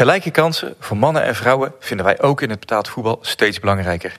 Gelijke 0.00 0.30
kansen 0.30 0.74
voor 0.78 0.96
mannen 0.96 1.22
en 1.22 1.34
vrouwen 1.34 1.72
vinden 1.80 2.06
wij 2.06 2.20
ook 2.20 2.42
in 2.42 2.50
het 2.50 2.60
betaald 2.60 2.88
voetbal 2.88 3.18
steeds 3.20 3.60
belangrijker. 3.60 4.16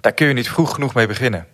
Daar 0.00 0.12
kun 0.12 0.26
je 0.26 0.32
niet 0.32 0.48
vroeg 0.48 0.74
genoeg 0.74 0.94
mee 0.94 1.06
beginnen. 1.06 1.46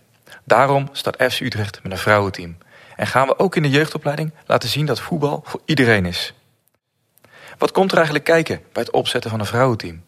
Daarom 0.44 0.88
start 0.92 1.32
FC 1.32 1.40
Utrecht 1.40 1.82
met 1.82 1.92
een 1.92 1.98
vrouwenteam. 1.98 2.58
En 2.96 3.06
gaan 3.06 3.26
we 3.26 3.38
ook 3.38 3.56
in 3.56 3.62
de 3.62 3.70
jeugdopleiding 3.70 4.32
laten 4.46 4.68
zien 4.68 4.86
dat 4.86 5.00
voetbal 5.00 5.42
voor 5.44 5.60
iedereen 5.64 6.06
is. 6.06 6.34
Wat 7.58 7.70
komt 7.70 7.90
er 7.90 7.96
eigenlijk 7.96 8.26
kijken 8.26 8.60
bij 8.72 8.82
het 8.82 8.92
opzetten 8.92 9.30
van 9.30 9.40
een 9.40 9.46
vrouwenteam? 9.46 10.04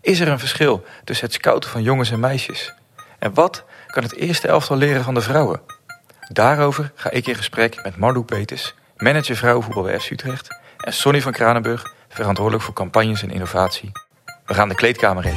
Is 0.00 0.20
er 0.20 0.28
een 0.28 0.38
verschil 0.38 0.84
tussen 1.04 1.26
het 1.26 1.34
scouten 1.34 1.70
van 1.70 1.82
jongens 1.82 2.10
en 2.10 2.20
meisjes? 2.20 2.74
En 3.18 3.34
wat 3.34 3.64
kan 3.86 4.02
het 4.02 4.14
eerste 4.14 4.48
elftal 4.48 4.76
leren 4.76 5.04
van 5.04 5.14
de 5.14 5.20
vrouwen? 5.20 5.60
Daarover 6.32 6.92
ga 6.94 7.10
ik 7.10 7.26
in 7.26 7.34
gesprek 7.34 7.82
met 7.82 7.96
Marloek 7.96 8.26
Peters, 8.26 8.74
manager 8.96 9.36
vrouwenvoetbal 9.36 9.82
bij 9.82 10.00
FC 10.00 10.10
Utrecht... 10.10 10.58
en 10.76 10.92
Sonny 10.92 11.20
van 11.20 11.32
Kranenburg, 11.32 11.96
verantwoordelijk 12.08 12.64
voor 12.64 12.74
campagnes 12.74 13.22
en 13.22 13.30
innovatie. 13.30 13.90
We 14.46 14.54
gaan 14.54 14.68
de 14.68 14.74
kleedkamer 14.74 15.26
in. 15.26 15.36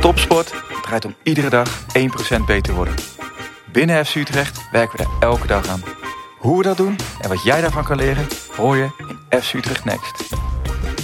Topsport 0.00 0.54
draait 0.82 1.04
om 1.04 1.14
iedere 1.22 1.50
dag 1.50 1.68
1% 1.80 2.44
beter 2.46 2.62
te 2.62 2.72
worden. 2.72 2.94
Binnen 3.72 4.06
FC 4.06 4.14
Utrecht 4.14 4.70
werken 4.70 4.98
we 4.98 5.04
daar 5.04 5.30
elke 5.30 5.46
dag 5.46 5.68
aan. 5.68 5.82
Hoe 6.38 6.56
we 6.56 6.62
dat 6.62 6.76
doen 6.76 6.96
en 7.20 7.28
wat 7.28 7.42
jij 7.42 7.60
daarvan 7.60 7.84
kan 7.84 7.96
leren, 7.96 8.26
hoor 8.56 8.76
je 8.76 8.88
in 9.30 9.42
FC 9.42 9.52
Utrecht 9.52 9.84
Next. 9.84 10.34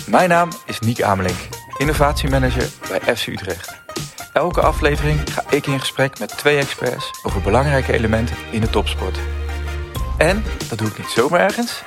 Mijn 0.06 0.28
naam 0.28 0.48
is 0.66 0.80
Niek 0.80 1.02
Amelink, 1.02 1.38
innovatiemanager 1.78 2.68
bij 2.88 3.16
FC 3.16 3.26
Utrecht. 3.26 3.76
Elke 4.32 4.60
aflevering 4.60 5.32
ga 5.32 5.42
ik 5.50 5.66
in 5.66 5.80
gesprek 5.80 6.18
met 6.18 6.36
twee 6.36 6.58
experts 6.58 7.10
over 7.22 7.40
belangrijke 7.40 7.92
elementen 7.92 8.36
in 8.50 8.60
de 8.60 8.70
topsport. 8.70 9.18
En 10.16 10.44
dat 10.68 10.78
doe 10.78 10.88
ik 10.88 10.98
niet 10.98 11.08
zomaar 11.08 11.40
ergens, 11.40 11.82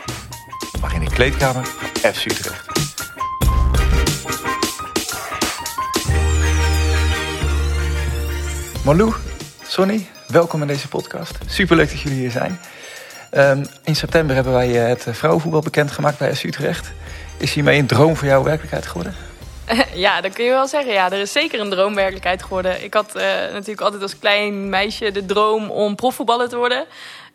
maar 0.81 0.94
in 0.94 1.00
de 1.00 1.11
kleedkamer 1.11 1.66
van 1.66 2.14
FC 2.14 2.25
Utrecht. 2.25 2.66
Malou, 8.86 9.14
Sonny, 9.64 10.08
welkom 10.28 10.61
in 10.61 10.67
deze 10.67 10.88
podcast. 10.88 11.38
Superleuk 11.45 11.89
dat 11.89 12.00
jullie 12.00 12.20
hier 12.20 12.31
zijn. 12.31 12.59
Um, 13.33 13.66
in 13.83 13.95
september 13.95 14.36
hebben 14.36 14.53
wij 14.53 14.81
eh, 14.81 14.88
het 14.88 15.05
vrouwenvoetbal 15.17 15.61
bekendgemaakt 15.61 16.17
bij 16.17 16.33
SU 16.33 16.48
Utrecht. 16.48 16.92
Is 17.38 17.53
hiermee 17.53 17.80
een 17.80 17.88
droom 17.88 18.16
voor 18.16 18.28
jou 18.28 18.44
werkelijkheid 18.44 18.86
geworden? 18.86 19.30
Ja, 19.94 20.22
dat 20.22 20.33
kun 20.33 20.45
je 20.45 20.52
wel 20.52 20.67
zeggen. 20.67 20.94
Ja, 20.94 21.11
er 21.11 21.19
is 21.19 21.31
zeker 21.31 21.59
een 21.59 21.69
droom 21.69 21.95
werkelijkheid 21.95 22.44
geworden. 22.44 22.83
Ik 22.83 22.94
had 22.94 23.16
uh, 23.16 23.23
natuurlijk 23.52 23.81
altijd 23.81 24.02
als 24.02 24.19
klein 24.19 24.69
meisje 24.69 25.11
de 25.11 25.25
droom 25.25 25.69
om 25.69 25.95
profvoetballer 25.95 26.50
te 26.50 26.58
worden. 26.58 26.86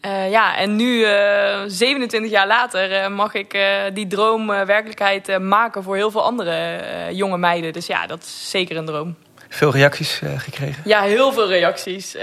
Uh, 0.06 0.30
ja, 0.30 0.56
en 0.56 0.76
nu, 0.76 0.98
uh, 0.98 1.60
27 1.66 2.30
jaar 2.30 2.46
later, 2.46 3.12
mag 3.12 3.34
ik 3.34 3.58
die 3.92 4.06
droom 4.06 4.46
werkelijkheid 4.46 5.38
maken 5.38 5.82
voor 5.82 5.96
heel 5.96 6.10
veel 6.10 6.22
andere 6.22 6.80
jonge 7.12 7.38
meiden. 7.38 7.72
Dus 7.72 7.86
ja, 7.86 8.06
dat 8.06 8.22
is 8.22 8.50
zeker 8.50 8.76
een 8.76 8.86
droom. 8.86 9.16
Veel 9.48 9.72
reacties 9.72 10.20
gekregen? 10.36 10.82
Ja, 10.84 11.02
heel 11.02 11.32
veel 11.32 11.48
reacties. 11.48 12.16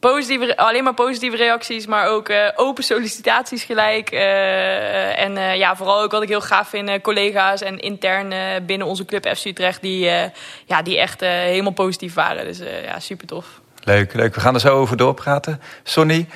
Positieve, 0.00 0.56
alleen 0.56 0.84
maar 0.84 0.94
positieve 0.94 1.36
reacties, 1.36 1.86
maar 1.86 2.08
ook 2.08 2.28
uh, 2.28 2.50
open 2.54 2.84
sollicitaties 2.84 3.64
gelijk. 3.64 4.12
Uh, 4.12 5.18
en 5.18 5.36
uh, 5.36 5.56
ja, 5.56 5.76
vooral 5.76 6.02
ook 6.02 6.10
wat 6.10 6.22
ik 6.22 6.28
heel 6.28 6.40
gaaf 6.40 6.68
vind, 6.68 7.00
collega's 7.00 7.62
en 7.62 7.78
intern 7.78 8.32
binnen 8.66 8.86
onze 8.86 9.04
club 9.04 9.28
FC 9.36 9.44
Utrecht, 9.44 9.80
die, 9.80 10.04
ja, 10.66 10.82
die 10.82 10.98
echt 10.98 11.20
helemaal 11.20 11.72
positief 11.72 12.14
waren. 12.14 12.44
Dus 12.44 12.58
ja, 12.84 13.00
super 13.00 13.26
tof. 13.26 13.46
Leuk, 13.84 14.14
leuk. 14.14 14.34
We 14.34 14.40
gaan 14.40 14.54
er 14.54 14.60
zo 14.60 14.76
over 14.76 14.96
doorpraten. 14.96 15.60
Sonny, 15.82 16.26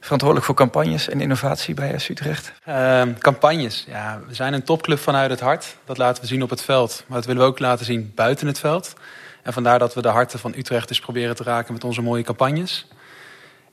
verantwoordelijk 0.00 0.46
voor 0.46 0.54
campagnes 0.54 1.08
en 1.08 1.20
innovatie 1.20 1.74
bij 1.74 1.98
FC 1.98 2.08
Utrecht. 2.08 2.52
Ehm, 2.64 3.14
campagnes, 3.18 3.84
ja, 3.88 4.20
we 4.26 4.34
zijn 4.34 4.52
een 4.52 4.62
topclub 4.62 4.98
vanuit 4.98 5.30
het 5.30 5.40
hart. 5.40 5.76
Dat 5.84 5.98
laten 5.98 6.22
we 6.22 6.28
zien 6.28 6.42
op 6.42 6.50
het 6.50 6.62
veld, 6.62 7.04
maar 7.06 7.16
dat 7.16 7.26
willen 7.26 7.42
we 7.42 7.48
ook 7.48 7.58
laten 7.58 7.84
zien 7.84 8.12
buiten 8.14 8.46
het 8.46 8.58
veld. 8.58 8.94
En 9.42 9.52
vandaar 9.52 9.78
dat 9.78 9.94
we 9.94 10.02
de 10.02 10.08
harten 10.08 10.38
van 10.38 10.54
Utrecht 10.56 10.88
dus 10.88 11.00
proberen 11.00 11.36
te 11.36 11.42
raken 11.42 11.72
met 11.72 11.84
onze 11.84 12.02
mooie 12.02 12.22
campagnes. 12.22 12.86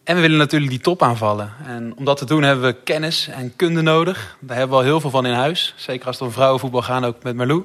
En 0.05 0.15
we 0.15 0.21
willen 0.21 0.37
natuurlijk 0.37 0.71
die 0.71 0.81
top 0.81 1.01
aanvallen. 1.01 1.53
En 1.65 1.93
om 1.97 2.05
dat 2.05 2.17
te 2.17 2.25
doen 2.25 2.43
hebben 2.43 2.65
we 2.65 2.81
kennis 2.83 3.27
en 3.27 3.55
kunde 3.55 3.81
nodig. 3.81 4.37
Daar 4.39 4.57
hebben 4.57 4.77
we 4.77 4.83
al 4.83 4.89
heel 4.89 4.99
veel 4.99 5.09
van 5.09 5.25
in 5.25 5.33
huis. 5.33 5.73
Zeker 5.77 6.07
als 6.07 6.19
het 6.19 6.27
om 6.27 6.33
vrouwenvoetbal 6.33 6.81
gaat, 6.81 7.05
ook 7.05 7.23
met 7.23 7.35
Marlou. 7.35 7.63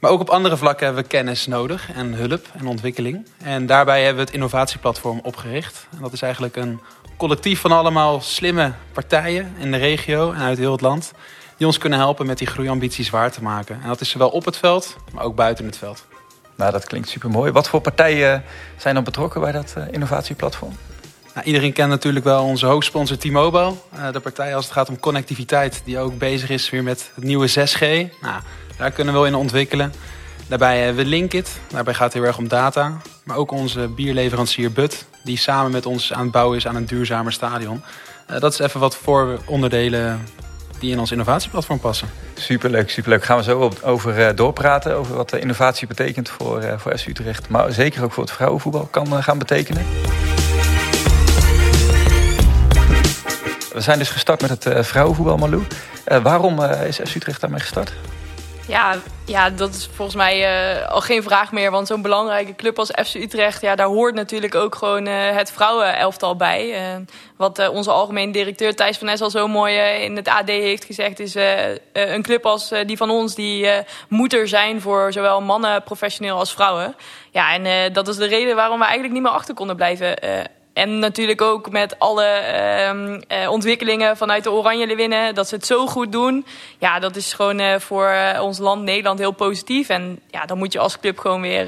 Maar 0.00 0.10
ook 0.10 0.20
op 0.20 0.30
andere 0.30 0.56
vlakken 0.56 0.84
hebben 0.84 1.02
we 1.02 1.08
kennis 1.08 1.46
nodig 1.46 1.92
en 1.92 2.14
hulp 2.14 2.46
en 2.58 2.66
ontwikkeling. 2.66 3.26
En 3.42 3.66
daarbij 3.66 3.98
hebben 3.98 4.16
we 4.16 4.24
het 4.24 4.34
innovatieplatform 4.34 5.20
opgericht. 5.22 5.86
En 5.90 6.02
dat 6.02 6.12
is 6.12 6.22
eigenlijk 6.22 6.56
een 6.56 6.80
collectief 7.16 7.60
van 7.60 7.72
allemaal 7.72 8.20
slimme 8.20 8.72
partijen 8.92 9.54
in 9.58 9.70
de 9.70 9.78
regio 9.78 10.32
en 10.32 10.40
uit 10.40 10.58
heel 10.58 10.72
het 10.72 10.80
land. 10.80 11.12
Die 11.56 11.66
ons 11.66 11.78
kunnen 11.78 11.98
helpen 11.98 12.26
met 12.26 12.38
die 12.38 12.46
groeiambities 12.46 13.10
waar 13.10 13.32
te 13.32 13.42
maken. 13.42 13.80
En 13.82 13.88
dat 13.88 14.00
is 14.00 14.10
zowel 14.10 14.28
op 14.28 14.44
het 14.44 14.56
veld, 14.56 14.96
maar 15.12 15.24
ook 15.24 15.36
buiten 15.36 15.64
het 15.64 15.78
veld. 15.78 16.06
Nou, 16.56 16.72
dat 16.72 16.84
klinkt 16.84 17.08
super 17.08 17.30
mooi. 17.30 17.52
Wat 17.52 17.68
voor 17.68 17.80
partijen 17.80 18.44
zijn 18.76 18.96
er 18.96 19.02
betrokken 19.02 19.40
bij 19.40 19.52
dat 19.52 19.74
uh, 19.78 19.84
innovatieplatform? 19.90 20.76
Iedereen 21.44 21.72
kent 21.72 21.88
natuurlijk 21.88 22.24
wel 22.24 22.44
onze 22.44 22.66
hoofdsponsor 22.66 23.16
T-Mobile. 23.16 23.72
Uh, 23.94 24.12
de 24.12 24.20
partij 24.20 24.54
als 24.54 24.64
het 24.64 24.74
gaat 24.74 24.88
om 24.88 25.00
connectiviteit, 25.00 25.82
die 25.84 25.98
ook 25.98 26.18
bezig 26.18 26.50
is 26.50 26.70
weer 26.70 26.82
met 26.82 27.10
het 27.14 27.24
nieuwe 27.24 27.50
6G. 27.50 27.80
Nou, 28.20 28.40
daar 28.76 28.90
kunnen 28.90 29.14
we 29.14 29.20
wel 29.20 29.28
in 29.28 29.34
ontwikkelen. 29.34 29.92
Daarbij 30.48 30.78
hebben 30.78 31.04
we 31.04 31.10
Linkit, 31.10 31.60
daarbij 31.68 31.94
gaat 31.94 32.04
het 32.04 32.12
heel 32.12 32.24
erg 32.24 32.38
om 32.38 32.48
data. 32.48 33.00
Maar 33.24 33.36
ook 33.36 33.50
onze 33.50 33.88
bierleverancier 33.88 34.72
Bud, 34.72 35.06
die 35.24 35.36
samen 35.36 35.70
met 35.70 35.86
ons 35.86 36.12
aan 36.12 36.22
het 36.22 36.30
bouwen 36.30 36.56
is 36.56 36.66
aan 36.66 36.76
een 36.76 36.86
duurzamer 36.86 37.32
stadion. 37.32 37.82
Uh, 38.30 38.40
dat 38.40 38.52
is 38.52 38.58
even 38.58 38.80
wat 38.80 38.96
voor 38.96 39.38
onderdelen 39.46 40.26
die 40.78 40.92
in 40.92 40.98
ons 40.98 41.10
innovatieplatform 41.10 41.80
passen. 41.80 42.08
Superleuk, 42.34 42.90
superleuk. 42.90 43.24
Gaan 43.24 43.36
we 43.36 43.42
zo 43.42 43.70
over 43.82 44.18
uh, 44.18 44.28
doorpraten, 44.34 44.96
over 44.96 45.14
wat 45.14 45.32
innovatie 45.32 45.86
betekent 45.86 46.28
voor, 46.28 46.74
voor 46.76 46.98
SU 46.98 47.10
Utrecht. 47.10 47.48
Maar 47.48 47.72
zeker 47.72 48.02
ook 48.02 48.12
voor 48.12 48.24
het 48.24 48.32
vrouwenvoetbal 48.32 48.88
kan 48.90 49.22
gaan 49.22 49.38
betekenen. 49.38 49.86
We 53.72 53.80
zijn 53.80 53.98
dus 53.98 54.10
gestart 54.10 54.40
met 54.40 54.50
het 54.50 54.66
uh, 54.66 54.82
vrouwenvoetbal, 54.82 55.36
Malou. 55.36 55.62
Uh, 56.08 56.18
waarom 56.22 56.60
uh, 56.60 56.86
is 56.86 56.96
FC 56.96 57.14
Utrecht 57.14 57.40
daarmee 57.40 57.60
gestart? 57.60 57.92
Ja, 58.68 58.96
ja, 59.26 59.50
dat 59.50 59.74
is 59.74 59.88
volgens 59.94 60.16
mij 60.16 60.86
al 60.86 61.00
geen 61.00 61.22
vraag 61.22 61.52
meer. 61.52 61.70
Want 61.70 61.86
zo'n 61.86 62.02
belangrijke 62.02 62.54
club 62.54 62.78
als 62.78 62.90
FC 63.04 63.14
Utrecht, 63.14 63.60
ja, 63.60 63.74
daar 63.74 63.86
hoort 63.86 64.14
natuurlijk 64.14 64.54
ook 64.54 64.74
gewoon 64.74 65.06
het 65.06 65.52
vrouwenelftal 65.52 66.36
bij. 66.36 66.74
wat 67.36 67.68
onze 67.68 67.90
algemeen 67.90 68.32
directeur 68.32 68.74
Thijs 68.74 68.98
van 68.98 69.06
Nes 69.06 69.20
al 69.20 69.30
zo 69.30 69.48
mooi 69.48 69.76
in 69.78 70.16
het 70.16 70.28
AD 70.28 70.48
heeft 70.48 70.84
gezegd, 70.84 71.20
is 71.20 71.34
een 71.92 72.22
club 72.22 72.46
als 72.46 72.72
die 72.86 72.96
van 72.96 73.10
ons, 73.10 73.34
die 73.34 73.68
moet 74.08 74.32
er 74.32 74.48
zijn 74.48 74.80
voor 74.80 75.12
zowel 75.12 75.40
mannen 75.40 75.82
professioneel 75.82 76.38
als 76.38 76.52
vrouwen. 76.52 76.96
Ja, 77.30 77.54
en 77.54 77.92
dat 77.92 78.08
is 78.08 78.16
de 78.16 78.26
reden 78.26 78.56
waarom 78.56 78.78
we 78.78 78.84
eigenlijk 78.84 79.14
niet 79.14 79.22
meer 79.22 79.32
achter 79.32 79.54
konden 79.54 79.76
blijven 79.76 80.16
en 80.72 80.98
natuurlijk 80.98 81.40
ook 81.40 81.70
met 81.70 81.98
alle 81.98 82.26
uh, 83.30 83.42
uh, 83.42 83.50
ontwikkelingen 83.50 84.16
vanuit 84.16 84.44
de 84.44 84.50
Oranje 84.50 84.86
Leeuwinnen. 84.86 85.34
Dat 85.34 85.48
ze 85.48 85.54
het 85.54 85.66
zo 85.66 85.86
goed 85.86 86.12
doen. 86.12 86.46
Ja, 86.78 86.98
dat 86.98 87.16
is 87.16 87.32
gewoon 87.32 87.60
uh, 87.60 87.78
voor 87.78 88.06
eh, 88.06 88.42
ons 88.42 88.58
land 88.58 88.82
Nederland 88.82 89.18
heel 89.18 89.32
positief. 89.32 89.88
En 89.88 90.20
ja, 90.30 90.46
dan 90.46 90.58
moet 90.58 90.72
je 90.72 90.78
als 90.78 91.00
club 91.00 91.18
gewoon 91.18 91.40
weer, 91.40 91.66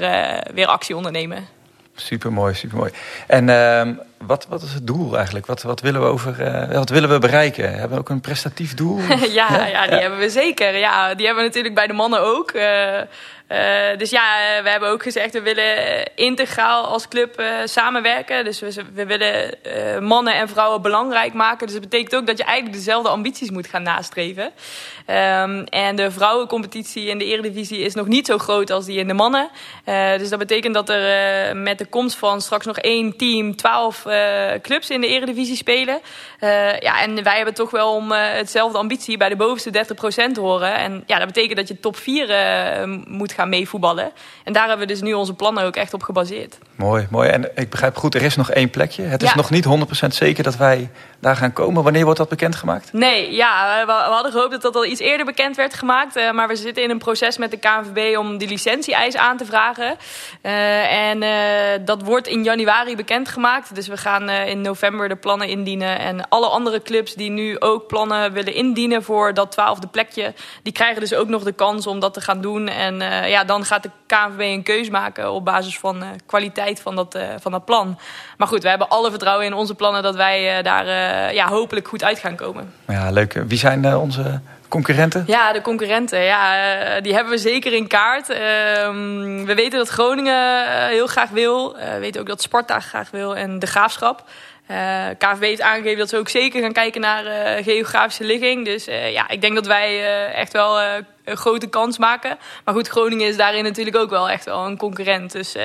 weer 0.53 0.67
actie 0.67 0.95
ondernemen. 0.95 1.47
Supermooi, 1.95 2.53
supermooi. 2.53 2.91
En 3.27 3.49
ehm, 3.49 3.93
wat, 4.17 4.45
wat 4.49 4.61
is 4.61 4.73
het 4.73 4.87
doel 4.87 5.15
eigenlijk? 5.15 5.45
Wat, 5.45 5.61
wat, 5.61 5.81
willen 5.81 6.01
we 6.01 6.07
over, 6.07 6.67
wat 6.73 6.89
willen 6.89 7.09
we 7.09 7.19
bereiken? 7.19 7.69
Hebben 7.71 7.89
we 7.89 8.03
ook 8.03 8.09
een 8.09 8.21
prestatief 8.21 8.73
doel? 8.73 8.99
ja, 9.41 9.65
ja, 9.65 9.87
die 9.87 9.99
hebben 9.99 10.19
we 10.19 10.29
zeker. 10.29 10.77
Ja, 10.77 11.15
die 11.15 11.25
hebben 11.25 11.43
we 11.43 11.49
natuurlijk 11.49 11.75
bij 11.75 11.87
de 11.87 11.93
mannen 11.93 12.19
ook. 12.21 12.51
Uh, 12.53 13.97
dus 13.97 14.09
ja, 14.09 14.23
we 14.63 14.69
hebben 14.69 14.89
ook 14.89 15.03
gezegd, 15.03 15.33
we 15.33 15.41
willen 15.41 16.03
integraal 16.15 16.85
als 16.85 17.07
club 17.07 17.43
samenwerken. 17.65 18.43
Dus 18.43 18.59
we, 18.59 18.73
we 18.93 19.05
willen 19.05 20.03
mannen 20.03 20.35
en 20.35 20.49
vrouwen 20.49 20.81
belangrijk 20.81 21.33
maken. 21.33 21.65
Dus 21.65 21.75
dat 21.75 21.89
betekent 21.89 22.15
ook 22.15 22.27
dat 22.27 22.37
je 22.37 22.43
eigenlijk 22.43 22.77
dezelfde 22.77 23.09
ambities 23.09 23.49
moet 23.49 23.67
gaan 23.67 23.83
nastreven. 23.83 24.43
Um, 24.43 25.63
en 25.63 25.95
de 25.95 26.11
vrouwencompetitie 26.11 27.05
in 27.07 27.17
de 27.17 27.25
eredivisie 27.25 27.79
is 27.79 27.93
nog 27.93 28.07
niet 28.07 28.25
zo 28.25 28.37
groot 28.37 28.71
als 28.71 28.85
die 28.85 28.99
in 28.99 29.07
de 29.07 29.13
mannen. 29.13 29.49
dus 30.17 30.29
dat 30.29 30.39
betekent 30.39 30.73
dat 30.73 30.89
er 30.89 31.57
met 31.57 31.77
de 31.77 31.85
komst 31.85 32.17
van 32.17 32.41
straks 32.41 32.65
nog 32.65 32.77
één 32.77 33.17
team, 33.17 33.55
twaalf 33.55 34.04
clubs 34.61 34.89
in 34.89 35.01
de 35.01 35.07
eredivisie 35.07 35.55
spelen. 35.55 35.99
ja, 36.79 37.01
en 37.01 37.23
wij 37.23 37.35
hebben 37.35 37.53
toch 37.53 37.71
wel 37.71 37.93
om 37.93 38.11
hetzelfde 38.11 38.77
ambitie 38.77 39.17
bij 39.17 39.29
de 39.29 39.35
bovenste 39.35 39.85
30% 40.29 40.31
te 40.33 40.39
horen. 40.39 40.75
En 40.75 41.03
ja, 41.05 41.17
dat 41.17 41.27
betekent 41.27 41.57
dat 41.57 41.67
je 41.67 41.79
top 41.79 41.97
4 41.97 42.87
moet 43.07 43.31
gaan 43.31 43.49
meevoetballen. 43.49 44.11
En 44.43 44.53
daar 44.53 44.67
hebben 44.67 44.87
we 44.87 44.93
dus 44.93 45.01
nu 45.01 45.13
onze 45.13 45.33
plannen 45.33 45.63
ook 45.63 45.75
echt 45.75 45.93
op 45.93 46.03
gebaseerd. 46.03 46.57
Mooi, 46.75 47.07
mooi. 47.09 47.29
En 47.29 47.51
ik 47.55 47.69
begrijp 47.69 47.95
goed, 47.95 48.15
er 48.15 48.21
is 48.21 48.35
nog 48.35 48.51
één 48.51 48.69
plekje. 48.69 49.03
Het 49.03 49.23
is 49.23 49.33
nog 49.33 49.49
niet 49.49 49.65
100% 50.03 50.07
zeker 50.07 50.43
dat 50.43 50.57
wij 50.57 50.89
daar 51.19 51.35
gaan 51.35 51.53
komen. 51.53 51.83
Wanneer 51.83 52.03
wordt 52.03 52.19
dat 52.19 52.29
bekendgemaakt? 52.29 52.93
Nee, 52.93 53.33
ja, 53.33 53.83
we, 53.85 53.91
hadden 53.91 54.31
gehoopt 54.31 54.51
dat 54.51 54.61
dat 54.61 54.75
al 54.75 54.85
iets 54.85 54.99
eerder 54.99 55.25
bekend 55.25 55.55
werd 55.55 55.73
gemaakt. 55.73 56.33
Maar 56.33 56.47
we 56.47 56.55
zitten 56.55 56.83
in 56.83 56.89
een 56.89 56.97
proces 56.97 57.37
met 57.37 57.51
de 57.51 57.57
KNVB 57.57 58.17
om 58.17 58.37
die 58.37 58.47
licentie-eis 58.47 59.15
aan 59.15 59.37
te 59.37 59.45
vragen. 59.45 59.95
Uh, 60.41 61.09
en 61.09 61.21
uh, 61.21 61.85
dat 61.85 62.01
wordt 62.01 62.27
in 62.27 62.43
januari 62.43 62.95
bekendgemaakt. 62.95 63.75
Dus 63.75 63.87
we 63.87 63.94
gaan 63.97 64.29
in 64.29 64.61
november 64.61 65.09
de 65.09 65.15
plannen 65.15 65.47
indienen. 65.47 65.99
En 65.99 66.29
alle 66.29 66.47
andere 66.47 66.81
clubs 66.81 67.13
die 67.13 67.29
nu 67.29 67.59
ook 67.59 67.87
plannen 67.87 68.33
willen 68.33 68.53
indienen 68.53 69.03
voor 69.03 69.33
dat 69.33 69.51
twaalfde 69.51 69.87
plekje... 69.87 70.33
die 70.63 70.73
krijgen 70.73 70.99
dus 70.99 71.13
ook 71.13 71.27
nog 71.27 71.43
de 71.43 71.51
kans 71.51 71.87
om 71.87 71.99
dat 71.99 72.13
te 72.13 72.21
gaan 72.21 72.41
doen. 72.41 72.67
En 72.67 72.95
ja, 73.29 73.43
dan 73.43 73.65
gaat 73.65 73.83
de 73.83 73.89
KNVB 74.05 74.39
een 74.39 74.63
keus 74.63 74.89
maken 74.89 75.31
op 75.31 75.45
basis 75.45 75.79
van 75.79 76.03
kwaliteit 76.25 76.81
van 76.81 76.95
dat, 76.95 77.19
van 77.39 77.51
dat 77.51 77.65
plan. 77.65 77.99
Maar 78.37 78.47
goed, 78.47 78.63
we 78.63 78.69
hebben 78.69 78.89
alle 78.89 79.09
vertrouwen 79.09 79.45
in 79.45 79.53
onze 79.53 79.75
plannen 79.75 80.03
dat 80.03 80.15
wij 80.15 80.61
daar 80.61 80.85
ja, 81.33 81.47
hopelijk 81.47 81.87
goed 81.87 82.03
uit 82.03 82.19
gaan 82.19 82.35
komen. 82.35 82.73
Ja, 82.87 83.11
leuk. 83.11 83.33
Wie 83.47 83.57
zijn 83.57 83.83
uh, 83.83 84.01
onze 84.01 84.39
concurrenten? 84.75 85.23
Ja, 85.27 85.53
de 85.53 85.61
concurrenten. 85.61 86.21
Ja, 86.21 86.43
uh, 86.95 87.01
die 87.01 87.13
hebben 87.13 87.31
we 87.31 87.37
zeker 87.37 87.73
in 87.73 87.87
kaart. 87.87 88.29
Uh, 88.29 88.37
we 89.45 89.53
weten 89.55 89.77
dat 89.77 89.89
Groningen 89.89 90.65
eh, 90.65 90.87
heel 90.87 91.07
graag 91.07 91.29
wil. 91.29 91.73
we 91.73 91.99
weten 91.99 92.21
ook 92.21 92.27
dat 92.27 92.41
Sparta 92.41 92.79
graag 92.79 93.11
wil 93.11 93.35
en 93.35 93.59
de 93.59 93.67
Graafschap. 93.67 94.23
KVB 95.17 95.41
heeft 95.41 95.61
aangegeven 95.61 95.97
dat 95.97 96.09
ze 96.09 96.17
ook 96.17 96.29
zeker 96.29 96.61
gaan 96.61 96.73
kijken 96.73 97.01
naar 97.01 97.23
geografische 97.63 98.23
ligging. 98.23 98.65
Dus 98.65 98.85
ja, 98.85 99.29
ik 99.29 99.41
denk 99.41 99.55
dat 99.55 99.65
wij 99.65 99.91
echt 100.33 100.53
wel 100.53 100.79
een 101.25 101.37
grote 101.37 101.67
kans 101.67 101.97
maken. 101.97 102.37
Maar 102.63 102.73
goed, 102.73 102.87
Groningen 102.87 103.27
is 103.27 103.37
daarin 103.37 103.63
natuurlijk 103.63 103.97
ook 103.97 104.09
wel 104.09 104.29
echt 104.29 104.45
wel 104.45 104.65
een 104.65 104.77
concurrent. 104.77 105.31
Dus 105.31 105.55
uh, 105.55 105.63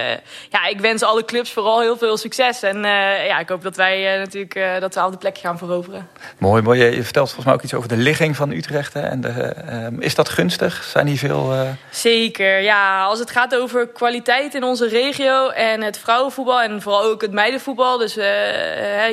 ja, 0.51 0.67
ik 0.67 0.81
wens 0.81 1.03
alle 1.03 1.25
clubs 1.25 1.53
vooral 1.53 1.81
heel 1.81 1.97
veel 1.97 2.17
succes. 2.17 2.63
En 2.63 2.77
uh, 2.77 3.27
ja, 3.27 3.39
ik 3.39 3.49
hoop 3.49 3.63
dat 3.63 3.77
wij 3.77 4.13
uh, 4.13 4.19
natuurlijk 4.19 4.81
dat 4.81 4.93
twaalfde 4.93 5.19
plekje 5.19 5.47
gaan 5.47 5.59
veroveren. 5.59 6.09
Mooi, 6.39 6.63
mooi. 6.63 6.85
Je 6.85 7.03
vertelt 7.03 7.27
volgens 7.27 7.47
mij 7.47 7.55
ook 7.55 7.63
iets 7.63 7.75
over 7.75 7.89
de 7.89 7.97
ligging 7.97 8.37
van 8.37 8.51
Utrecht. 8.51 8.93
Hè? 8.93 9.01
En 9.01 9.21
de, 9.21 9.29
ehm, 9.29 10.01
is 10.01 10.15
dat 10.15 10.29
gunstig? 10.29 10.83
Zijn 10.85 11.07
hier 11.07 11.19
veel... 11.19 11.55
Zeker, 11.91 12.61
ja. 12.61 13.05
Als 13.05 13.19
het 13.19 13.31
gaat 13.31 13.57
over 13.57 13.89
kwaliteit 13.89 14.55
in 14.55 14.65
onze 14.65 14.89
regio 14.89 15.49
en 15.49 15.83
het 15.83 15.99
vrouwenvoetbal... 15.99 16.61
en 16.61 16.83
vooral 16.83 17.03
ook 17.03 17.21
het 17.21 17.33
meidenvoetbal, 17.33 17.99
dus 17.99 18.19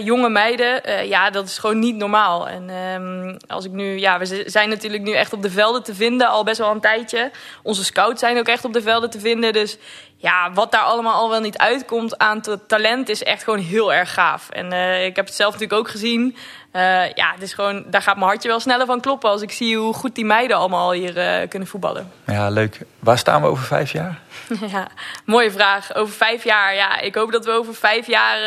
jonge 0.03 0.29
meiden... 0.29 1.07
ja, 1.07 1.29
dat 1.29 1.45
is 1.45 1.57
gewoon 1.57 1.79
niet 1.79 1.95
normaal. 1.95 2.47
En 2.47 2.69
um, 2.69 3.37
als 3.47 3.65
ik 3.65 3.71
nu... 3.71 3.99
Ja, 3.99 4.19
we 4.19 4.43
zijn 4.45 4.69
natuurlijk 4.69 5.03
nu 5.03 5.13
echt 5.13 5.33
op 5.33 5.41
de 5.41 5.49
velden 5.49 5.83
te 5.83 5.95
vinden 5.95 6.27
al 6.37 6.43
best 6.43 6.57
wel 6.57 6.71
een 6.71 6.79
tijdje. 6.79 7.31
Onze 7.63 7.83
scouts 7.83 8.19
zijn 8.19 8.37
ook 8.37 8.47
echt 8.47 8.65
op 8.65 8.73
de 8.73 8.81
velden 8.81 9.09
te 9.09 9.19
vinden. 9.19 9.53
Dus 9.53 9.77
ja, 10.19 10.51
wat 10.53 10.71
daar 10.71 10.81
allemaal 10.81 11.13
al 11.13 11.29
wel 11.29 11.39
niet 11.39 11.57
uitkomt 11.57 12.17
aan 12.17 12.41
talent 12.67 13.09
is 13.09 13.23
echt 13.23 13.43
gewoon 13.43 13.59
heel 13.59 13.93
erg 13.93 14.13
gaaf. 14.13 14.49
En 14.49 14.73
uh, 14.73 15.05
ik 15.05 15.15
heb 15.15 15.25
het 15.25 15.35
zelf 15.35 15.51
natuurlijk 15.51 15.79
ook 15.79 15.89
gezien. 15.89 16.35
Uh, 16.73 17.13
ja, 17.13 17.31
het 17.31 17.41
is 17.41 17.53
gewoon, 17.53 17.83
daar 17.87 18.01
gaat 18.01 18.15
mijn 18.15 18.27
hartje 18.27 18.47
wel 18.47 18.59
sneller 18.59 18.85
van 18.85 19.01
kloppen 19.01 19.29
als 19.29 19.41
ik 19.41 19.51
zie 19.51 19.77
hoe 19.77 19.93
goed 19.93 20.15
die 20.15 20.25
meiden 20.25 20.57
allemaal 20.57 20.91
hier 20.91 21.17
uh, 21.17 21.47
kunnen 21.49 21.67
voetballen. 21.67 22.11
Ja, 22.25 22.49
leuk. 22.49 22.79
Waar 22.99 23.17
staan 23.17 23.41
we 23.41 23.47
over 23.47 23.65
vijf 23.65 23.91
jaar? 23.91 24.19
ja, 24.71 24.87
mooie 25.25 25.51
vraag. 25.51 25.95
Over 25.95 26.13
vijf 26.13 26.43
jaar, 26.43 26.75
ja, 26.75 26.99
ik 26.99 27.15
hoop 27.15 27.31
dat 27.31 27.45
we 27.45 27.51
over 27.51 27.75
vijf 27.75 28.07
jaar 28.07 28.37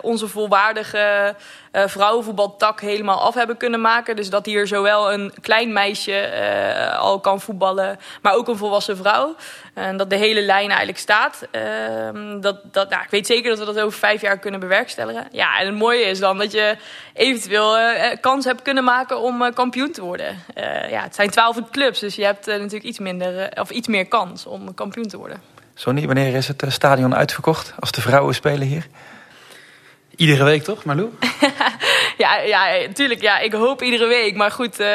onze 0.00 0.28
volwaardige 0.28 1.34
vrouwenvoetbaltak 1.72 2.80
helemaal 2.80 3.20
af 3.20 3.34
hebben 3.34 3.56
kunnen 3.56 3.80
maken. 3.80 4.16
Dus 4.16 4.30
dat 4.30 4.46
hier 4.46 4.66
zowel 4.66 5.12
een 5.12 5.32
klein 5.40 5.72
meisje 5.72 6.30
al 6.98 7.20
kan 7.20 7.40
voetballen, 7.40 7.98
maar 8.22 8.34
ook 8.34 8.48
een 8.48 8.56
volwassen 8.56 8.96
vrouw. 8.96 9.36
En 9.74 9.96
dat 9.96 10.10
de 10.10 10.16
hele 10.16 10.42
lijn 10.52 10.68
eigenlijk 10.68 10.98
staat. 10.98 11.46
Uh, 11.52 12.40
dat, 12.40 12.56
dat, 12.72 12.90
nou, 12.90 13.02
ik 13.02 13.10
weet 13.10 13.26
zeker 13.26 13.50
dat 13.50 13.58
we 13.58 13.64
dat 13.64 13.80
over 13.80 13.98
vijf 13.98 14.20
jaar 14.20 14.38
kunnen 14.38 14.60
bewerkstelligen. 14.60 15.28
Ja, 15.30 15.58
en 15.58 15.66
het 15.66 15.74
mooie 15.74 16.04
is 16.04 16.18
dan 16.18 16.38
dat 16.38 16.52
je 16.52 16.76
eventueel 17.14 17.78
uh, 17.78 17.94
kans 18.20 18.44
hebt 18.44 18.62
kunnen 18.62 18.84
maken 18.84 19.20
om 19.20 19.52
kampioen 19.54 19.92
te 19.92 20.02
worden. 20.02 20.36
ja, 20.90 21.02
het 21.02 21.14
zijn 21.14 21.30
twaalf 21.30 21.56
clubs, 21.70 22.00
dus 22.00 22.14
je 22.14 22.24
hebt 22.24 22.46
natuurlijk 22.46 22.84
iets, 22.84 22.98
minder, 22.98 23.50
of 23.54 23.70
iets 23.70 23.88
meer 23.88 24.06
kans 24.06 24.46
om 24.46 24.74
kampioen 24.74 25.08
te 25.08 25.16
worden. 25.16 25.40
Sonny, 25.74 26.06
wanneer 26.06 26.34
is 26.34 26.48
het 26.48 26.64
stadion 26.68 27.14
uitverkocht 27.14 27.74
als 27.78 27.92
de 27.92 28.00
vrouwen 28.00 28.34
spelen 28.34 28.66
hier? 28.66 28.86
Iedere 30.16 30.44
week 30.44 30.62
toch, 30.62 30.84
Marlou? 30.84 31.10
ja, 32.18 32.36
ja, 32.36 32.92
tuurlijk. 32.92 33.20
Ja, 33.20 33.38
ik 33.38 33.52
hoop 33.52 33.82
iedere 33.82 34.06
week. 34.06 34.36
Maar 34.36 34.50
goed, 34.50 34.80
uh, 34.80 34.88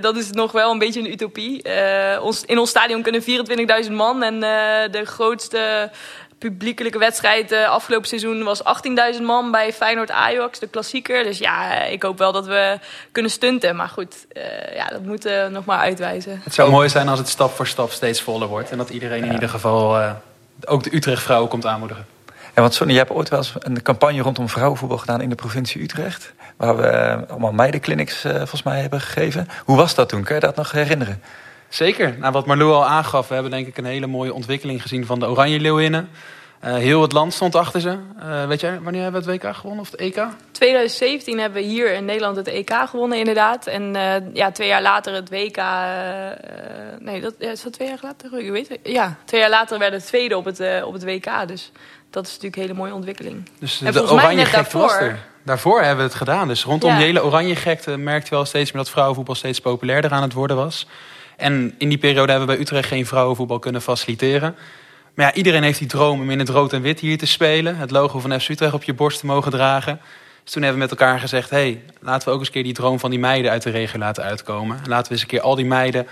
dat 0.00 0.16
is 0.16 0.30
nog 0.30 0.52
wel 0.52 0.70
een 0.70 0.78
beetje 0.78 1.00
een 1.00 1.12
utopie. 1.12 1.68
Uh, 1.68 2.22
ons, 2.22 2.44
in 2.44 2.58
ons 2.58 2.70
stadion 2.70 3.02
kunnen 3.02 3.22
24.000 3.86 3.92
man. 3.92 4.22
En 4.22 4.34
uh, 4.34 4.40
de 4.90 5.04
grootste 5.04 5.90
publiekelijke 6.38 6.98
wedstrijd 6.98 7.52
afgelopen 7.52 8.08
seizoen 8.08 8.42
was 8.42 8.62
18.000 9.16 9.22
man 9.22 9.50
bij 9.50 9.72
Feyenoord-Ajax, 9.72 10.58
de 10.58 10.66
klassieker. 10.66 11.24
Dus 11.24 11.38
ja, 11.38 11.84
ik 11.84 12.02
hoop 12.02 12.18
wel 12.18 12.32
dat 12.32 12.46
we 12.46 12.78
kunnen 13.12 13.30
stunten. 13.30 13.76
Maar 13.76 13.88
goed, 13.88 14.26
ja, 14.74 14.86
dat 14.86 15.02
moeten 15.02 15.44
we 15.44 15.50
nog 15.50 15.64
maar 15.64 15.78
uitwijzen. 15.78 16.40
Het 16.44 16.54
zou 16.54 16.70
mooi 16.70 16.88
zijn 16.88 17.08
als 17.08 17.18
het 17.18 17.28
stap 17.28 17.50
voor 17.50 17.66
stap 17.66 17.90
steeds 17.90 18.22
voller 18.22 18.48
wordt. 18.48 18.70
En 18.70 18.78
dat 18.78 18.90
iedereen 18.90 19.24
in 19.24 19.32
ieder 19.32 19.48
geval 19.48 20.14
ook 20.64 20.82
de 20.82 20.94
Utrecht-vrouwen 20.94 21.48
komt 21.48 21.66
aanmoedigen. 21.66 22.06
Ja, 22.60 22.66
want 22.66 22.78
Sonny, 22.78 22.92
je 22.92 22.98
hebt 22.98 23.12
ooit 23.12 23.28
wel 23.28 23.38
eens 23.38 23.54
een 23.58 23.82
campagne 23.82 24.22
rondom 24.22 24.48
vrouwenvoetbal 24.48 24.98
gedaan 24.98 25.20
in 25.20 25.28
de 25.28 25.34
provincie 25.34 25.82
Utrecht. 25.82 26.32
Waar 26.56 26.76
we 26.76 26.86
eh, 26.86 27.30
allemaal 27.30 27.52
meidenclinics 27.52 28.24
uh, 28.24 28.36
volgens 28.36 28.62
mij 28.62 28.80
hebben 28.80 29.00
gegeven. 29.00 29.48
Hoe 29.64 29.76
was 29.76 29.94
dat 29.94 30.08
toen? 30.08 30.22
Kun 30.22 30.34
je 30.34 30.40
dat 30.40 30.56
nog 30.56 30.72
herinneren? 30.72 31.22
Zeker. 31.68 32.16
Nou, 32.18 32.32
wat 32.32 32.46
Marlou 32.46 32.72
al 32.72 32.86
aangaf, 32.86 33.28
we 33.28 33.34
hebben 33.34 33.52
denk 33.52 33.66
ik 33.66 33.76
een 33.76 33.84
hele 33.84 34.06
mooie 34.06 34.34
ontwikkeling 34.34 34.82
gezien 34.82 35.06
van 35.06 35.20
de 35.20 35.28
Oranje 35.28 35.60
Leeuwinnen. 35.60 36.08
Uh, 36.64 36.74
heel 36.74 37.02
het 37.02 37.12
land 37.12 37.32
stond 37.32 37.54
achter 37.54 37.80
ze. 37.80 37.98
Uh, 38.18 38.46
weet 38.46 38.60
jij, 38.60 38.80
wanneer 38.80 39.02
hebben 39.02 39.24
we 39.24 39.30
het 39.30 39.42
WK 39.42 39.54
gewonnen 39.54 39.80
of 39.80 39.90
het 39.90 40.00
EK? 40.00 40.26
2017 40.50 41.38
hebben 41.38 41.62
we 41.62 41.68
hier 41.68 41.92
in 41.92 42.04
Nederland 42.04 42.36
het 42.36 42.48
EK 42.48 42.72
gewonnen, 42.88 43.18
inderdaad. 43.18 43.66
En 43.66 43.94
uh, 43.94 44.34
ja, 44.34 44.50
twee 44.50 44.68
jaar 44.68 44.82
later 44.82 45.14
het 45.14 45.30
WK. 45.30 45.62
nee, 46.98 47.20
dat, 47.20 47.34
ja, 47.38 47.50
is 47.50 47.62
dat 47.62 47.72
twee 47.72 47.88
jaar 47.88 47.98
later? 48.02 48.38
Ik 48.38 48.50
weet 48.50 48.68
het. 48.68 48.78
Ja, 48.82 49.16
twee 49.24 49.40
jaar 49.40 49.50
later 49.50 49.78
werden 49.78 50.00
we 50.00 50.06
tweede 50.06 50.36
op 50.36 50.44
het, 50.44 50.84
op 50.84 50.92
het 50.92 51.04
WK. 51.04 51.48
Dus 51.48 51.72
dat 52.10 52.24
is 52.24 52.30
natuurlijk 52.30 52.56
een 52.56 52.62
hele 52.62 52.74
mooie 52.74 52.94
ontwikkeling. 52.94 53.48
Dus 53.58 53.80
en 53.80 53.92
de 53.92 54.10
oranje 54.10 54.44
gekte 54.44 54.78
was 54.78 54.96
er. 54.96 55.18
Daarvoor 55.42 55.78
hebben 55.78 55.96
we 55.96 56.02
het 56.02 56.14
gedaan. 56.14 56.48
Dus 56.48 56.64
rondom 56.64 56.96
die 56.96 57.04
hele 57.04 57.24
oranje 57.24 57.56
gekte 57.56 57.96
merkte 57.96 58.28
je 58.30 58.34
wel 58.34 58.44
steeds 58.44 58.72
meer 58.72 58.82
dat 58.82 58.90
vrouwenvoetbal 58.90 59.34
steeds 59.34 59.60
populairder 59.60 60.10
aan 60.10 60.22
het 60.22 60.32
worden 60.32 60.56
was. 60.56 60.86
En 61.36 61.74
in 61.78 61.88
die 61.88 61.98
periode 61.98 62.30
hebben 62.30 62.48
we 62.48 62.54
bij 62.54 62.62
Utrecht 62.62 62.88
geen 62.88 63.06
vrouwenvoetbal 63.06 63.58
kunnen 63.58 63.82
faciliteren. 63.82 64.56
Maar 65.14 65.26
ja, 65.26 65.34
iedereen 65.34 65.62
heeft 65.62 65.78
die 65.78 65.88
droom 65.88 66.20
om 66.20 66.30
in 66.30 66.38
het 66.38 66.48
rood 66.48 66.72
en 66.72 66.82
wit 66.82 67.00
hier 67.00 67.18
te 67.18 67.26
spelen. 67.26 67.76
Het 67.76 67.90
logo 67.90 68.18
van 68.18 68.40
FC 68.40 68.48
Utrecht 68.48 68.74
op 68.74 68.82
je 68.82 68.94
borst 68.94 69.20
te 69.20 69.26
mogen 69.26 69.50
dragen. 69.50 70.00
Dus 70.42 70.52
toen 70.52 70.62
hebben 70.62 70.80
we 70.80 70.88
met 70.88 70.98
elkaar 70.98 71.20
gezegd... 71.20 71.50
hey, 71.50 71.82
laten 72.00 72.28
we 72.28 72.34
ook 72.34 72.38
eens 72.38 72.48
een 72.48 72.54
keer 72.54 72.62
die 72.62 72.72
droom 72.72 72.98
van 72.98 73.10
die 73.10 73.18
meiden 73.18 73.50
uit 73.50 73.62
de 73.62 73.70
regio 73.70 73.98
laten 73.98 74.24
uitkomen. 74.24 74.80
Laten 74.86 75.06
we 75.06 75.12
eens 75.12 75.22
een 75.22 75.28
keer 75.28 75.40
al 75.40 75.54
die 75.54 75.64
meiden 75.64 76.06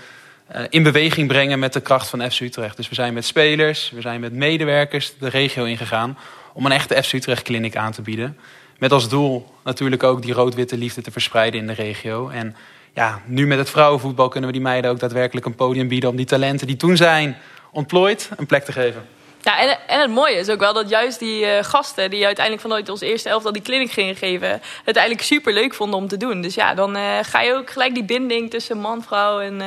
in 0.69 0.83
beweging 0.83 1.27
brengen 1.27 1.59
met 1.59 1.73
de 1.73 1.81
kracht 1.81 2.09
van 2.09 2.31
FC 2.31 2.39
Utrecht. 2.39 2.77
Dus 2.77 2.89
we 2.89 2.95
zijn 2.95 3.13
met 3.13 3.25
spelers, 3.25 3.91
we 3.91 4.01
zijn 4.01 4.19
met 4.19 4.33
medewerkers 4.33 5.13
de 5.19 5.29
regio 5.29 5.63
ingegaan... 5.63 6.17
om 6.53 6.65
een 6.65 6.71
echte 6.71 7.03
FC 7.03 7.13
Utrecht 7.13 7.41
kliniek 7.41 7.75
aan 7.75 7.91
te 7.91 8.01
bieden. 8.01 8.37
Met 8.77 8.91
als 8.91 9.09
doel 9.09 9.53
natuurlijk 9.63 10.03
ook 10.03 10.21
die 10.21 10.33
rood-witte 10.33 10.77
liefde 10.77 11.01
te 11.01 11.11
verspreiden 11.11 11.59
in 11.59 11.67
de 11.67 11.73
regio. 11.73 12.29
En 12.29 12.55
ja, 12.93 13.21
nu 13.25 13.47
met 13.47 13.57
het 13.57 13.69
vrouwenvoetbal 13.69 14.27
kunnen 14.27 14.49
we 14.49 14.55
die 14.55 14.65
meiden 14.65 14.91
ook 14.91 14.99
daadwerkelijk 14.99 15.45
een 15.45 15.55
podium 15.55 15.87
bieden... 15.87 16.09
om 16.09 16.15
die 16.15 16.25
talenten 16.25 16.67
die 16.67 16.75
toen 16.75 16.97
zijn 16.97 17.37
ontplooid 17.71 18.29
een 18.37 18.45
plek 18.45 18.63
te 18.63 18.71
geven. 18.71 19.01
Ja, 19.41 19.77
en, 19.87 19.99
het 19.99 20.09
mooie 20.09 20.35
is 20.35 20.49
ook 20.49 20.59
wel 20.59 20.73
dat 20.73 20.89
juist 20.89 21.19
die 21.19 21.45
uh, 21.45 21.49
gasten 21.61 22.09
die 22.09 22.25
uiteindelijk 22.25 22.65
vanuit 22.65 22.89
ons 22.89 23.01
eerste 23.01 23.29
elftal 23.29 23.51
die 23.51 23.61
clinic 23.61 23.91
gingen 23.91 24.15
geven, 24.15 24.61
het 24.85 24.95
eigenlijk 24.95 25.27
super 25.27 25.53
leuk 25.53 25.73
vonden 25.73 25.99
om 25.99 26.07
te 26.07 26.17
doen. 26.17 26.41
Dus 26.41 26.55
ja, 26.55 26.73
dan 26.73 26.95
uh, 26.95 27.03
ga 27.21 27.41
je 27.41 27.53
ook 27.53 27.69
gelijk 27.69 27.93
die 27.93 28.03
binding 28.03 28.49
tussen 28.49 28.77
man, 28.77 29.03
vrouw 29.03 29.39
en 29.39 29.59
uh, 29.59 29.65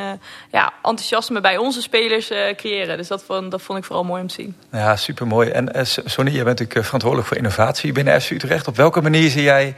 ja, 0.51 0.73
enthousiasme 0.83 1.41
bij 1.41 1.57
onze 1.57 1.83
spelers 1.83 2.31
creëren. 2.57 2.97
Dus 2.97 3.09
dat 3.09 3.25
vond, 3.25 3.51
dat 3.51 3.63
vond 3.63 3.79
ik 3.79 3.85
vooral 3.85 4.05
mooi 4.05 4.23
om 4.23 4.29
te 4.29 4.35
zien. 4.35 4.57
Ja, 4.73 4.97
super 4.97 5.27
mooi. 5.27 5.51
En 5.51 5.87
Sonny, 5.87 6.31
je 6.31 6.45
bent 6.45 6.59
natuurlijk 6.59 6.85
verantwoordelijk 6.85 7.29
voor 7.29 7.37
innovatie 7.37 7.93
binnen 7.93 8.21
FC 8.21 8.31
Utrecht. 8.31 8.69
Op 8.69 8.77
welke 8.77 9.01
manier 9.01 9.31
zie 9.31 9.43
jij 9.43 9.75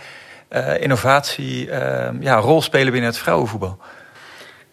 innovatie 0.81 1.69
ja, 2.21 2.37
rol 2.37 2.63
spelen 2.63 2.93
binnen 2.93 3.11
het 3.11 3.19
vrouwenvoetbal? 3.19 3.79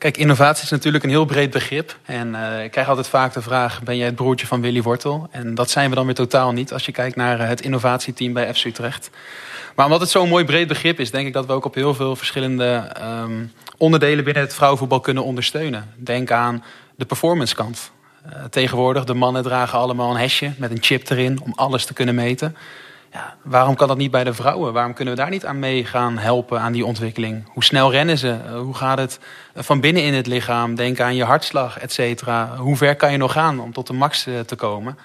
Kijk, 0.01 0.17
innovatie 0.17 0.63
is 0.63 0.69
natuurlijk 0.69 1.03
een 1.03 1.09
heel 1.09 1.25
breed 1.25 1.49
begrip. 1.49 1.97
En 2.05 2.33
uh, 2.33 2.63
ik 2.63 2.71
krijg 2.71 2.87
altijd 2.87 3.07
vaak 3.07 3.33
de 3.33 3.41
vraag, 3.41 3.83
ben 3.83 3.97
jij 3.97 4.05
het 4.05 4.15
broertje 4.15 4.47
van 4.47 4.61
Willy 4.61 4.81
Wortel? 4.81 5.27
En 5.31 5.55
dat 5.55 5.69
zijn 5.69 5.89
we 5.89 5.95
dan 5.95 6.05
weer 6.05 6.15
totaal 6.15 6.51
niet 6.51 6.73
als 6.73 6.85
je 6.85 6.91
kijkt 6.91 7.15
naar 7.15 7.39
eh, 7.39 7.47
het 7.47 7.61
innovatieteam 7.61 8.33
bij 8.33 8.53
FC 8.53 8.65
Utrecht. 8.65 9.09
Maar 9.75 9.85
omdat 9.85 10.01
het 10.01 10.09
zo'n 10.09 10.29
mooi 10.29 10.45
breed 10.45 10.67
begrip 10.67 10.99
is, 10.99 11.11
denk 11.11 11.27
ik 11.27 11.33
dat 11.33 11.45
we 11.45 11.53
ook 11.53 11.65
op 11.65 11.75
heel 11.75 11.93
veel 11.93 12.15
verschillende 12.15 12.91
um, 13.01 13.53
onderdelen 13.77 14.23
binnen 14.23 14.43
het 14.43 14.53
vrouwenvoetbal 14.53 14.99
kunnen 14.99 15.23
ondersteunen. 15.23 15.93
Denk 15.95 16.31
aan 16.31 16.63
de 16.95 17.05
performance 17.05 17.55
kant. 17.55 17.91
Uh, 18.25 18.43
tegenwoordig, 18.49 19.03
de 19.03 19.13
mannen 19.13 19.43
dragen 19.43 19.79
allemaal 19.79 20.11
een 20.11 20.21
hesje 20.21 20.51
met 20.57 20.71
een 20.71 20.83
chip 20.83 21.09
erin 21.09 21.41
om 21.43 21.53
alles 21.55 21.85
te 21.85 21.93
kunnen 21.93 22.15
meten. 22.15 22.55
Ja, 23.11 23.35
waarom 23.43 23.75
kan 23.75 23.87
dat 23.87 23.97
niet 23.97 24.11
bij 24.11 24.23
de 24.23 24.33
vrouwen? 24.33 24.73
Waarom 24.73 24.93
kunnen 24.93 25.13
we 25.13 25.19
daar 25.19 25.29
niet 25.29 25.45
aan 25.45 25.59
mee 25.59 25.85
gaan 25.85 26.17
helpen 26.17 26.59
aan 26.59 26.71
die 26.71 26.85
ontwikkeling? 26.85 27.43
Hoe 27.47 27.63
snel 27.63 27.91
rennen 27.91 28.17
ze? 28.17 28.37
Hoe 28.61 28.73
gaat 28.73 28.97
het 28.97 29.19
van 29.55 29.79
binnen 29.79 30.03
in 30.03 30.13
het 30.13 30.27
lichaam? 30.27 30.75
Denk 30.75 30.99
aan 30.99 31.15
je 31.15 31.23
hartslag, 31.23 31.79
et 31.79 31.93
cetera. 31.93 32.55
Hoe 32.57 32.77
ver 32.77 32.95
kan 32.95 33.11
je 33.11 33.17
nog 33.17 33.31
gaan 33.31 33.59
om 33.59 33.73
tot 33.73 33.87
de 33.87 33.93
max 33.93 34.23
te 34.45 34.55
komen? 34.55 34.97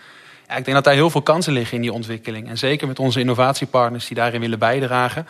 Ja, 0.48 0.56
ik 0.56 0.64
denk 0.64 0.76
dat 0.76 0.84
daar 0.84 0.94
heel 0.94 1.10
veel 1.10 1.22
kansen 1.22 1.52
liggen 1.52 1.76
in 1.76 1.82
die 1.82 1.92
ontwikkeling. 1.92 2.48
En 2.48 2.58
zeker 2.58 2.86
met 2.86 2.98
onze 2.98 3.20
innovatiepartners 3.20 4.06
die 4.06 4.16
daarin 4.16 4.40
willen 4.40 4.58
bijdragen 4.58 5.26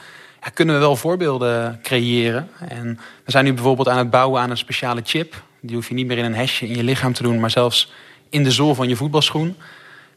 ja, 0.46 0.50
kunnen 0.54 0.74
we 0.74 0.80
wel 0.80 0.96
voorbeelden 0.96 1.78
creëren. 1.82 2.48
En 2.68 2.98
we 3.24 3.30
zijn 3.30 3.44
nu 3.44 3.52
bijvoorbeeld 3.52 3.88
aan 3.88 3.98
het 3.98 4.10
bouwen 4.10 4.40
aan 4.40 4.50
een 4.50 4.56
speciale 4.56 5.00
chip. 5.04 5.42
Die 5.60 5.74
hoef 5.74 5.88
je 5.88 5.94
niet 5.94 6.06
meer 6.06 6.18
in 6.18 6.24
een 6.24 6.34
hesje 6.34 6.68
in 6.68 6.76
je 6.76 6.84
lichaam 6.84 7.12
te 7.12 7.22
doen, 7.22 7.40
maar 7.40 7.50
zelfs 7.50 7.92
in 8.30 8.44
de 8.44 8.50
zool 8.50 8.74
van 8.74 8.88
je 8.88 8.96
voetbalschoen. 8.96 9.56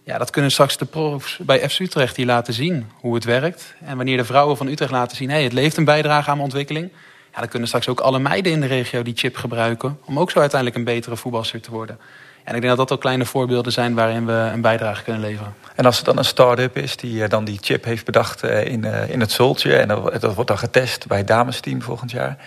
Ja, 0.04 0.18
dat 0.18 0.30
kunnen 0.30 0.52
straks 0.52 0.78
de 0.78 0.86
profs 0.86 1.38
bij 1.38 1.70
FC 1.70 1.80
Utrecht 1.80 2.16
die 2.16 2.26
laten 2.26 2.54
zien 2.54 2.92
hoe 3.00 3.16
het 3.16 3.24
werkt. 3.24 3.76
En 3.86 3.96
wanneer 3.96 4.18
de 4.18 4.26
vrouwen 4.26 4.58
van 4.58 4.68
Utrecht 4.68 4.92
laten 4.92 5.18
zien, 5.18 5.30
hey, 5.30 5.44
het 5.44 5.54
leeft 5.54 5.78
een 5.78 5.86
bijdrage 5.86 6.30
aan 6.30 6.38
mijn 6.38 6.50
ontwikkeling. 6.50 6.92
Ja, 7.34 7.40
dan 7.40 7.48
kunnen 7.48 7.68
straks 7.68 7.88
ook 7.88 8.00
alle 8.00 8.20
meiden 8.20 8.52
in 8.52 8.62
de 8.62 8.68
regio 8.68 9.04
die 9.04 9.16
chip 9.18 9.36
gebruiken. 9.36 10.00
Om 10.06 10.20
ook 10.20 10.32
zo 10.32 10.40
uiteindelijk 10.40 10.80
een 10.80 10.94
betere 10.94 11.16
voetbalster 11.16 11.62
te 11.62 11.72
worden. 11.72 12.00
En 12.44 12.56
ik 12.56 12.62
denk 12.62 12.78
dat 12.78 12.88
dat 12.88 12.92
ook 12.92 13.02
kleine 13.02 13.26
voorbeelden 13.26 13.72
zijn 13.72 13.96
waarin 13.96 14.26
we 14.26 14.50
een 14.54 14.62
bijdrage 14.62 15.04
kunnen 15.04 15.22
leveren. 15.22 15.54
En 15.76 15.86
als 15.86 15.96
het 15.96 16.06
dan 16.06 16.18
een 16.18 16.26
start-up 16.26 16.78
is 16.78 16.98
die 16.98 17.24
eh, 17.24 17.30
dan 17.30 17.46
die 17.46 17.58
chip 17.62 17.84
heeft 17.84 18.06
bedacht 18.06 18.44
eh, 18.44 18.66
in, 18.66 18.86
eh, 18.86 19.10
in 19.10 19.20
het 19.20 19.32
Zoltje... 19.32 19.76
en 19.76 19.88
dat 20.20 20.34
wordt 20.34 20.48
dan 20.48 20.58
getest 20.58 21.08
bij 21.08 21.18
het 21.18 21.28
damesteam 21.28 21.82
volgend 21.82 22.12
jaar... 22.12 22.38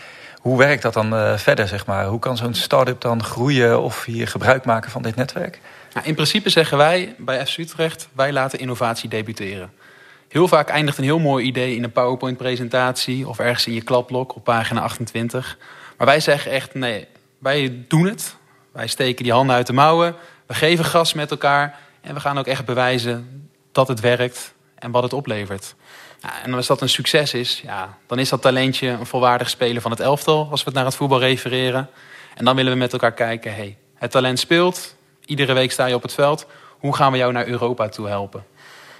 Hoe 0.42 0.58
werkt 0.58 0.82
dat 0.82 0.92
dan 0.92 1.38
verder, 1.38 1.68
zeg 1.68 1.86
maar? 1.86 2.06
Hoe 2.06 2.18
kan 2.18 2.36
zo'n 2.36 2.54
start-up 2.54 3.00
dan 3.00 3.24
groeien 3.24 3.82
of 3.82 4.04
hier 4.04 4.28
gebruik 4.28 4.64
maken 4.64 4.90
van 4.90 5.02
dit 5.02 5.16
netwerk? 5.16 5.60
Nou, 5.94 6.06
in 6.06 6.14
principe 6.14 6.50
zeggen 6.50 6.76
wij 6.76 7.14
bij 7.18 7.46
FC 7.46 7.58
Utrecht, 7.58 8.08
wij 8.12 8.32
laten 8.32 8.58
innovatie 8.58 9.08
debuteren. 9.08 9.72
Heel 10.28 10.48
vaak 10.48 10.68
eindigt 10.68 10.98
een 10.98 11.04
heel 11.04 11.18
mooi 11.18 11.46
idee 11.46 11.76
in 11.76 11.84
een 11.84 11.92
PowerPoint-presentatie... 11.92 13.28
of 13.28 13.38
ergens 13.38 13.66
in 13.66 13.72
je 13.72 13.82
klapblok 13.82 14.36
op 14.36 14.44
pagina 14.44 14.80
28. 14.80 15.58
Maar 15.96 16.06
wij 16.06 16.20
zeggen 16.20 16.50
echt, 16.50 16.74
nee, 16.74 17.06
wij 17.38 17.84
doen 17.88 18.06
het. 18.06 18.36
Wij 18.72 18.86
steken 18.86 19.24
die 19.24 19.32
handen 19.32 19.56
uit 19.56 19.66
de 19.66 19.72
mouwen, 19.72 20.14
we 20.46 20.54
geven 20.54 20.84
gas 20.84 21.12
met 21.12 21.30
elkaar... 21.30 21.78
en 22.00 22.14
we 22.14 22.20
gaan 22.20 22.38
ook 22.38 22.46
echt 22.46 22.64
bewijzen 22.64 23.48
dat 23.72 23.88
het 23.88 24.00
werkt 24.00 24.54
en 24.74 24.90
wat 24.90 25.02
het 25.02 25.12
oplevert. 25.12 25.74
En 26.22 26.54
als 26.54 26.66
dat 26.66 26.80
een 26.80 26.88
succes 26.88 27.34
is, 27.34 27.60
ja, 27.64 27.96
dan 28.06 28.18
is 28.18 28.28
dat 28.28 28.42
talentje 28.42 28.88
een 28.88 29.06
volwaardig 29.06 29.50
speler 29.50 29.82
van 29.82 29.90
het 29.90 30.00
elftal... 30.00 30.48
als 30.50 30.60
we 30.60 30.66
het 30.66 30.74
naar 30.74 30.84
het 30.84 30.94
voetbal 30.94 31.20
refereren. 31.20 31.88
En 32.34 32.44
dan 32.44 32.56
willen 32.56 32.72
we 32.72 32.78
met 32.78 32.92
elkaar 32.92 33.12
kijken, 33.12 33.54
hey, 33.54 33.76
het 33.94 34.10
talent 34.10 34.38
speelt... 34.38 34.94
iedere 35.24 35.52
week 35.52 35.72
sta 35.72 35.86
je 35.86 35.94
op 35.94 36.02
het 36.02 36.14
veld, 36.14 36.46
hoe 36.78 36.94
gaan 36.94 37.12
we 37.12 37.18
jou 37.18 37.32
naar 37.32 37.46
Europa 37.46 37.88
toe 37.88 38.08
helpen? 38.08 38.44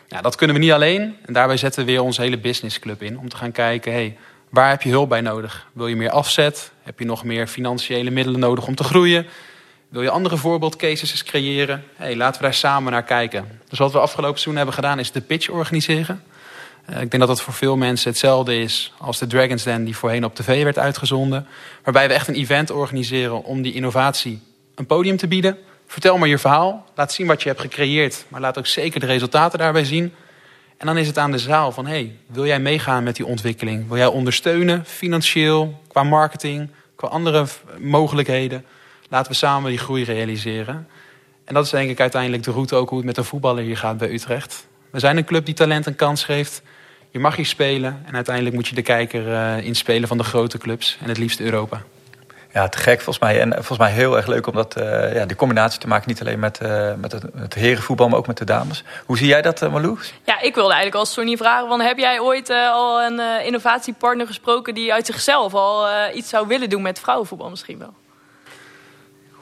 Ja, 0.09 0.21
dat 0.21 0.37
kunnen 0.37 0.57
we 0.57 0.63
niet 0.63 0.73
alleen 0.73 1.17
en 1.27 1.33
daarbij 1.33 1.57
zetten 1.57 1.81
we 1.85 1.91
weer 1.91 2.03
onze 2.03 2.21
hele 2.21 2.39
businessclub 2.39 3.03
in... 3.03 3.19
om 3.19 3.29
te 3.29 3.37
gaan 3.37 3.53
kijken, 3.53 3.93
hey, 3.93 4.17
waar 4.49 4.69
heb 4.69 4.83
je 4.83 4.91
hulp 4.91 5.09
bij 5.09 5.21
nodig? 5.21 5.67
Wil 5.73 5.87
je 5.87 5.97
meer 5.97 6.11
afzet? 6.11 6.73
Heb 6.83 6.99
je 6.99 7.05
nog 7.05 7.25
meer 7.25 7.47
financiële 7.47 8.11
middelen 8.11 8.41
nodig 8.41 8.67
om 8.67 8.75
te 8.75 8.85
groeien? 8.85 9.27
Wil 9.89 10.03
je 10.03 10.11
andere 10.11 10.37
voorbeeldcases 10.37 11.25
creëren? 11.25 11.85
Hey, 11.97 12.17
laten 12.17 12.41
we 12.41 12.47
daar 12.47 12.55
samen 12.55 12.93
naar 12.93 13.03
kijken. 13.03 13.61
Dus 13.69 13.79
wat 13.79 13.93
we 13.93 13.99
afgelopen 13.99 14.39
seizoen 14.39 14.57
hebben 14.57 14.75
gedaan 14.75 14.99
is 14.99 15.13
de 15.13 15.21
pitch 15.21 15.49
organiseren. 15.49 16.23
Uh, 16.91 17.01
ik 17.01 17.11
denk 17.11 17.19
dat 17.19 17.29
dat 17.29 17.43
voor 17.43 17.55
veel 17.55 17.77
mensen 17.77 18.11
hetzelfde 18.11 18.59
is 18.59 18.93
als 18.99 19.19
de 19.19 19.27
Dragon's 19.27 19.63
Den 19.63 19.85
die 19.85 19.97
voorheen 19.97 20.25
op 20.25 20.35
tv 20.35 20.63
werd 20.63 20.79
uitgezonden. 20.79 21.47
Waarbij 21.85 22.09
we 22.09 22.15
echt 22.15 22.29
een 22.29 22.35
event 22.35 22.71
organiseren 22.71 23.45
om 23.45 23.63
die 23.63 23.75
innovatie 23.75 24.43
een 24.75 24.87
podium 24.87 25.17
te 25.17 25.29
bieden. 25.29 25.59
Vertel 25.87 26.19
maar 26.19 26.29
je 26.29 26.39
verhaal. 26.39 26.87
Laat 26.95 27.13
zien 27.13 27.27
wat 27.27 27.43
je 27.43 27.49
hebt 27.49 27.61
gecreëerd. 27.61 28.25
Maar 28.29 28.41
laat 28.41 28.59
ook 28.59 28.67
zeker 28.67 29.01
de 29.01 29.07
resultaten 29.07 29.59
daarbij 29.59 29.85
zien. 29.85 30.13
En 30.77 30.87
dan 30.87 30.99
is 30.99 31.07
het 31.07 31.19
aan 31.19 31.31
de 31.31 31.39
zaal 31.39 31.73
van, 31.73 31.87
hey, 31.87 32.17
wil 32.27 32.47
jij 32.47 32.61
meegaan 32.61 33.03
met 33.03 33.17
die 33.17 33.27
ontwikkeling? 33.27 33.89
Wil 33.89 33.97
jij 33.97 34.07
ondersteunen, 34.07 34.85
financieel, 34.87 35.81
qua 35.89 36.03
marketing, 36.03 36.71
qua 36.97 37.09
andere 37.09 37.47
mogelijkheden? 37.79 38.65
Laten 39.09 39.33
we 39.33 39.39
samen 39.39 39.71
die 39.71 39.79
groei 39.79 40.05
realiseren. 40.05 40.89
En 41.45 41.55
dat 41.55 41.65
is 41.65 41.71
denk 41.71 41.91
ik 41.91 42.01
uiteindelijk 42.01 42.43
de 42.43 42.51
route 42.51 42.75
ook 42.75 42.89
hoe 42.89 42.99
het 42.99 43.07
met 43.07 43.17
een 43.17 43.25
voetballer 43.25 43.65
hier 43.65 43.77
gaat 43.77 43.99
bij 43.99 44.13
Utrecht. 44.13 44.67
We 44.93 44.99
zijn 44.99 45.17
een 45.17 45.25
club 45.25 45.45
die 45.45 45.55
talent 45.55 45.87
een 45.87 45.97
kans 45.97 46.25
geeft. 46.25 46.63
Je 47.11 47.19
mag 47.19 47.37
hier 47.37 47.47
spelen 47.47 48.03
en 48.07 48.15
uiteindelijk 48.15 48.55
moet 48.55 48.69
je 48.69 48.75
de 48.75 48.83
kijker 48.83 49.27
uh, 49.27 49.67
inspelen 49.67 50.09
van 50.09 50.19
de 50.19 50.25
grote 50.25 50.59
clubs 50.59 50.99
en 51.03 51.09
het 51.09 51.19
liefst 51.19 51.41
Europa. 51.41 51.83
Ja, 52.53 52.69
te 52.69 52.79
gek 52.79 53.01
volgens 53.01 53.19
mij. 53.19 53.41
En 53.41 53.53
volgens 53.53 53.79
mij 53.79 53.91
heel 53.91 54.17
erg 54.17 54.27
leuk 54.27 54.47
om 54.47 54.55
dat, 54.55 54.77
uh, 54.79 55.15
ja, 55.15 55.27
die 55.27 55.37
combinatie 55.37 55.81
te 55.81 55.89
maken. 55.89 56.09
Niet 56.09 56.21
alleen 56.21 56.39
met, 56.39 56.61
uh, 56.63 56.93
met 56.95 57.13
het, 57.13 57.23
het, 57.37 57.55
herenvoetbal, 57.55 58.09
maar 58.09 58.19
ook 58.19 58.27
met 58.27 58.39
de 58.39 58.45
dames. 58.45 58.85
Hoe 59.07 59.19
zie 59.19 59.27
jij 59.27 59.43
dat, 59.43 59.63
uh, 59.63 59.73
Malou? 59.73 59.99
Ja, 60.25 60.41
ik 60.41 60.55
wilde 60.55 60.73
eigenlijk 60.73 61.01
als 61.01 61.13
Sonny 61.13 61.37
vragen... 61.37 61.69
Van, 61.69 61.81
heb 61.81 61.99
jij 61.99 62.21
ooit 62.21 62.51
al 62.51 63.03
een 63.03 63.45
innovatiepartner 63.45 64.27
gesproken... 64.27 64.75
die 64.75 64.93
uit 64.93 65.07
zichzelf 65.07 65.55
al 65.55 65.89
iets 66.15 66.29
zou 66.29 66.47
willen 66.47 66.69
doen 66.69 66.83
met 66.83 67.01
vrouwenvoetbal 67.01 67.51
misschien 67.51 67.79
wel? 67.79 67.95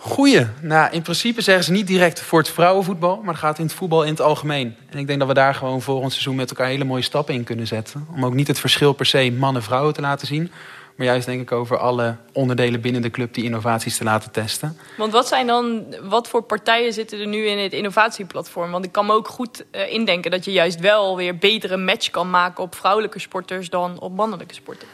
Goeie. 0.02 0.46
Nou, 0.60 0.92
in 0.92 1.02
principe 1.02 1.40
zeggen 1.40 1.64
ze 1.64 1.72
niet 1.72 1.86
direct 1.86 2.20
voor 2.20 2.38
het 2.38 2.48
vrouwenvoetbal, 2.48 3.16
maar 3.16 3.34
het 3.34 3.42
gaat 3.42 3.58
in 3.58 3.64
het 3.64 3.74
voetbal 3.74 4.02
in 4.02 4.10
het 4.10 4.20
algemeen. 4.20 4.76
En 4.90 4.98
ik 4.98 5.06
denk 5.06 5.18
dat 5.18 5.28
we 5.28 5.34
daar 5.34 5.54
gewoon 5.54 5.82
volgend 5.82 6.12
seizoen 6.12 6.34
met 6.34 6.50
elkaar 6.50 6.66
hele 6.66 6.84
mooie 6.84 7.02
stappen 7.02 7.34
in 7.34 7.44
kunnen 7.44 7.66
zetten. 7.66 8.06
Om 8.14 8.24
ook 8.24 8.34
niet 8.34 8.46
het 8.46 8.58
verschil 8.58 8.92
per 8.92 9.06
se 9.06 9.32
mannen-vrouwen 9.38 9.94
te 9.94 10.00
laten 10.00 10.26
zien, 10.26 10.52
maar 10.96 11.06
juist 11.06 11.26
denk 11.26 11.40
ik 11.40 11.52
over 11.52 11.78
alle 11.78 12.16
onderdelen 12.32 12.80
binnen 12.80 13.02
de 13.02 13.10
club 13.10 13.34
die 13.34 13.44
innovaties 13.44 13.96
te 13.96 14.04
laten 14.04 14.30
testen. 14.30 14.78
Want 14.96 15.12
wat 15.12 15.28
zijn 15.28 15.46
dan, 15.46 15.94
wat 16.02 16.28
voor 16.28 16.42
partijen 16.42 16.92
zitten 16.92 17.20
er 17.20 17.26
nu 17.26 17.46
in 17.46 17.58
het 17.58 17.72
innovatieplatform? 17.72 18.70
Want 18.70 18.84
ik 18.84 18.92
kan 18.92 19.06
me 19.06 19.12
ook 19.12 19.28
goed 19.28 19.64
uh, 19.72 19.92
indenken 19.92 20.30
dat 20.30 20.44
je 20.44 20.52
juist 20.52 20.80
wel 20.80 21.16
weer 21.16 21.38
betere 21.38 21.76
match 21.76 22.10
kan 22.10 22.30
maken 22.30 22.62
op 22.62 22.74
vrouwelijke 22.74 23.18
sporters 23.18 23.70
dan 23.70 23.98
op 23.98 24.14
mannelijke 24.14 24.54
sporters. 24.54 24.90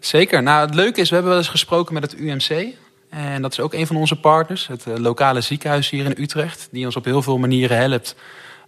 Zeker. 0.00 0.42
Nou, 0.42 0.66
het 0.66 0.74
leuke 0.74 1.00
is, 1.00 1.08
we 1.08 1.14
hebben 1.14 1.32
wel 1.32 1.42
eens 1.42 1.50
gesproken 1.50 1.94
met 1.94 2.02
het 2.02 2.18
UMC. 2.18 2.74
En 3.14 3.42
dat 3.42 3.52
is 3.52 3.60
ook 3.60 3.74
een 3.74 3.86
van 3.86 3.96
onze 3.96 4.16
partners, 4.16 4.66
het 4.66 4.86
eh, 4.86 4.96
lokale 4.96 5.40
ziekenhuis 5.40 5.90
hier 5.90 6.04
in 6.04 6.22
Utrecht, 6.22 6.68
die 6.70 6.84
ons 6.84 6.96
op 6.96 7.04
heel 7.04 7.22
veel 7.22 7.38
manieren 7.38 7.76
helpt. 7.76 8.16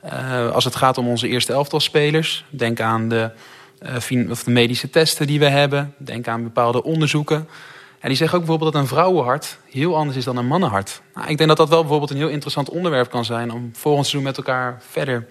Uh, 0.04 0.50
als 0.50 0.64
het 0.64 0.76
gaat 0.76 0.98
om 0.98 1.08
onze 1.08 1.28
eerste 1.28 1.52
elftalspelers. 1.52 2.44
Denk 2.50 2.80
aan 2.80 3.08
de, 3.08 3.30
uh, 4.10 4.30
of 4.30 4.44
de 4.44 4.50
medische 4.50 4.90
testen 4.90 5.26
die 5.26 5.38
we 5.38 5.48
hebben. 5.48 5.94
Denk 5.98 6.28
aan 6.28 6.42
bepaalde 6.42 6.82
onderzoeken. 6.82 7.48
En 7.98 8.08
die 8.08 8.16
zeggen 8.16 8.38
ook 8.38 8.44
bijvoorbeeld 8.44 8.72
dat 8.72 8.82
een 8.82 8.88
vrouwenhart 8.88 9.58
heel 9.70 9.96
anders 9.96 10.16
is 10.16 10.24
dan 10.24 10.36
een 10.36 10.46
mannenhart. 10.46 11.02
Nou, 11.14 11.28
ik 11.28 11.36
denk 11.36 11.48
dat 11.48 11.58
dat 11.58 11.68
wel 11.68 11.80
bijvoorbeeld 11.80 12.10
een 12.10 12.16
heel 12.16 12.28
interessant 12.28 12.70
onderwerp 12.70 13.10
kan 13.10 13.24
zijn 13.24 13.52
om 13.52 13.70
volgend 13.72 14.06
seizoen 14.06 14.28
met 14.28 14.36
elkaar 14.36 14.82
verder 14.88 15.26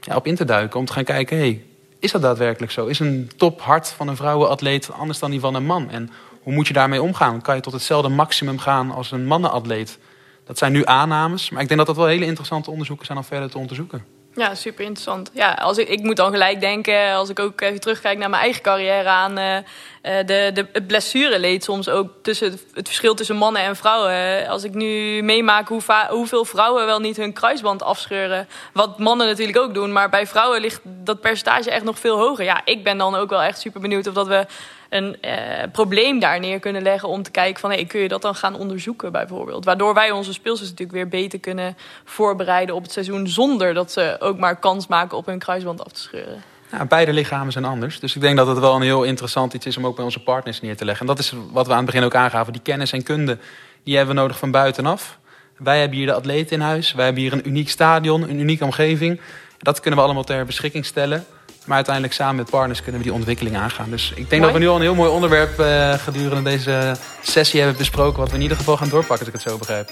ja, 0.00 0.16
op 0.16 0.26
in 0.26 0.34
te 0.34 0.44
duiken. 0.44 0.78
Om 0.78 0.86
te 0.86 0.92
gaan 0.92 1.04
kijken, 1.04 1.36
hey, 1.36 1.62
is 1.98 2.12
dat 2.12 2.22
daadwerkelijk 2.22 2.72
zo? 2.72 2.86
Is 2.86 2.98
een 2.98 3.30
tophart 3.36 3.88
van 3.88 4.08
een 4.08 4.16
vrouwenatleet 4.16 4.92
anders 4.92 5.18
dan 5.18 5.30
die 5.30 5.40
van 5.40 5.54
een 5.54 5.66
man? 5.66 5.90
En 5.90 6.10
hoe 6.42 6.52
moet 6.52 6.66
je 6.66 6.72
daarmee 6.72 7.02
omgaan? 7.02 7.40
Kan 7.40 7.54
je 7.54 7.60
tot 7.60 7.72
hetzelfde 7.72 8.08
maximum 8.08 8.58
gaan 8.58 8.90
als 8.90 9.10
een 9.10 9.26
mannenatleet? 9.26 9.98
Dat 10.44 10.58
zijn 10.58 10.72
nu 10.72 10.86
aannames, 10.86 11.50
maar 11.50 11.62
ik 11.62 11.68
denk 11.68 11.78
dat 11.78 11.88
dat 11.88 11.96
wel 11.96 12.06
hele 12.06 12.24
interessante 12.24 12.70
onderzoeken 12.70 13.06
zijn 13.06 13.18
om 13.18 13.24
verder 13.24 13.50
te 13.50 13.58
onderzoeken. 13.58 14.04
Ja, 14.38 14.54
super 14.54 14.84
interessant. 14.84 15.30
Ja, 15.32 15.52
als 15.52 15.78
ik, 15.78 15.88
ik 15.88 16.02
moet 16.02 16.16
dan 16.16 16.30
gelijk 16.30 16.60
denken, 16.60 17.12
als 17.12 17.28
ik 17.28 17.38
ook 17.38 17.60
even 17.60 17.80
terugkijk 17.80 18.18
naar 18.18 18.30
mijn 18.30 18.42
eigen 18.42 18.62
carrière 18.62 19.08
aan 19.08 19.38
uh, 19.38 19.56
de, 20.02 20.50
de 20.54 20.66
het 20.72 20.86
blessureleed 20.86 21.64
soms 21.64 21.88
ook 21.88 22.10
tussen 22.22 22.50
het, 22.50 22.64
het, 22.74 22.86
verschil 22.86 23.14
tussen 23.14 23.36
mannen 23.36 23.62
en 23.62 23.76
vrouwen. 23.76 24.48
Als 24.48 24.64
ik 24.64 24.74
nu 24.74 25.22
meemaak 25.22 25.68
hoe 25.68 25.82
hoeveel 26.10 26.44
vrouwen 26.44 26.86
wel 26.86 27.00
niet 27.00 27.16
hun 27.16 27.32
kruisband 27.32 27.82
afscheuren. 27.82 28.48
Wat 28.72 28.98
mannen 28.98 29.26
natuurlijk 29.26 29.58
ook 29.58 29.74
doen, 29.74 29.92
maar 29.92 30.08
bij 30.08 30.26
vrouwen 30.26 30.60
ligt 30.60 30.80
dat 30.84 31.20
percentage 31.20 31.70
echt 31.70 31.84
nog 31.84 31.98
veel 31.98 32.18
hoger. 32.18 32.44
Ja, 32.44 32.60
ik 32.64 32.84
ben 32.84 32.98
dan 32.98 33.14
ook 33.14 33.30
wel 33.30 33.42
echt 33.42 33.60
super 33.60 33.80
benieuwd 33.80 34.06
of 34.06 34.14
dat 34.14 34.26
we 34.26 34.46
een 34.88 35.16
uh, 35.24 35.32
probleem 35.72 36.18
daar 36.18 36.40
neer 36.40 36.58
kunnen 36.58 36.82
leggen 36.82 37.08
om 37.08 37.22
te 37.22 37.30
kijken 37.30 37.60
van 37.60 37.70
hey, 37.70 37.84
kun 37.84 38.00
je 38.00 38.08
dat 38.08 38.22
dan 38.22 38.34
gaan 38.34 38.54
onderzoeken 38.54 39.12
bijvoorbeeld. 39.12 39.64
Waardoor 39.64 39.94
wij 39.94 40.10
onze 40.10 40.32
speelsters 40.32 40.70
natuurlijk 40.70 40.98
weer 40.98 41.22
beter 41.22 41.38
kunnen 41.38 41.76
voorbereiden 42.04 42.74
op 42.74 42.82
het 42.82 42.92
seizoen 42.92 43.28
zonder 43.28 43.74
dat 43.74 43.92
ze 43.92 44.16
ook 44.18 44.38
maar 44.38 44.56
kans 44.56 44.86
maken 44.86 45.16
op 45.16 45.26
hun 45.26 45.38
kruisband 45.38 45.84
af 45.84 45.92
te 45.92 46.00
scheuren. 46.00 46.42
Ja, 46.70 46.84
beide 46.84 47.12
lichamen 47.12 47.52
zijn 47.52 47.64
anders. 47.64 48.00
Dus 48.00 48.14
ik 48.14 48.20
denk 48.20 48.36
dat 48.36 48.46
het 48.46 48.58
wel 48.58 48.74
een 48.74 48.82
heel 48.82 49.02
interessant 49.02 49.54
iets 49.54 49.66
is 49.66 49.76
om 49.76 49.86
ook 49.86 49.96
bij 49.96 50.04
onze 50.04 50.22
partners 50.22 50.60
neer 50.60 50.76
te 50.76 50.84
leggen. 50.84 51.06
En 51.06 51.14
dat 51.14 51.24
is 51.24 51.34
wat 51.52 51.66
we 51.66 51.72
aan 51.72 51.78
het 51.78 51.86
begin 51.86 52.04
ook 52.04 52.14
aangaven. 52.14 52.52
Die 52.52 52.62
kennis 52.62 52.92
en 52.92 53.02
kunde, 53.02 53.38
die 53.82 53.96
hebben 53.96 54.14
we 54.14 54.20
nodig 54.20 54.38
van 54.38 54.50
buitenaf. 54.50 55.18
Wij 55.56 55.80
hebben 55.80 55.98
hier 55.98 56.06
de 56.06 56.12
atleten 56.12 56.56
in 56.56 56.62
huis. 56.62 56.92
Wij 56.92 57.04
hebben 57.04 57.22
hier 57.22 57.32
een 57.32 57.48
uniek 57.48 57.68
stadion, 57.68 58.22
een 58.22 58.40
unieke 58.40 58.64
omgeving. 58.64 59.20
Dat 59.58 59.80
kunnen 59.80 59.98
we 59.98 60.04
allemaal 60.04 60.24
ter 60.24 60.44
beschikking 60.44 60.84
stellen. 60.84 61.26
Maar 61.68 61.76
uiteindelijk 61.76 62.14
samen 62.14 62.36
met 62.36 62.50
partners 62.50 62.82
kunnen 62.82 63.00
we 63.00 63.06
die 63.06 63.16
ontwikkeling 63.16 63.56
aangaan. 63.56 63.90
Dus 63.90 64.10
ik 64.10 64.16
denk 64.16 64.30
mooi. 64.30 64.42
dat 64.42 64.52
we 64.52 64.58
nu 64.58 64.68
al 64.68 64.74
een 64.74 64.82
heel 64.82 64.94
mooi 64.94 65.10
onderwerp 65.10 65.60
uh, 65.60 65.92
gedurende 65.92 66.50
deze 66.50 66.96
sessie 67.22 67.60
hebben 67.60 67.78
besproken. 67.78 68.18
Wat 68.18 68.28
we 68.28 68.36
in 68.36 68.42
ieder 68.42 68.56
geval 68.56 68.76
gaan 68.76 68.88
doorpakken, 68.88 69.26
als 69.26 69.28
ik 69.28 69.32
het 69.32 69.42
zo 69.42 69.58
begrijp. 69.58 69.90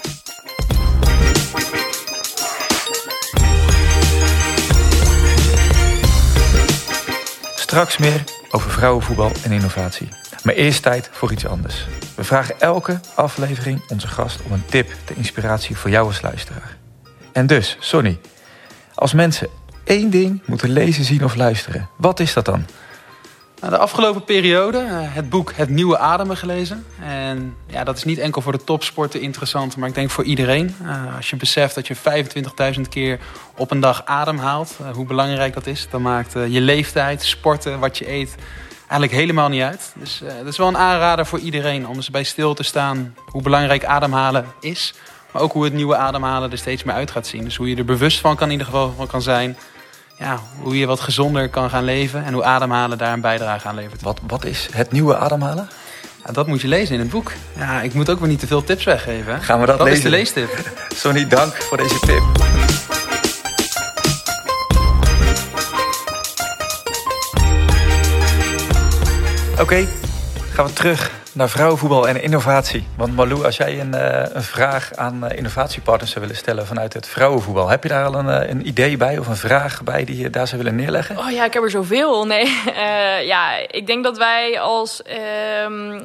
Straks 7.55 7.97
meer 7.97 8.23
over 8.51 8.71
vrouwenvoetbal 8.71 9.31
en 9.43 9.51
innovatie. 9.51 10.09
Maar 10.43 10.53
eerst 10.53 10.81
tijd 10.81 11.09
voor 11.11 11.31
iets 11.31 11.45
anders. 11.45 11.85
We 12.15 12.23
vragen 12.23 12.59
elke 12.59 12.99
aflevering 13.15 13.81
onze 13.89 14.07
gast 14.07 14.39
om 14.45 14.51
een 14.51 14.65
tip 14.65 14.91
ter 15.03 15.17
inspiratie 15.17 15.77
voor 15.77 15.89
jou 15.89 16.07
als 16.07 16.21
luisteraar. 16.21 16.77
En 17.31 17.47
dus, 17.47 17.77
Sonny, 17.79 18.19
als 18.95 19.13
mensen 19.13 19.47
één 19.87 20.09
ding 20.09 20.41
moeten 20.45 20.69
lezen, 20.69 21.03
zien 21.03 21.23
of 21.23 21.35
luisteren, 21.35 21.89
wat 21.95 22.19
is 22.19 22.33
dat 22.33 22.45
dan? 22.45 22.65
Nou, 23.59 23.71
de 23.71 23.77
afgelopen 23.77 24.23
periode 24.23 24.77
uh, 24.77 24.89
het 24.91 25.29
boek 25.29 25.51
Het 25.55 25.69
Nieuwe 25.69 25.97
Ademen 25.97 26.37
gelezen. 26.37 26.85
En 27.01 27.55
ja, 27.67 27.83
dat 27.83 27.97
is 27.97 28.03
niet 28.03 28.17
enkel 28.17 28.41
voor 28.41 28.51
de 28.51 28.63
topsporten 28.63 29.21
interessant, 29.21 29.77
maar 29.77 29.89
ik 29.89 29.95
denk 29.95 30.09
voor 30.09 30.23
iedereen. 30.23 30.75
Uh, 30.83 31.15
als 31.15 31.29
je 31.29 31.35
beseft 31.35 31.75
dat 31.75 31.87
je 31.87 31.95
25.000 32.75 32.81
keer 32.89 33.19
op 33.55 33.71
een 33.71 33.79
dag 33.79 34.05
ademhaalt, 34.05 34.77
uh, 34.81 34.89
hoe 34.89 35.05
belangrijk 35.05 35.53
dat 35.53 35.67
is, 35.67 35.87
dan 35.91 36.01
maakt 36.01 36.33
je 36.33 36.61
leeftijd, 36.61 37.23
sporten, 37.23 37.79
wat 37.79 37.97
je 37.97 38.11
eet, 38.11 38.35
eigenlijk 38.79 39.11
helemaal 39.11 39.49
niet 39.49 39.61
uit. 39.61 39.93
Dus 39.95 40.21
dat 40.37 40.47
is 40.47 40.57
wel 40.57 40.67
een 40.67 40.77
aanrader 40.77 41.25
voor 41.25 41.39
iedereen 41.39 41.87
om 41.87 41.95
eens 41.95 42.09
bij 42.09 42.23
stil 42.23 42.53
te 42.53 42.63
staan 42.63 43.15
hoe 43.25 43.41
belangrijk 43.41 43.85
ademhalen 43.85 44.45
is. 44.59 44.93
Maar 45.31 45.41
ook 45.41 45.51
hoe 45.51 45.63
het 45.63 45.73
nieuwe 45.73 45.95
ademhalen 45.95 46.51
er 46.51 46.57
steeds 46.57 46.83
meer 46.83 46.95
uit 46.95 47.11
gaat 47.11 47.27
zien. 47.27 47.43
Dus 47.43 47.55
hoe 47.55 47.69
je 47.69 47.75
er 47.75 47.85
bewust 47.85 48.19
van 48.19 48.35
kan 48.35 48.45
in 48.45 48.51
ieder 48.51 48.67
geval 48.67 48.93
van 48.97 49.07
kan 49.07 49.21
zijn 49.21 49.57
ja, 50.17 50.39
hoe 50.61 50.77
je 50.77 50.85
wat 50.85 50.99
gezonder 50.99 51.49
kan 51.49 51.69
gaan 51.69 51.83
leven 51.83 52.23
en 52.23 52.33
hoe 52.33 52.43
ademhalen 52.43 52.97
daar 52.97 53.13
een 53.13 53.21
bijdrage 53.21 53.67
aan 53.67 53.75
levert. 53.75 54.01
Wat, 54.01 54.19
wat 54.27 54.45
is 54.45 54.69
het 54.71 54.91
nieuwe 54.91 55.17
ademhalen? 55.17 55.69
Ja, 56.25 56.31
dat 56.31 56.47
moet 56.47 56.61
je 56.61 56.67
lezen 56.67 56.93
in 56.93 57.01
het 57.01 57.09
boek. 57.09 57.31
Ja, 57.57 57.81
ik 57.81 57.93
moet 57.93 58.09
ook 58.09 58.19
weer 58.19 58.27
niet 58.27 58.39
te 58.39 58.47
veel 58.47 58.63
tips 58.63 58.83
weggeven. 58.83 59.33
Hè? 59.33 59.41
Gaan 59.41 59.59
we 59.59 59.65
dat, 59.65 59.77
dat 59.77 59.87
lezen? 59.87 60.11
Dat 60.11 60.21
is 60.21 60.33
de 60.33 60.41
leestip. 60.41 60.71
Sonny, 61.01 61.27
dank 61.27 61.53
voor 61.53 61.77
deze 61.77 61.99
tip. 61.99 62.21
Oké, 69.51 69.61
okay, 69.61 69.87
gaan 70.53 70.65
we 70.65 70.73
terug 70.73 71.16
naar 71.37 71.49
vrouwenvoetbal 71.49 72.07
en 72.07 72.21
innovatie. 72.21 72.87
Want 72.95 73.15
Malou, 73.15 73.45
als 73.45 73.57
jij 73.57 73.79
een, 73.79 73.95
uh, 73.95 74.23
een 74.33 74.43
vraag 74.43 74.95
aan 74.95 75.25
uh, 75.25 75.37
innovatiepartners 75.37 76.11
zou 76.11 76.25
willen 76.25 76.39
stellen 76.39 76.67
vanuit 76.67 76.93
het 76.93 77.07
vrouwenvoetbal, 77.07 77.69
heb 77.69 77.83
je 77.83 77.89
daar 77.89 78.05
al 78.05 78.13
een, 78.13 78.43
uh, 78.43 78.49
een, 78.49 78.67
idee 78.67 78.97
bij 78.97 79.17
of 79.17 79.27
een 79.27 79.35
vraag 79.35 79.83
bij 79.83 80.03
die 80.03 80.17
je 80.17 80.29
daar 80.29 80.47
zou 80.47 80.61
willen 80.61 80.77
neerleggen? 80.77 81.17
Oh 81.17 81.31
ja, 81.31 81.45
ik 81.45 81.53
heb 81.53 81.63
er 81.63 81.69
zoveel. 81.69 82.15
Nee, 82.27 82.45
ja, 83.25 83.67
ik 83.67 83.87
denk 83.87 84.03
dat 84.03 84.17
wij 84.17 84.59
als 84.59 85.01
ehm, 85.01 86.01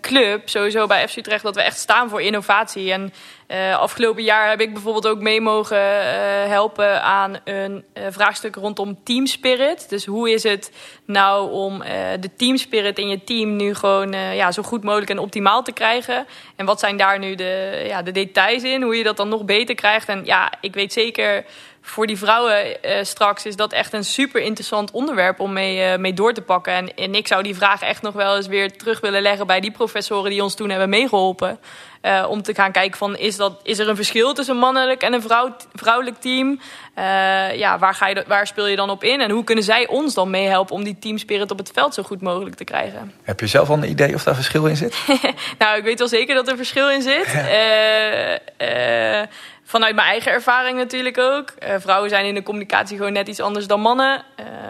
club, 0.00 0.48
sowieso 0.48 0.86
bij 0.86 1.08
FC 1.08 1.16
Utrecht, 1.16 1.42
dat 1.42 1.54
we 1.54 1.62
echt 1.62 1.78
staan 1.78 2.08
voor 2.08 2.22
innovatie. 2.22 2.92
En 2.92 3.12
uh, 3.52 3.78
afgelopen 3.78 4.22
jaar 4.22 4.48
heb 4.48 4.60
ik 4.60 4.72
bijvoorbeeld 4.72 5.06
ook 5.06 5.20
mee 5.20 5.40
mogen 5.40 5.76
uh, 5.76 6.12
helpen 6.46 7.02
aan 7.02 7.36
een 7.44 7.84
uh, 7.94 8.04
vraagstuk 8.10 8.54
rondom 8.54 8.98
teamspirit. 9.04 9.88
Dus 9.88 10.04
hoe 10.04 10.30
is 10.30 10.42
het 10.42 10.72
nou 11.06 11.50
om 11.50 11.78
de 12.20 12.30
teamspirit 12.36 12.98
in 12.98 13.08
je 13.08 13.24
team 13.24 13.56
nu 13.56 13.74
gewoon 13.74 14.12
ja, 14.12 14.52
zo 14.52 14.62
goed 14.62 14.84
mogelijk 14.84 15.10
en 15.10 15.18
optimaal 15.18 15.62
te 15.62 15.72
krijgen? 15.72 16.26
En 16.56 16.66
wat 16.66 16.80
zijn 16.80 16.96
daar 16.96 17.18
nu 17.18 17.34
de, 17.34 17.82
ja, 17.86 18.02
de 18.02 18.10
details 18.10 18.62
in? 18.62 18.82
Hoe 18.82 18.96
je 18.96 19.04
dat 19.04 19.16
dan 19.16 19.28
nog 19.28 19.44
beter 19.44 19.74
krijgt? 19.74 20.08
En 20.08 20.24
ja, 20.24 20.52
ik 20.60 20.74
weet 20.74 20.92
zeker 20.92 21.44
voor 21.84 22.06
die 22.06 22.18
vrouwen 22.18 22.66
uh, 22.66 22.92
straks 23.02 23.46
is 23.46 23.56
dat 23.56 23.72
echt 23.72 23.92
een 23.92 24.04
super 24.04 24.40
interessant 24.40 24.90
onderwerp 24.90 25.40
om 25.40 25.52
mee, 25.52 25.92
uh, 25.92 25.98
mee 25.98 26.12
door 26.12 26.32
te 26.32 26.40
pakken. 26.40 26.72
En, 26.72 26.94
en, 26.94 27.14
ik 27.14 27.26
zou 27.26 27.42
die 27.42 27.54
vraag 27.54 27.82
echt 27.82 28.02
nog 28.02 28.14
wel 28.14 28.36
eens 28.36 28.46
weer 28.46 28.76
terug 28.76 29.00
willen 29.00 29.22
leggen 29.22 29.46
bij 29.46 29.60
die 29.60 29.70
professoren 29.70 30.30
die 30.30 30.42
ons 30.42 30.54
toen 30.54 30.70
hebben 30.70 30.88
meegeholpen. 30.88 31.58
Uh, 32.02 32.26
om 32.28 32.42
te 32.42 32.54
gaan 32.54 32.72
kijken 32.72 32.98
van 32.98 33.16
is, 33.16 33.36
dat, 33.36 33.60
is 33.62 33.78
er 33.78 33.88
een 33.88 33.96
verschil 33.96 34.32
tussen 34.34 34.54
een 34.54 34.60
mannelijk 34.60 35.02
en 35.02 35.12
een 35.12 35.22
vrouw, 35.22 35.56
vrouwelijk 35.72 36.20
team? 36.20 36.60
ja, 37.54 37.78
waar, 37.78 37.94
ga 37.94 38.08
je, 38.08 38.24
waar 38.26 38.46
speel 38.46 38.66
je 38.66 38.76
dan 38.76 38.90
op 38.90 39.04
in? 39.04 39.20
En 39.20 39.30
hoe 39.30 39.44
kunnen 39.44 39.64
zij 39.64 39.86
ons 39.86 40.14
dan 40.14 40.30
meehelpen 40.30 40.74
om 40.74 40.84
die 40.84 40.98
teamspirit 40.98 41.50
op 41.50 41.58
het 41.58 41.70
veld 41.74 41.94
zo 41.94 42.02
goed 42.02 42.20
mogelijk 42.20 42.56
te 42.56 42.64
krijgen? 42.64 43.12
Heb 43.22 43.40
je 43.40 43.46
zelf 43.46 43.68
al 43.68 43.76
een 43.76 43.90
idee 43.90 44.14
of 44.14 44.22
daar 44.22 44.34
verschil 44.34 44.66
in 44.66 44.76
zit? 44.76 44.96
nou, 45.58 45.78
ik 45.78 45.84
weet 45.84 45.98
wel 45.98 46.08
zeker 46.08 46.34
dat 46.34 46.48
er 46.48 46.56
verschil 46.56 46.90
in 46.90 47.02
zit. 47.02 47.26
Vanuit 49.64 49.94
mijn 49.94 50.08
eigen 50.08 50.32
ervaring 50.32 50.78
natuurlijk 50.78 51.18
ook. 51.18 51.52
Uh, 51.62 51.74
vrouwen 51.78 52.10
zijn 52.10 52.24
in 52.24 52.34
de 52.34 52.42
communicatie 52.42 52.96
gewoon 52.96 53.12
net 53.12 53.28
iets 53.28 53.40
anders 53.40 53.66
dan 53.66 53.80
mannen. 53.80 54.24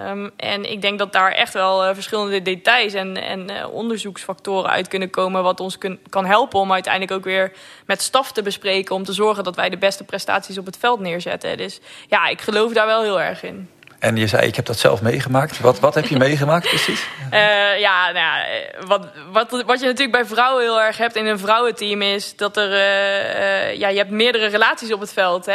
Um, 0.08 0.30
en 0.36 0.70
ik 0.70 0.82
denk 0.82 0.98
dat 0.98 1.12
daar 1.12 1.32
echt 1.32 1.52
wel 1.52 1.84
uh, 1.88 1.94
verschillende 1.94 2.42
details 2.42 2.92
en, 2.94 3.16
en 3.16 3.50
uh, 3.50 3.74
onderzoeksfactoren 3.74 4.70
uit 4.70 4.88
kunnen 4.88 5.10
komen. 5.10 5.42
Wat 5.42 5.60
ons 5.60 5.78
kan 6.08 6.26
helpen 6.26 6.60
om 6.60 6.72
uiteindelijk 6.72 7.12
ook 7.12 7.24
weer 7.24 7.52
met 7.86 8.02
staf 8.02 8.32
te 8.32 8.42
bespreken. 8.42 8.94
Om 8.94 9.04
te 9.04 9.12
zorgen 9.12 9.44
dat 9.44 9.56
wij 9.56 9.70
de 9.70 9.78
beste 9.78 10.04
prestaties 10.04 10.58
op 10.58 10.66
het 10.66 10.76
veld 10.76 11.00
neerzetten. 11.00 11.56
Dus 11.56 11.80
ja, 12.08 12.26
ik 12.26 12.40
geloof 12.40 12.72
daar 12.72 12.86
wel 12.86 13.02
heel 13.02 13.20
erg 13.20 13.42
in. 13.42 13.70
En 14.02 14.16
je 14.16 14.26
zei, 14.26 14.46
ik 14.46 14.56
heb 14.56 14.64
dat 14.64 14.78
zelf 14.78 15.02
meegemaakt. 15.02 15.60
Wat, 15.60 15.80
wat 15.80 15.94
heb 15.94 16.06
je 16.06 16.18
meegemaakt 16.28 16.68
precies? 16.68 17.06
Uh, 17.32 17.78
ja, 17.78 18.10
nou 18.12 18.16
ja, 18.16 18.44
wat, 18.86 19.06
wat, 19.32 19.50
wat 19.50 19.80
je 19.80 19.86
natuurlijk 19.86 20.12
bij 20.12 20.24
vrouwen 20.24 20.62
heel 20.62 20.80
erg 20.80 20.96
hebt 20.96 21.16
in 21.16 21.26
een 21.26 21.38
vrouwenteam 21.38 22.02
is 22.02 22.36
dat 22.36 22.56
er, 22.56 22.70
uh, 22.70 23.70
uh, 23.70 23.78
ja, 23.78 23.88
je 23.88 23.96
hebt 23.96 24.10
meerdere 24.10 24.46
relaties 24.46 24.92
op 24.92 25.00
het 25.00 25.12
veld. 25.12 25.46
Hè? 25.46 25.54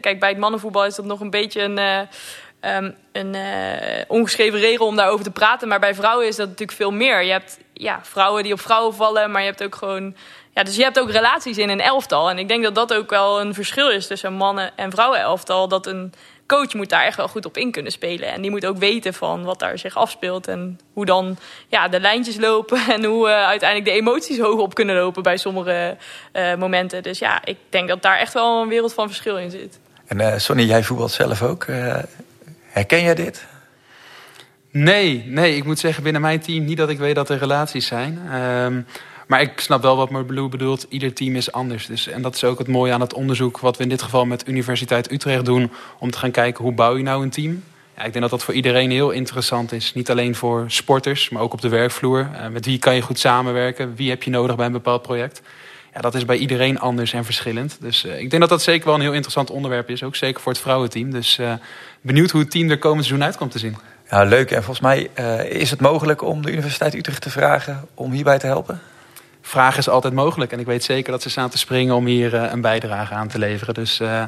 Kijk, 0.00 0.20
bij 0.20 0.28
het 0.28 0.38
mannenvoetbal 0.38 0.84
is 0.84 0.94
dat 0.94 1.04
nog 1.04 1.20
een 1.20 1.30
beetje 1.30 1.62
een, 1.62 1.78
um, 2.60 2.94
een 3.12 3.36
ongeschreven 4.08 4.58
regel 4.58 4.86
om 4.86 4.96
daarover 4.96 5.24
te 5.24 5.30
praten. 5.30 5.68
Maar 5.68 5.80
bij 5.80 5.94
vrouwen 5.94 6.26
is 6.26 6.36
dat 6.36 6.48
natuurlijk 6.48 6.78
veel 6.78 6.92
meer. 6.92 7.22
Je 7.22 7.32
hebt 7.32 7.58
ja, 7.72 8.00
vrouwen 8.02 8.42
die 8.42 8.52
op 8.52 8.60
vrouwen 8.60 8.94
vallen, 8.94 9.30
maar 9.30 9.40
je 9.40 9.48
hebt 9.48 9.64
ook 9.64 9.74
gewoon... 9.74 10.16
Ja, 10.54 10.62
dus 10.62 10.76
je 10.76 10.82
hebt 10.82 11.00
ook 11.00 11.10
relaties 11.10 11.58
in 11.58 11.68
een 11.68 11.80
elftal. 11.80 12.30
En 12.30 12.38
ik 12.38 12.48
denk 12.48 12.62
dat 12.62 12.74
dat 12.74 12.94
ook 12.94 13.10
wel 13.10 13.40
een 13.40 13.54
verschil 13.54 13.90
is 13.90 14.06
tussen 14.06 14.32
mannen- 14.32 14.76
en 14.76 14.90
vrouwenelftal. 14.90 15.68
Dat 15.68 15.86
een 15.86 16.14
coach 16.56 16.74
moet 16.74 16.88
daar 16.88 17.04
echt 17.04 17.16
wel 17.16 17.28
goed 17.28 17.46
op 17.46 17.56
in 17.56 17.70
kunnen 17.70 17.92
spelen. 17.92 18.32
En 18.32 18.42
die 18.42 18.50
moet 18.50 18.66
ook 18.66 18.78
weten 18.78 19.14
van 19.14 19.44
wat 19.44 19.58
daar 19.58 19.78
zich 19.78 19.96
afspeelt. 19.96 20.48
En 20.48 20.80
hoe 20.92 21.04
dan 21.04 21.36
ja, 21.68 21.88
de 21.88 22.00
lijntjes 22.00 22.36
lopen. 22.36 22.80
En 22.94 23.04
hoe 23.04 23.28
uh, 23.28 23.34
uiteindelijk 23.34 23.90
de 23.90 24.00
emoties 24.00 24.38
hoog 24.38 24.60
op 24.60 24.74
kunnen 24.74 24.96
lopen 24.96 25.22
bij 25.22 25.36
sommige 25.36 25.96
uh, 26.32 26.54
momenten. 26.54 27.02
Dus 27.02 27.18
ja, 27.18 27.44
ik 27.44 27.56
denk 27.68 27.88
dat 27.88 28.02
daar 28.02 28.18
echt 28.18 28.32
wel 28.32 28.62
een 28.62 28.68
wereld 28.68 28.94
van 28.94 29.06
verschil 29.06 29.38
in 29.38 29.50
zit. 29.50 29.78
En 30.06 30.18
uh, 30.18 30.36
Sonny, 30.36 30.62
jij 30.62 30.82
voetbalt 30.82 31.10
zelf 31.10 31.42
ook. 31.42 31.66
herken 32.66 33.02
jij 33.02 33.14
dit? 33.14 33.46
Nee, 34.70 35.24
nee, 35.26 35.56
ik 35.56 35.64
moet 35.64 35.78
zeggen 35.78 36.02
binnen 36.02 36.22
mijn 36.22 36.40
team 36.40 36.64
niet 36.64 36.76
dat 36.76 36.88
ik 36.88 36.98
weet 36.98 37.14
dat 37.14 37.28
er 37.28 37.38
relaties 37.38 37.86
zijn. 37.86 38.34
Um, 38.34 38.86
maar 39.26 39.40
ik 39.40 39.60
snap 39.60 39.82
wel 39.82 39.96
wat 39.96 40.10
Marblue 40.10 40.48
bedoelt. 40.48 40.86
Ieder 40.88 41.12
team 41.12 41.36
is 41.36 41.52
anders. 41.52 41.86
Dus, 41.86 42.08
en 42.08 42.22
dat 42.22 42.34
is 42.34 42.44
ook 42.44 42.58
het 42.58 42.68
mooie 42.68 42.92
aan 42.92 43.00
het 43.00 43.14
onderzoek... 43.14 43.58
wat 43.58 43.76
we 43.76 43.82
in 43.82 43.88
dit 43.88 44.02
geval 44.02 44.24
met 44.24 44.48
Universiteit 44.48 45.12
Utrecht 45.12 45.44
doen... 45.44 45.70
om 45.98 46.10
te 46.10 46.18
gaan 46.18 46.30
kijken 46.30 46.64
hoe 46.64 46.72
bouw 46.72 46.96
je 46.96 47.02
nou 47.02 47.22
een 47.22 47.30
team. 47.30 47.62
Ja, 47.96 48.02
ik 48.02 48.12
denk 48.12 48.20
dat 48.20 48.30
dat 48.30 48.42
voor 48.42 48.54
iedereen 48.54 48.90
heel 48.90 49.10
interessant 49.10 49.72
is. 49.72 49.94
Niet 49.94 50.10
alleen 50.10 50.34
voor 50.34 50.64
sporters, 50.66 51.28
maar 51.28 51.42
ook 51.42 51.52
op 51.52 51.60
de 51.60 51.68
werkvloer. 51.68 52.30
Uh, 52.32 52.48
met 52.48 52.64
wie 52.64 52.78
kan 52.78 52.94
je 52.94 53.00
goed 53.00 53.18
samenwerken? 53.18 53.94
Wie 53.96 54.10
heb 54.10 54.22
je 54.22 54.30
nodig 54.30 54.56
bij 54.56 54.66
een 54.66 54.72
bepaald 54.72 55.02
project? 55.02 55.42
Ja, 55.94 56.00
dat 56.00 56.14
is 56.14 56.24
bij 56.24 56.36
iedereen 56.36 56.80
anders 56.80 57.12
en 57.12 57.24
verschillend. 57.24 57.76
Dus 57.80 58.04
uh, 58.04 58.18
ik 58.18 58.30
denk 58.30 58.40
dat 58.40 58.50
dat 58.50 58.62
zeker 58.62 58.86
wel 58.86 58.94
een 58.94 59.00
heel 59.00 59.12
interessant 59.12 59.50
onderwerp 59.50 59.90
is. 59.90 60.02
Ook 60.02 60.16
zeker 60.16 60.40
voor 60.40 60.52
het 60.52 60.60
vrouwenteam. 60.60 61.10
Dus 61.10 61.38
uh, 61.38 61.52
benieuwd 62.00 62.30
hoe 62.30 62.40
het 62.40 62.50
team 62.50 62.70
er 62.70 62.78
komend 62.78 63.04
seizoen 63.04 63.26
uit 63.26 63.36
komt 63.36 63.50
te 63.50 63.58
zien. 63.58 63.76
Ja, 64.10 64.24
leuk. 64.24 64.50
En 64.50 64.62
volgens 64.62 64.80
mij 64.80 65.10
is 65.48 65.70
het 65.70 65.80
mogelijk 65.80 66.22
om 66.22 66.42
de 66.42 66.52
Universiteit 66.52 66.94
Utrecht 66.94 67.22
te 67.22 67.30
vragen... 67.30 67.88
om 67.94 68.12
hierbij 68.12 68.38
te 68.38 68.46
helpen? 68.46 68.80
Vraag 69.42 69.76
is 69.76 69.88
altijd 69.88 70.12
mogelijk. 70.14 70.52
En 70.52 70.58
ik 70.58 70.66
weet 70.66 70.84
zeker 70.84 71.12
dat 71.12 71.22
ze 71.22 71.30
staan 71.30 71.48
te 71.48 71.58
springen 71.58 71.94
om 71.94 72.06
hier 72.06 72.34
uh, 72.34 72.52
een 72.52 72.60
bijdrage 72.60 73.14
aan 73.14 73.28
te 73.28 73.38
leveren. 73.38 73.74
Dus 73.74 74.00
uh, 74.00 74.22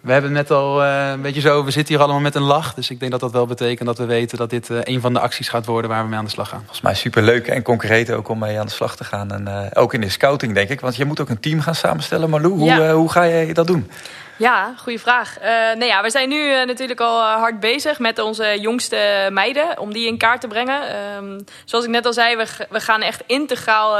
we 0.00 0.12
hebben 0.12 0.32
net 0.32 0.50
al 0.50 0.84
uh, 0.84 1.10
een 1.10 1.20
beetje 1.20 1.40
zo, 1.40 1.64
we 1.64 1.70
zitten 1.70 1.94
hier 1.94 2.02
allemaal 2.02 2.22
met 2.22 2.34
een 2.34 2.42
lach. 2.42 2.74
Dus 2.74 2.90
ik 2.90 3.00
denk 3.00 3.10
dat 3.10 3.20
dat 3.20 3.32
wel 3.32 3.46
betekent 3.46 3.88
dat 3.88 3.98
we 3.98 4.04
weten 4.04 4.38
dat 4.38 4.50
dit 4.50 4.68
een 4.70 5.00
van 5.00 5.12
de 5.12 5.20
acties 5.20 5.48
gaat 5.48 5.66
worden 5.66 5.90
waar 5.90 6.02
we 6.02 6.08
mee 6.08 6.18
aan 6.18 6.24
de 6.24 6.30
slag 6.30 6.48
gaan. 6.48 6.58
Volgens 6.58 6.80
mij 6.80 6.94
super 6.94 7.22
leuk 7.22 7.46
en 7.46 7.62
concreet 7.62 8.10
ook 8.10 8.28
om 8.28 8.38
mee 8.38 8.58
aan 8.58 8.66
de 8.66 8.72
slag 8.72 8.96
te 8.96 9.04
gaan. 9.04 9.32
En 9.32 9.74
ook 9.74 9.94
in 9.94 10.00
de 10.00 10.08
scouting 10.08 10.54
denk 10.54 10.68
ik. 10.68 10.80
Want 10.80 10.96
je 10.96 11.04
moet 11.04 11.20
ook 11.20 11.28
een 11.28 11.40
team 11.40 11.60
gaan 11.60 11.74
samenstellen. 11.74 12.30
Marlou, 12.30 12.62
ja. 12.62 12.76
hoe, 12.76 12.90
hoe 12.90 13.10
ga 13.10 13.26
jij 13.26 13.52
dat 13.52 13.66
doen? 13.66 13.90
Ja, 14.38 14.74
goede 14.76 14.98
vraag. 14.98 15.38
Uh, 15.38 15.44
nou 15.48 15.84
ja, 15.84 16.02
we 16.02 16.10
zijn 16.10 16.28
nu 16.28 16.50
uh, 16.50 16.64
natuurlijk 16.64 17.00
al 17.00 17.20
hard 17.20 17.60
bezig 17.60 17.98
met 17.98 18.18
onze 18.18 18.56
jongste 18.60 19.28
meiden 19.32 19.78
om 19.78 19.92
die 19.92 20.06
in 20.06 20.18
kaart 20.18 20.40
te 20.40 20.46
brengen. 20.46 20.96
Um, 21.16 21.44
zoals 21.64 21.84
ik 21.84 21.90
net 21.90 22.06
al 22.06 22.12
zei, 22.12 22.36
we, 22.36 22.46
we 22.70 22.80
gaan 22.80 23.02
echt 23.02 23.22
integraal 23.26 23.98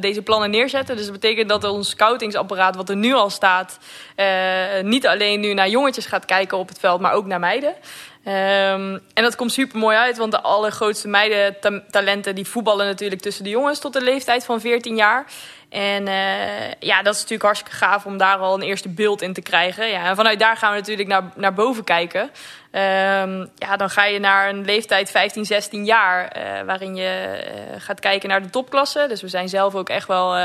deze 0.00 0.22
plannen 0.22 0.50
neerzetten. 0.50 0.96
Dus 0.96 1.04
dat 1.04 1.14
betekent 1.14 1.48
dat 1.48 1.64
ons 1.64 1.88
scoutingsapparaat, 1.88 2.76
wat 2.76 2.88
er 2.88 2.96
nu 2.96 3.14
al 3.14 3.30
staat, 3.30 3.78
niet 4.82 5.06
alleen 5.06 5.40
nu 5.40 5.54
naar 5.54 5.68
jongetjes 5.68 6.06
gaat 6.06 6.24
kijken 6.24 6.58
op 6.58 6.68
het 6.68 6.78
veld, 6.78 7.00
maar 7.00 7.12
ook 7.12 7.26
naar 7.26 7.40
meiden. 7.40 7.74
Um, 8.26 8.32
en 9.14 9.22
dat 9.22 9.36
komt 9.36 9.52
super 9.52 9.78
mooi 9.78 9.96
uit, 9.96 10.16
want 10.16 10.32
de 10.32 10.40
allergrootste 10.40 11.08
meiden 11.08 11.56
talenten 11.90 12.34
die 12.34 12.46
voetballen 12.46 12.86
natuurlijk 12.86 13.20
tussen 13.20 13.44
de 13.44 13.50
jongens 13.50 13.78
tot 13.78 13.92
de 13.92 14.00
leeftijd 14.00 14.44
van 14.44 14.60
14 14.60 14.96
jaar. 14.96 15.26
En 15.76 16.06
uh, 16.06 16.72
ja, 16.78 17.02
dat 17.02 17.14
is 17.14 17.20
natuurlijk 17.20 17.42
hartstikke 17.42 17.76
gaaf 17.76 18.06
om 18.06 18.16
daar 18.16 18.36
al 18.36 18.54
een 18.54 18.62
eerste 18.62 18.88
beeld 18.88 19.22
in 19.22 19.32
te 19.32 19.40
krijgen. 19.40 19.88
Ja, 19.88 20.04
en 20.04 20.16
vanuit 20.16 20.38
daar 20.38 20.56
gaan 20.56 20.72
we 20.72 20.78
natuurlijk 20.78 21.08
naar, 21.08 21.22
naar 21.34 21.54
boven 21.54 21.84
kijken. 21.84 22.20
Um, 22.22 23.50
ja, 23.54 23.76
dan 23.76 23.90
ga 23.90 24.04
je 24.04 24.18
naar 24.18 24.48
een 24.48 24.64
leeftijd 24.64 25.10
15, 25.10 25.44
16 25.44 25.84
jaar, 25.84 26.36
uh, 26.36 26.62
waarin 26.66 26.94
je 26.94 27.44
uh, 27.44 27.80
gaat 27.80 28.00
kijken 28.00 28.28
naar 28.28 28.42
de 28.42 28.50
topklasse. 28.50 29.04
Dus 29.08 29.22
we 29.22 29.28
zijn 29.28 29.48
zelf 29.48 29.74
ook 29.74 29.88
echt 29.88 30.08
wel 30.08 30.36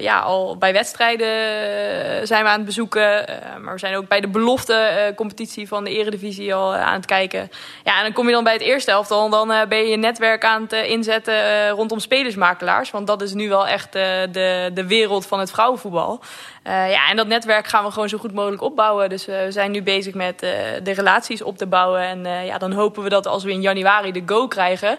ja, 0.00 0.20
al 0.20 0.56
bij 0.56 0.72
wedstrijden 0.72 2.26
zijn 2.26 2.42
we 2.42 2.48
aan 2.48 2.56
het 2.56 2.64
bezoeken. 2.64 3.24
maar 3.60 3.72
we 3.72 3.78
zijn 3.78 3.96
ook 3.96 4.08
bij 4.08 4.20
de 4.20 4.28
belofte 4.28 5.12
competitie 5.16 5.68
van 5.68 5.84
de 5.84 5.90
eredivisie 5.90 6.54
al 6.54 6.74
aan 6.74 6.94
het 6.94 7.06
kijken. 7.06 7.50
Ja, 7.84 7.96
en 7.96 8.02
dan 8.02 8.12
kom 8.12 8.26
je 8.26 8.32
dan 8.32 8.44
bij 8.44 8.52
het 8.52 8.62
eerste 8.62 8.90
elftal 8.90 9.24
en 9.24 9.30
dan 9.30 9.68
ben 9.68 9.78
je 9.78 9.88
je 9.88 9.96
netwerk 9.96 10.44
aan 10.44 10.62
het 10.62 10.72
inzetten 10.72 11.68
rondom 11.70 11.98
spelersmakelaars. 11.98 12.90
Want 12.90 13.06
dat 13.06 13.22
is 13.22 13.32
nu 13.32 13.48
wel 13.48 13.66
echt 13.66 13.92
de, 13.92 14.70
de 14.74 14.86
wereld 14.86 15.26
van 15.26 15.38
het 15.38 15.50
vrouwenvoetbal. 15.50 16.20
ja, 16.64 17.08
en 17.08 17.16
dat 17.16 17.26
netwerk 17.26 17.66
gaan 17.66 17.84
we 17.84 17.90
gewoon 17.90 18.08
zo 18.08 18.18
goed 18.18 18.34
mogelijk 18.34 18.62
opbouwen. 18.62 19.08
Dus 19.08 19.26
we 19.26 19.46
zijn 19.48 19.70
nu 19.70 19.82
bezig 19.82 20.14
met 20.14 20.38
de 20.38 20.92
relaties 20.92 21.42
op 21.42 21.58
te 21.58 21.66
bouwen. 21.66 22.00
En 22.00 22.44
ja, 22.44 22.58
dan 22.58 22.72
hopen 22.72 23.02
we 23.02 23.08
dat 23.08 23.26
als 23.26 23.44
we 23.44 23.52
in 23.52 23.60
januari 23.60 24.12
de 24.12 24.22
go 24.26 24.48
krijgen 24.48 24.98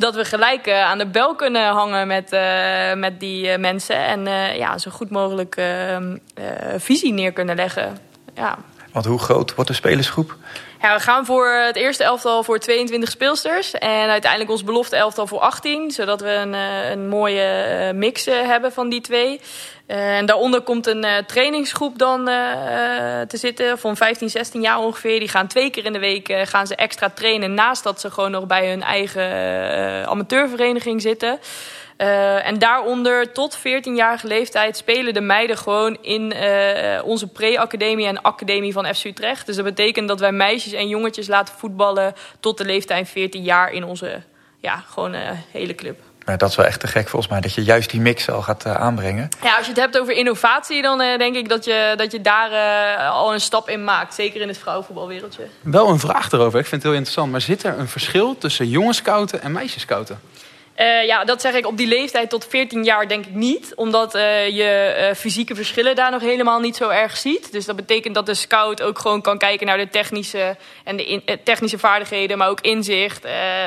dat 0.00 0.14
we 0.14 0.24
gelijk 0.24 0.70
aan 0.70 0.98
de 0.98 1.06
bel 1.06 1.34
kunnen 1.34 1.68
hangen 1.68 2.06
met, 2.06 2.30
met 2.94 3.20
die 3.20 3.58
mensen. 3.58 3.96
En 3.96 4.24
ja, 4.56 4.78
zo 4.78 4.90
goed 4.90 5.10
mogelijk 5.10 5.56
ehm, 5.56 6.16
visie 6.76 7.12
neer 7.12 7.32
kunnen 7.32 7.56
leggen. 7.56 7.98
Ja. 8.34 8.58
Want 8.92 9.04
hoe 9.04 9.18
groot 9.18 9.54
wordt 9.54 9.70
de 9.70 9.76
spelersgroep? 9.76 10.36
Ja, 10.82 10.94
we 10.94 11.00
gaan 11.00 11.26
voor 11.26 11.48
het 11.48 11.76
eerste 11.76 12.04
elftal 12.04 12.42
voor 12.42 12.58
22 12.58 13.10
speelsters. 13.10 13.74
En 13.74 14.08
uiteindelijk 14.08 14.50
ons 14.50 14.64
belofte 14.64 14.96
elftal 14.96 15.26
voor 15.26 15.38
18. 15.38 15.90
Zodat 15.90 16.20
we 16.20 16.30
een, 16.30 16.54
eh, 16.54 16.90
een 16.90 17.08
mooie 17.08 17.42
eh, 17.42 17.94
mix 17.94 18.26
eh, 18.26 18.46
hebben 18.46 18.72
van 18.72 18.88
die 18.88 19.00
twee. 19.00 19.40
En 19.90 20.26
daaronder 20.26 20.60
komt 20.60 20.86
een 20.86 21.06
trainingsgroep 21.26 21.98
dan 21.98 22.24
te 23.28 23.36
zitten 23.36 23.78
van 23.78 23.96
15, 23.96 24.30
16 24.30 24.60
jaar 24.60 24.78
ongeveer. 24.78 25.18
Die 25.18 25.28
gaan 25.28 25.46
twee 25.46 25.70
keer 25.70 25.84
in 25.84 25.92
de 25.92 25.98
week 25.98 26.32
gaan 26.44 26.66
ze 26.66 26.74
extra 26.74 27.10
trainen. 27.10 27.54
Naast 27.54 27.82
dat 27.82 28.00
ze 28.00 28.10
gewoon 28.10 28.30
nog 28.30 28.46
bij 28.46 28.68
hun 28.68 28.82
eigen 28.82 29.22
amateurvereniging 30.06 31.02
zitten. 31.02 31.38
En 32.42 32.58
daaronder 32.58 33.32
tot 33.32 33.58
14-jarige 33.58 34.26
leeftijd 34.26 34.76
spelen 34.76 35.14
de 35.14 35.20
meiden 35.20 35.58
gewoon 35.58 35.98
in 36.00 36.34
onze 37.04 37.26
pre-academie 37.26 38.06
en 38.06 38.22
academie 38.22 38.72
van 38.72 38.94
FC 38.94 39.04
Utrecht. 39.04 39.46
Dus 39.46 39.56
dat 39.56 39.64
betekent 39.64 40.08
dat 40.08 40.20
wij 40.20 40.32
meisjes 40.32 40.72
en 40.72 40.88
jongetjes 40.88 41.26
laten 41.28 41.54
voetballen 41.54 42.14
tot 42.40 42.58
de 42.58 42.64
leeftijd 42.64 43.08
14 43.08 43.42
jaar 43.42 43.72
in 43.72 43.84
onze 43.84 44.22
ja, 44.60 44.76
gewoon, 44.76 45.14
hele 45.52 45.74
club. 45.74 46.09
Ja, 46.26 46.36
dat 46.36 46.50
is 46.50 46.56
wel 46.56 46.66
echt 46.66 46.80
te 46.80 46.86
gek 46.86 47.08
volgens 47.08 47.30
mij, 47.32 47.40
dat 47.40 47.54
je 47.54 47.62
juist 47.62 47.90
die 47.90 48.00
mix 48.00 48.30
al 48.30 48.42
gaat 48.42 48.66
aanbrengen. 48.66 49.28
Ja, 49.42 49.56
als 49.56 49.66
je 49.66 49.72
het 49.72 49.80
hebt 49.80 49.98
over 49.98 50.12
innovatie, 50.12 50.82
dan 50.82 50.98
denk 50.98 51.36
ik 51.36 51.48
dat 51.48 51.64
je, 51.64 51.94
dat 51.96 52.12
je 52.12 52.20
daar 52.20 52.50
al 53.08 53.32
een 53.32 53.40
stap 53.40 53.68
in 53.68 53.84
maakt. 53.84 54.14
Zeker 54.14 54.40
in 54.40 54.48
het 54.48 54.58
vrouwenvoetbalwereldje. 54.58 55.46
Wel 55.60 55.88
een 55.88 55.98
vraag 55.98 56.32
erover, 56.32 56.58
ik 56.58 56.66
vind 56.66 56.82
het 56.82 56.90
heel 56.90 57.00
interessant. 57.00 57.30
Maar 57.30 57.40
zit 57.40 57.62
er 57.62 57.78
een 57.78 57.88
verschil 57.88 58.38
tussen 58.38 58.68
jongenscouten 58.68 59.42
en 59.42 59.52
meisjescouten? 59.52 60.20
Uh, 60.80 61.04
ja, 61.06 61.24
dat 61.24 61.40
zeg 61.40 61.54
ik 61.54 61.66
op 61.66 61.76
die 61.76 61.86
leeftijd 61.86 62.30
tot 62.30 62.46
14 62.46 62.84
jaar 62.84 63.08
denk 63.08 63.26
ik 63.26 63.34
niet. 63.34 63.72
Omdat 63.74 64.14
uh, 64.14 64.48
je 64.48 64.96
uh, 64.98 65.14
fysieke 65.14 65.54
verschillen 65.54 65.96
daar 65.96 66.10
nog 66.10 66.20
helemaal 66.20 66.60
niet 66.60 66.76
zo 66.76 66.88
erg 66.88 67.16
ziet. 67.16 67.52
Dus 67.52 67.64
dat 67.64 67.76
betekent 67.76 68.14
dat 68.14 68.26
de 68.26 68.34
scout 68.34 68.82
ook 68.82 68.98
gewoon 68.98 69.22
kan 69.22 69.38
kijken 69.38 69.66
naar 69.66 69.78
de 69.78 69.88
technische, 69.88 70.56
en 70.84 70.96
de 70.96 71.38
technische 71.44 71.78
vaardigheden, 71.78 72.38
maar 72.38 72.48
ook 72.48 72.60
inzicht. 72.60 73.26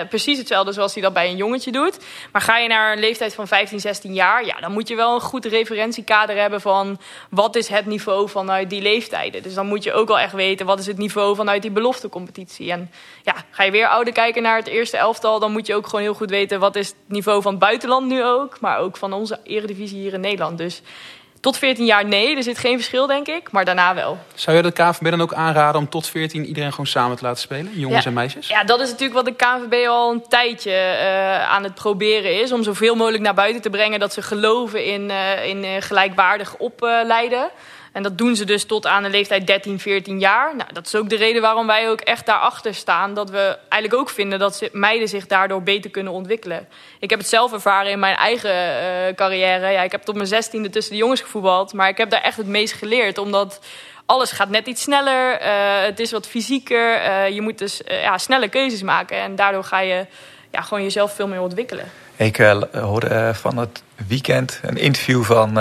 precies 0.09 0.37
hetzelfde 0.37 0.71
zoals 0.71 0.93
hij 0.93 1.03
dat 1.03 1.13
bij 1.13 1.29
een 1.29 1.35
jongetje 1.35 1.71
doet. 1.71 1.97
Maar 2.31 2.41
ga 2.41 2.57
je 2.57 2.67
naar 2.67 2.93
een 2.93 2.99
leeftijd 2.99 3.35
van 3.35 3.47
15, 3.47 3.79
16 3.79 4.13
jaar, 4.13 4.45
ja, 4.45 4.59
dan 4.59 4.71
moet 4.71 4.87
je 4.87 4.95
wel 4.95 5.15
een 5.15 5.21
goed 5.21 5.45
referentiekader 5.45 6.35
hebben 6.37 6.61
van 6.61 6.99
wat 7.29 7.55
is 7.55 7.67
het 7.67 7.85
niveau 7.85 8.29
vanuit 8.29 8.69
die 8.69 8.81
leeftijden. 8.81 9.43
Dus 9.43 9.53
dan 9.53 9.65
moet 9.65 9.83
je 9.83 9.93
ook 9.93 10.07
wel 10.07 10.19
echt 10.19 10.33
weten 10.33 10.65
wat 10.65 10.79
is 10.79 10.87
het 10.87 10.97
niveau 10.97 11.35
vanuit 11.35 11.61
die 11.61 11.71
beloftecompetitie. 11.71 12.71
En 12.71 12.91
ja, 13.23 13.35
ga 13.51 13.63
je 13.63 13.71
weer 13.71 13.87
ouder 13.87 14.13
kijken 14.13 14.41
naar 14.41 14.57
het 14.57 14.67
eerste 14.67 14.97
elftal, 14.97 15.39
dan 15.39 15.51
moet 15.51 15.67
je 15.67 15.75
ook 15.75 15.85
gewoon 15.85 16.01
heel 16.01 16.13
goed 16.13 16.29
weten 16.29 16.59
wat 16.59 16.75
is 16.75 16.93
niveau 17.05 17.41
van 17.41 17.51
het 17.51 17.61
buitenland 17.61 18.07
nu 18.07 18.23
ook. 18.23 18.59
Maar 18.59 18.79
ook 18.79 18.97
van 18.97 19.13
onze 19.13 19.39
eredivisie 19.43 19.99
hier 19.99 20.13
in 20.13 20.19
Nederland. 20.19 20.57
Dus 20.57 20.81
tot 21.43 21.57
14 21.57 21.85
jaar 21.85 22.05
nee, 22.05 22.35
er 22.35 22.43
zit 22.43 22.57
geen 22.57 22.75
verschil 22.75 23.07
denk 23.07 23.27
ik. 23.27 23.51
Maar 23.51 23.65
daarna 23.65 23.95
wel. 23.95 24.17
Zou 24.33 24.57
je 24.57 24.63
de 24.63 24.71
KNVB 24.71 25.09
dan 25.09 25.21
ook 25.21 25.33
aanraden 25.33 25.81
om 25.81 25.89
tot 25.89 26.07
14 26.07 26.45
iedereen 26.45 26.69
gewoon 26.69 26.87
samen 26.87 27.17
te 27.17 27.23
laten 27.23 27.41
spelen? 27.41 27.71
Jongens 27.79 28.05
en 28.05 28.13
meisjes? 28.13 28.47
Ja, 28.47 28.63
dat 28.63 28.79
is 28.79 28.89
natuurlijk 28.89 29.13
wat 29.13 29.25
de 29.25 29.35
KNVB 29.35 29.87
al 29.87 30.11
een 30.11 30.27
tijdje 30.27 30.71
uh, 30.71 31.49
aan 31.49 31.63
het 31.63 31.73
proberen 31.73 32.41
is. 32.41 32.51
Om 32.51 32.63
zoveel 32.63 32.95
mogelijk 32.95 33.23
naar 33.23 33.33
buiten 33.33 33.61
te 33.61 33.69
brengen 33.69 33.99
dat 33.99 34.13
ze 34.13 34.21
geloven 34.21 34.85
in, 34.85 35.09
uh, 35.09 35.45
in 35.45 35.63
uh, 35.63 35.69
gelijkwaardig 35.79 36.55
opleiden. 36.57 37.49
En 37.93 38.03
dat 38.03 38.17
doen 38.17 38.35
ze 38.35 38.45
dus 38.45 38.65
tot 38.65 38.85
aan 38.85 39.03
de 39.03 39.09
leeftijd 39.09 39.47
13, 39.47 39.79
14 39.79 40.19
jaar. 40.19 40.55
Nou, 40.55 40.73
dat 40.73 40.85
is 40.85 40.95
ook 40.95 41.09
de 41.09 41.15
reden 41.15 41.41
waarom 41.41 41.67
wij 41.67 41.89
ook 41.89 42.01
echt 42.01 42.25
daarachter 42.25 42.73
staan. 42.73 43.13
Dat 43.13 43.29
we 43.29 43.57
eigenlijk 43.69 44.01
ook 44.01 44.09
vinden 44.09 44.39
dat 44.39 44.69
meiden 44.71 45.07
zich 45.07 45.27
daardoor 45.27 45.63
beter 45.63 45.91
kunnen 45.91 46.13
ontwikkelen. 46.13 46.67
Ik 46.99 47.09
heb 47.09 47.19
het 47.19 47.27
zelf 47.27 47.53
ervaren 47.53 47.91
in 47.91 47.99
mijn 47.99 48.15
eigen 48.15 48.51
uh, 48.51 49.15
carrière. 49.15 49.67
Ja, 49.67 49.81
ik 49.81 49.91
heb 49.91 50.01
tot 50.03 50.15
mijn 50.15 50.27
zestiende 50.27 50.69
tussen 50.69 50.93
de 50.93 50.99
jongens 50.99 51.21
gevoetbald. 51.21 51.73
Maar 51.73 51.89
ik 51.89 51.97
heb 51.97 52.09
daar 52.09 52.21
echt 52.21 52.37
het 52.37 52.47
meest 52.47 52.73
geleerd. 52.73 53.17
Omdat 53.17 53.59
alles 54.05 54.31
gaat 54.31 54.49
net 54.49 54.67
iets 54.67 54.81
sneller. 54.81 55.41
Uh, 55.41 55.81
het 55.81 55.99
is 55.99 56.11
wat 56.11 56.27
fysieker. 56.27 57.05
Uh, 57.05 57.29
je 57.29 57.41
moet 57.41 57.57
dus 57.57 57.81
ja, 57.85 58.17
snelle 58.17 58.49
keuzes 58.49 58.81
maken. 58.81 59.17
En 59.17 59.35
daardoor 59.35 59.63
ga 59.63 59.79
je 59.79 60.05
ja, 60.51 60.61
gewoon 60.61 60.83
jezelf 60.83 61.15
veel 61.15 61.27
meer 61.27 61.41
ontwikkelen. 61.41 61.91
Ik 62.15 62.37
hoorde 62.71 63.31
van 63.33 63.57
het 63.57 63.83
weekend 64.07 64.59
een 64.63 64.77
interview 64.77 65.23
van 65.23 65.57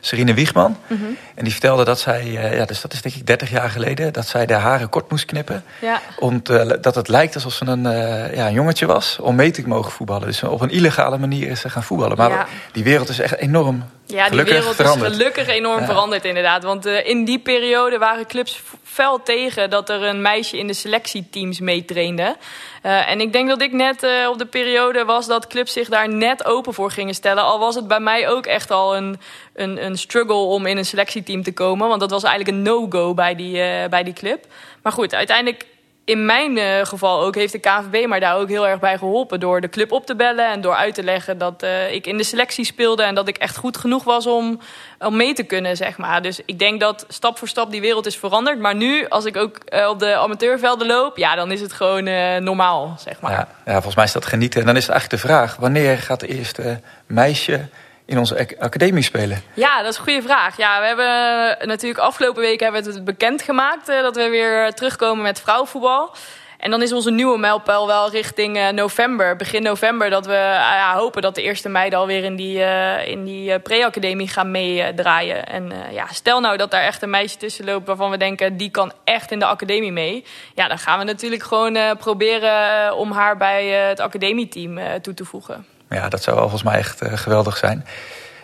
Serine 0.00 0.34
Wiegman. 0.34 0.76
Mhm. 0.86 1.02
En 1.34 1.44
die 1.44 1.52
vertelde 1.52 1.84
dat 1.84 2.00
zij, 2.00 2.24
uh, 2.24 2.56
ja, 2.56 2.64
dus 2.64 2.80
dat 2.80 2.92
is 2.92 3.02
denk 3.02 3.14
ik 3.14 3.26
30 3.26 3.50
jaar 3.50 3.70
geleden, 3.70 4.12
dat 4.12 4.26
zij 4.26 4.46
de 4.46 4.54
haren 4.54 4.88
kort 4.88 5.10
moest 5.10 5.24
knippen. 5.24 5.64
Ja. 5.80 6.00
Om 6.18 6.42
te, 6.42 6.78
dat 6.80 6.94
het 6.94 7.08
lijkt 7.08 7.34
alsof 7.34 7.52
ze 7.52 7.66
een, 7.66 7.84
uh, 7.84 8.34
ja, 8.34 8.46
een 8.46 8.52
jongetje 8.52 8.86
was 8.86 9.18
om 9.20 9.34
mee 9.34 9.50
te 9.50 9.62
mogen 9.66 9.92
voetballen. 9.92 10.26
Dus 10.26 10.42
op 10.42 10.60
een 10.60 10.70
illegale 10.70 11.18
manier 11.18 11.48
is 11.48 11.60
ze 11.60 11.70
gaan 11.70 11.82
voetballen. 11.82 12.16
Maar 12.16 12.30
ja. 12.30 12.46
die 12.72 12.84
wereld 12.84 13.08
is 13.08 13.18
echt 13.18 13.36
enorm 13.36 13.84
ja, 14.06 14.28
die 14.28 14.42
wereld 14.42 14.74
veranderd. 14.74 15.10
is 15.10 15.16
gelukkig 15.16 15.48
enorm 15.48 15.84
veranderd 15.84 16.24
inderdaad. 16.24 16.62
Want 16.62 16.86
uh, 16.86 17.06
in 17.06 17.24
die 17.24 17.38
periode 17.38 17.98
waren 17.98 18.26
clubs 18.26 18.62
fel 18.82 19.22
tegen 19.22 19.70
dat 19.70 19.88
er 19.88 20.02
een 20.02 20.22
meisje 20.22 20.58
in 20.58 20.66
de 20.66 20.72
selectieteams 20.72 21.60
meetrainde. 21.60 22.36
Uh, 22.82 23.10
en 23.10 23.20
ik 23.20 23.32
denk 23.32 23.48
dat 23.48 23.62
ik 23.62 23.72
net 23.72 24.02
uh, 24.02 24.28
op 24.28 24.38
de 24.38 24.46
periode 24.46 25.04
was 25.04 25.26
dat 25.26 25.46
zich 25.66 25.88
daar 25.88 26.08
net 26.08 26.44
open 26.44 26.74
voor 26.74 26.90
gingen 26.90 27.14
stellen. 27.14 27.42
Al 27.42 27.58
was 27.58 27.74
het 27.74 27.88
bij 27.88 28.00
mij 28.00 28.28
ook 28.28 28.46
echt 28.46 28.70
al 28.70 28.96
een, 28.96 29.20
een, 29.54 29.84
een 29.84 29.98
struggle 29.98 30.34
om 30.34 30.66
in 30.66 30.76
een 30.76 30.84
selectieteam 30.84 31.42
te 31.42 31.52
komen. 31.52 31.88
Want 31.88 32.00
dat 32.00 32.10
was 32.10 32.22
eigenlijk 32.22 32.56
een 32.56 32.62
no-go 32.62 33.14
bij, 33.14 33.34
die, 33.34 33.52
bij 33.88 34.02
die 34.02 34.12
club. 34.12 34.46
Maar 34.82 34.92
goed, 34.92 35.14
uiteindelijk 35.14 35.66
in 36.08 36.24
mijn 36.24 36.56
uh, 36.56 36.84
geval 36.84 37.22
ook 37.22 37.34
heeft 37.34 37.52
de 37.52 37.58
KNVB 37.58 38.06
maar 38.06 38.20
daar 38.20 38.36
ook 38.36 38.48
heel 38.48 38.68
erg 38.68 38.80
bij 38.80 38.98
geholpen. 38.98 39.40
Door 39.40 39.60
de 39.60 39.68
club 39.68 39.92
op 39.92 40.06
te 40.06 40.16
bellen 40.16 40.50
en 40.50 40.60
door 40.60 40.74
uit 40.74 40.94
te 40.94 41.02
leggen 41.02 41.38
dat 41.38 41.62
uh, 41.62 41.92
ik 41.92 42.06
in 42.06 42.16
de 42.16 42.24
selectie 42.24 42.64
speelde. 42.64 43.02
En 43.02 43.14
dat 43.14 43.28
ik 43.28 43.36
echt 43.36 43.56
goed 43.56 43.76
genoeg 43.76 44.04
was 44.04 44.26
om, 44.26 44.60
om 44.98 45.16
mee 45.16 45.34
te 45.34 45.42
kunnen, 45.42 45.76
zeg 45.76 45.98
maar. 45.98 46.22
Dus 46.22 46.40
ik 46.44 46.58
denk 46.58 46.80
dat 46.80 47.04
stap 47.08 47.38
voor 47.38 47.48
stap 47.48 47.70
die 47.70 47.80
wereld 47.80 48.06
is 48.06 48.16
veranderd. 48.16 48.58
Maar 48.58 48.74
nu, 48.74 49.08
als 49.08 49.24
ik 49.24 49.36
ook 49.36 49.58
uh, 49.68 49.88
op 49.88 49.98
de 49.98 50.16
amateurvelden 50.16 50.86
loop, 50.86 51.16
ja, 51.16 51.34
dan 51.34 51.52
is 51.52 51.60
het 51.60 51.72
gewoon 51.72 52.04
normaal, 52.44 52.96
zeg 52.98 53.20
maar. 53.20 53.32
Ja, 53.32 53.48
ja, 53.64 53.72
volgens 53.72 53.94
mij 53.94 54.04
is 54.04 54.12
dat 54.12 54.26
genieten. 54.26 54.60
En 54.60 54.66
dan 54.66 54.76
is 54.76 54.82
het 54.82 54.90
eigenlijk 54.90 55.22
de 55.22 55.28
vraag, 55.28 55.56
wanneer 55.56 55.98
gaat 55.98 56.20
de 56.20 56.28
eerste 56.28 56.80
meisje 57.06 57.68
in 58.08 58.18
onze 58.18 58.48
academie 58.58 59.02
spelen? 59.02 59.42
Ja, 59.54 59.82
dat 59.82 59.92
is 59.92 59.98
een 59.98 60.04
goede 60.04 60.22
vraag. 60.22 60.56
Ja, 60.56 60.80
we 60.80 60.86
hebben 60.86 61.68
natuurlijk 61.68 62.00
afgelopen 62.00 62.42
week 62.42 62.60
hebben 62.60 62.84
we 62.84 62.92
het 62.92 63.04
bekendgemaakt 63.04 63.88
uh, 63.88 64.02
dat 64.02 64.16
we 64.16 64.28
weer 64.28 64.74
terugkomen 64.74 65.22
met 65.22 65.40
vrouwenvoetbal. 65.40 66.14
En 66.58 66.70
dan 66.70 66.82
is 66.82 66.92
onze 66.92 67.10
nieuwe 67.10 67.38
mijlpaal 67.38 67.86
wel 67.86 68.10
richting 68.10 68.56
uh, 68.56 68.68
november, 68.68 69.36
begin 69.36 69.62
november, 69.62 70.10
dat 70.10 70.26
we 70.26 70.32
uh, 70.32 70.94
hopen 70.94 71.22
dat 71.22 71.34
de 71.34 71.42
eerste 71.42 71.68
meiden 71.68 71.98
alweer 71.98 72.24
in 72.24 72.36
die, 72.36 72.58
in 73.06 73.24
die 73.24 73.58
pre-academie 73.58 74.28
gaan 74.28 74.50
meedraaien. 74.50 75.46
en 75.46 75.72
ja, 75.92 76.06
stel 76.12 76.40
nou 76.40 76.56
dat 76.56 76.70
daar 76.70 76.82
echt 76.82 77.02
een 77.02 77.10
meisje 77.10 77.36
tussen 77.36 77.64
loopt 77.64 77.86
waarvan 77.86 78.10
we 78.10 78.16
denken 78.16 78.56
die 78.56 78.70
kan 78.70 78.92
echt 79.04 79.30
in 79.30 79.38
de 79.38 79.46
academie 79.46 79.92
mee. 79.92 80.24
Ja, 80.54 80.68
dan 80.68 80.78
gaan 80.78 80.98
we 80.98 81.04
natuurlijk 81.04 81.42
gewoon 81.42 81.96
proberen 81.98 82.96
om 82.96 83.12
haar 83.12 83.36
bij 83.36 83.66
het 83.66 84.00
academieteam 84.00 85.00
toe 85.02 85.14
te 85.14 85.24
voegen. 85.24 85.77
Ja, 85.90 86.08
dat 86.08 86.22
zou 86.22 86.38
volgens 86.38 86.62
mij 86.62 86.78
echt 86.78 87.02
uh, 87.02 87.12
geweldig 87.12 87.56
zijn. 87.56 87.86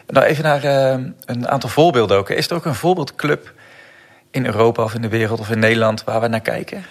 Nou, 0.07 0.27
even 0.27 0.45
naar 0.45 0.65
uh, 0.65 1.07
een 1.25 1.49
aantal 1.49 1.69
voorbeelden 1.69 2.17
ook. 2.17 2.31
Is 2.31 2.51
er 2.51 2.57
ook 2.57 2.65
een 2.65 2.75
voorbeeldclub 2.75 3.53
in 4.31 4.47
Europa 4.47 4.83
of 4.83 4.95
in 4.95 5.03
de 5.03 5.09
wereld 5.09 5.41
of 5.41 5.51
in 5.51 5.59
Nederland 5.59 6.05
waar 6.05 6.21
we 6.21 6.29
naar 6.29 6.41
kijken? 6.41 6.85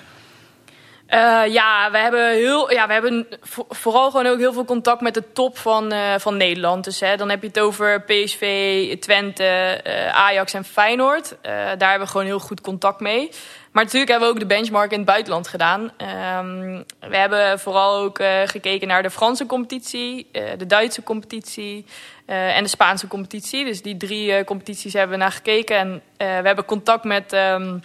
Uh, 1.09 1.53
ja, 1.53 1.91
we 1.91 1.97
hebben, 1.97 2.29
heel, 2.29 2.71
ja, 2.71 2.87
we 2.87 2.93
hebben 2.93 3.27
vooral 3.69 4.11
gewoon 4.11 4.25
ook 4.25 4.37
heel 4.37 4.53
veel 4.53 4.65
contact 4.65 5.01
met 5.01 5.13
de 5.13 5.31
top 5.33 5.57
van, 5.57 5.93
uh, 5.93 6.13
van 6.17 6.37
Nederland. 6.37 6.83
Dus 6.83 6.99
hè, 6.99 7.15
dan 7.15 7.29
heb 7.29 7.41
je 7.41 7.47
het 7.47 7.59
over 7.59 8.01
PSV, 8.01 8.97
Twente, 8.97 9.81
uh, 9.87 10.07
Ajax 10.07 10.53
en 10.53 10.63
Feyenoord. 10.63 11.35
daar 11.41 11.89
hebben 11.89 11.99
we 11.99 12.07
gewoon 12.07 12.25
heel 12.25 12.39
goed 12.39 12.61
contact 12.61 12.99
mee. 12.99 13.29
Maar 13.71 13.83
natuurlijk 13.83 14.11
hebben 14.11 14.27
we 14.27 14.33
ook 14.33 14.39
de 14.39 14.55
benchmark 14.55 14.91
in 14.91 14.97
het 14.97 15.07
buitenland 15.07 15.47
gedaan. 15.47 15.81
Um, 15.81 16.83
we 16.99 17.17
hebben 17.17 17.59
vooral 17.59 17.97
ook 17.97 18.19
gekeken 18.45 18.87
naar 18.87 19.03
de 19.03 19.09
Franse 19.09 19.45
competitie, 19.45 20.27
de 20.57 20.65
Duitse 20.65 21.03
competitie 21.03 21.85
en 22.25 22.63
de 22.63 22.69
Spaanse 22.69 23.07
competitie. 23.07 23.65
Dus 23.65 23.81
die 23.81 23.97
drie 23.97 24.43
competities 24.43 24.93
hebben 24.93 25.17
we 25.17 25.23
naar 25.23 25.31
gekeken. 25.31 25.75
En 25.75 26.01
we 26.17 26.47
hebben 26.47 26.65
contact 26.65 27.03
met 27.03 27.33
um, 27.33 27.83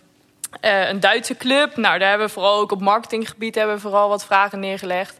een 0.60 1.00
Duitse 1.00 1.36
club. 1.36 1.76
Nou, 1.76 1.98
daar 1.98 2.08
hebben 2.08 2.26
we 2.26 2.32
vooral 2.32 2.60
ook 2.60 2.72
op 2.72 2.80
marketinggebied 2.80 3.54
hebben 3.54 3.80
vooral 3.80 4.08
wat 4.08 4.24
vragen 4.24 4.60
neergelegd. 4.60 5.18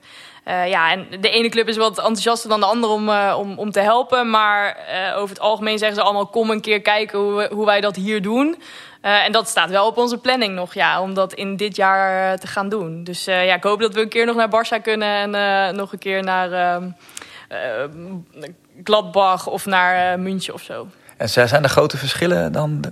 Uh, 0.49 0.69
ja, 0.69 0.91
en 0.93 1.07
de 1.21 1.31
ene 1.31 1.49
club 1.49 1.69
is 1.69 1.77
wat 1.77 1.99
enthousiaster 1.99 2.49
dan 2.49 2.61
de 2.61 2.67
andere 2.67 2.93
om, 2.93 3.09
uh, 3.09 3.37
om, 3.38 3.59
om 3.59 3.71
te 3.71 3.81
helpen. 3.81 4.31
Maar 4.31 4.77
over 5.17 5.29
het 5.29 5.41
algemeen 5.41 5.79
zeggen 5.79 5.97
ze 5.97 6.03
allemaal: 6.03 6.27
kom 6.27 6.51
een 6.51 6.61
keer 6.61 6.83
kijken 6.83 7.19
hoe, 7.19 7.49
hoe 7.53 7.67
wij 7.67 7.81
dat 7.81 7.97
hier 7.97 8.23
doen. 8.23 8.62
en 9.01 9.33
dat 9.33 9.49
staat 9.49 9.71
wel 9.71 9.87
op 9.87 9.97
onze 9.97 10.19
planning 10.19 10.55
nog, 10.55 10.75
ja, 10.75 11.01
om 11.01 11.14
dat 11.14 11.33
in 11.33 11.57
dit 11.57 11.77
jaar 11.77 12.38
te 12.38 12.47
gaan 12.47 12.69
doen. 12.69 13.05
Dus 13.05 13.25
ja, 13.25 13.55
ik 13.55 13.62
hoop 13.62 13.81
dat 13.81 13.95
we 13.95 14.01
een 14.01 14.09
keer 14.09 14.27
nog 14.27 14.37
naar 14.37 14.49
Barça 14.49 14.83
kunnen 14.83 15.35
en 15.35 15.77
nog 15.77 15.93
een 15.93 15.99
keer 15.99 16.23
naar 16.23 16.53
ehm, 16.53 16.91
Gladbach 18.85 19.47
of 19.47 19.67
naar 19.67 20.21
München 20.21 20.55
of 20.55 20.62
zo. 20.62 20.87
En 21.17 21.29
zijn 21.29 21.62
er 21.62 21.69
grote 21.69 21.97
verschillen 21.97 22.53
dan 22.53 22.85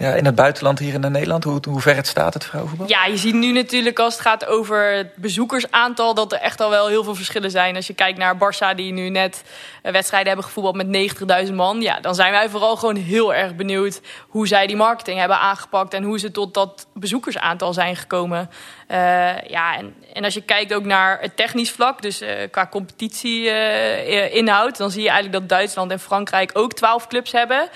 ja, 0.00 0.14
in 0.14 0.24
het 0.24 0.34
buitenland 0.34 0.78
hier 0.78 0.94
in 0.94 1.12
Nederland? 1.12 1.44
Hoe, 1.44 1.60
hoe 1.68 1.80
ver 1.80 1.96
het 1.96 2.06
staat, 2.06 2.34
het 2.34 2.44
vrouwenvoetbal? 2.44 2.88
Ja, 2.88 3.06
je 3.06 3.16
ziet 3.16 3.34
nu 3.34 3.52
natuurlijk 3.52 3.98
als 3.98 4.12
het 4.12 4.22
gaat 4.22 4.46
over 4.46 4.92
het 4.92 5.16
bezoekersaantal... 5.16 6.14
dat 6.14 6.32
er 6.32 6.38
echt 6.38 6.60
al 6.60 6.70
wel 6.70 6.88
heel 6.88 7.04
veel 7.04 7.14
verschillen 7.14 7.50
zijn. 7.50 7.76
Als 7.76 7.86
je 7.86 7.94
kijkt 7.94 8.18
naar 8.18 8.34
Barça, 8.34 8.74
die 8.76 8.92
nu 8.92 9.08
net 9.08 9.44
eh, 9.82 9.92
wedstrijden 9.92 10.28
hebben 10.28 10.46
gevoetbald 10.46 10.76
met 10.76 11.46
90.000 11.46 11.54
man... 11.54 11.80
Ja, 11.80 12.00
dan 12.00 12.14
zijn 12.14 12.32
wij 12.32 12.48
vooral 12.48 12.76
gewoon 12.76 12.96
heel 12.96 13.34
erg 13.34 13.56
benieuwd 13.56 14.00
hoe 14.28 14.46
zij 14.46 14.66
die 14.66 14.76
marketing 14.76 15.18
hebben 15.18 15.38
aangepakt... 15.38 15.94
en 15.94 16.02
hoe 16.02 16.18
ze 16.18 16.30
tot 16.30 16.54
dat 16.54 16.86
bezoekersaantal 16.94 17.72
zijn 17.72 17.96
gekomen. 17.96 18.50
Uh, 18.90 18.96
ja, 19.42 19.76
en, 19.76 19.94
en, 20.12 20.24
als 20.24 20.34
je 20.34 20.42
kijkt 20.42 20.74
ook 20.74 20.84
naar 20.84 21.20
het 21.20 21.36
technisch 21.36 21.70
vlak, 21.70 22.02
dus 22.02 22.22
uh, 22.22 22.30
qua 22.50 22.66
competitie 22.66 23.50
inhoud... 24.30 24.76
dan 24.76 24.90
zie 24.90 25.02
je 25.02 25.08
eigenlijk 25.08 25.40
dat 25.40 25.58
Duitsland 25.58 25.90
en 25.90 26.00
Frankrijk 26.00 26.50
ook 26.54 26.72
12 26.72 27.06
clubs 27.06 27.32
hebben... 27.32 27.68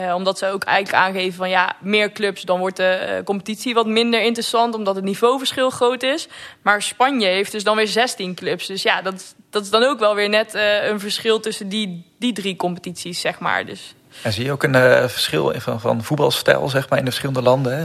Uh, 0.00 0.14
omdat 0.14 0.38
ze 0.38 0.46
ook 0.46 0.64
eigenlijk 0.64 1.04
aangeven 1.04 1.32
van 1.32 1.48
ja, 1.48 1.76
meer 1.80 2.12
clubs, 2.12 2.42
dan 2.42 2.58
wordt 2.58 2.76
de 2.76 3.16
uh, 3.18 3.24
competitie 3.24 3.74
wat 3.74 3.86
minder 3.86 4.22
interessant, 4.22 4.74
omdat 4.74 4.94
het 4.94 5.04
niveauverschil 5.04 5.70
groot 5.70 6.02
is. 6.02 6.28
Maar 6.62 6.82
Spanje 6.82 7.26
heeft 7.26 7.52
dus 7.52 7.64
dan 7.64 7.76
weer 7.76 7.88
16 7.88 8.34
clubs. 8.34 8.66
Dus 8.66 8.82
ja, 8.82 9.02
dat, 9.02 9.34
dat 9.50 9.62
is 9.62 9.70
dan 9.70 9.82
ook 9.82 9.98
wel 9.98 10.14
weer 10.14 10.28
net 10.28 10.54
uh, 10.54 10.86
een 10.86 11.00
verschil 11.00 11.40
tussen 11.40 11.68
die, 11.68 12.06
die 12.18 12.32
drie 12.32 12.56
competities, 12.56 13.20
zeg 13.20 13.38
maar. 13.38 13.66
Dus. 13.66 13.94
En 14.22 14.32
zie 14.32 14.44
je 14.44 14.52
ook 14.52 14.62
een 14.62 15.08
verschil 15.08 15.52
van, 15.56 15.80
van 15.80 16.04
voetbalstijl, 16.04 16.68
zeg 16.68 16.88
maar, 16.88 16.98
in 16.98 17.04
de 17.04 17.10
verschillende 17.10 17.42
landen? 17.42 17.78
Hè? 17.78 17.84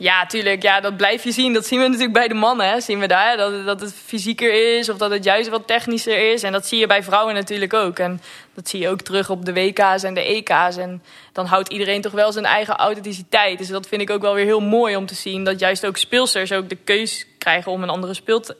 Ja, 0.00 0.26
tuurlijk. 0.26 0.62
Ja, 0.62 0.80
dat 0.80 0.96
blijf 0.96 1.24
je 1.24 1.32
zien. 1.32 1.52
Dat 1.52 1.66
zien 1.66 1.78
we 1.78 1.84
natuurlijk 1.84 2.12
bij 2.12 2.28
de 2.28 2.34
mannen. 2.34 2.68
Hè. 2.68 2.80
Zien 2.80 2.98
we 2.98 3.06
daar 3.06 3.36
dat, 3.36 3.64
dat 3.64 3.80
het 3.80 3.94
fysieker 3.94 4.78
is 4.78 4.88
of 4.88 4.96
dat 4.96 5.10
het 5.10 5.24
juist 5.24 5.48
wat 5.48 5.66
technischer 5.66 6.32
is. 6.32 6.42
En 6.42 6.52
dat 6.52 6.66
zie 6.66 6.78
je 6.78 6.86
bij 6.86 7.02
vrouwen 7.02 7.34
natuurlijk 7.34 7.74
ook. 7.74 7.98
En 7.98 8.20
dat 8.54 8.68
zie 8.68 8.80
je 8.80 8.88
ook 8.88 9.00
terug 9.00 9.30
op 9.30 9.44
de 9.44 9.52
WK's 9.52 10.02
en 10.02 10.14
de 10.14 10.20
EK's. 10.20 10.76
En 10.76 11.02
dan 11.32 11.46
houdt 11.46 11.68
iedereen 11.68 12.00
toch 12.00 12.12
wel 12.12 12.32
zijn 12.32 12.44
eigen 12.44 12.76
authenticiteit. 12.76 13.58
Dus 13.58 13.68
dat 13.68 13.86
vind 13.86 14.02
ik 14.02 14.10
ook 14.10 14.20
wel 14.20 14.34
weer 14.34 14.44
heel 14.44 14.60
mooi 14.60 14.96
om 14.96 15.06
te 15.06 15.14
zien. 15.14 15.44
Dat 15.44 15.58
juist 15.58 15.86
ook 15.86 15.96
speelsters 15.96 16.52
ook 16.52 16.68
de 16.68 16.78
keus 16.84 17.26
krijgen 17.38 17.72
om 17.72 17.82
een 17.82 17.88
andere 17.88 18.14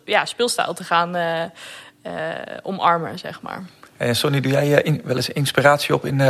ja, 0.05 0.25
speelstijl 0.25 0.75
te 0.75 0.85
gaan 0.85 1.17
uh, 1.17 1.43
uh, 2.07 2.13
omarmen, 2.63 3.19
zeg 3.19 3.43
maar. 3.43 3.63
En 3.97 4.17
Sonny, 4.17 4.41
doe 4.41 4.53
jij 4.53 5.01
wel 5.05 5.17
eens 5.17 5.29
inspiratie 5.29 5.95
op 5.95 6.05
in 6.05 6.19
uh, 6.19 6.29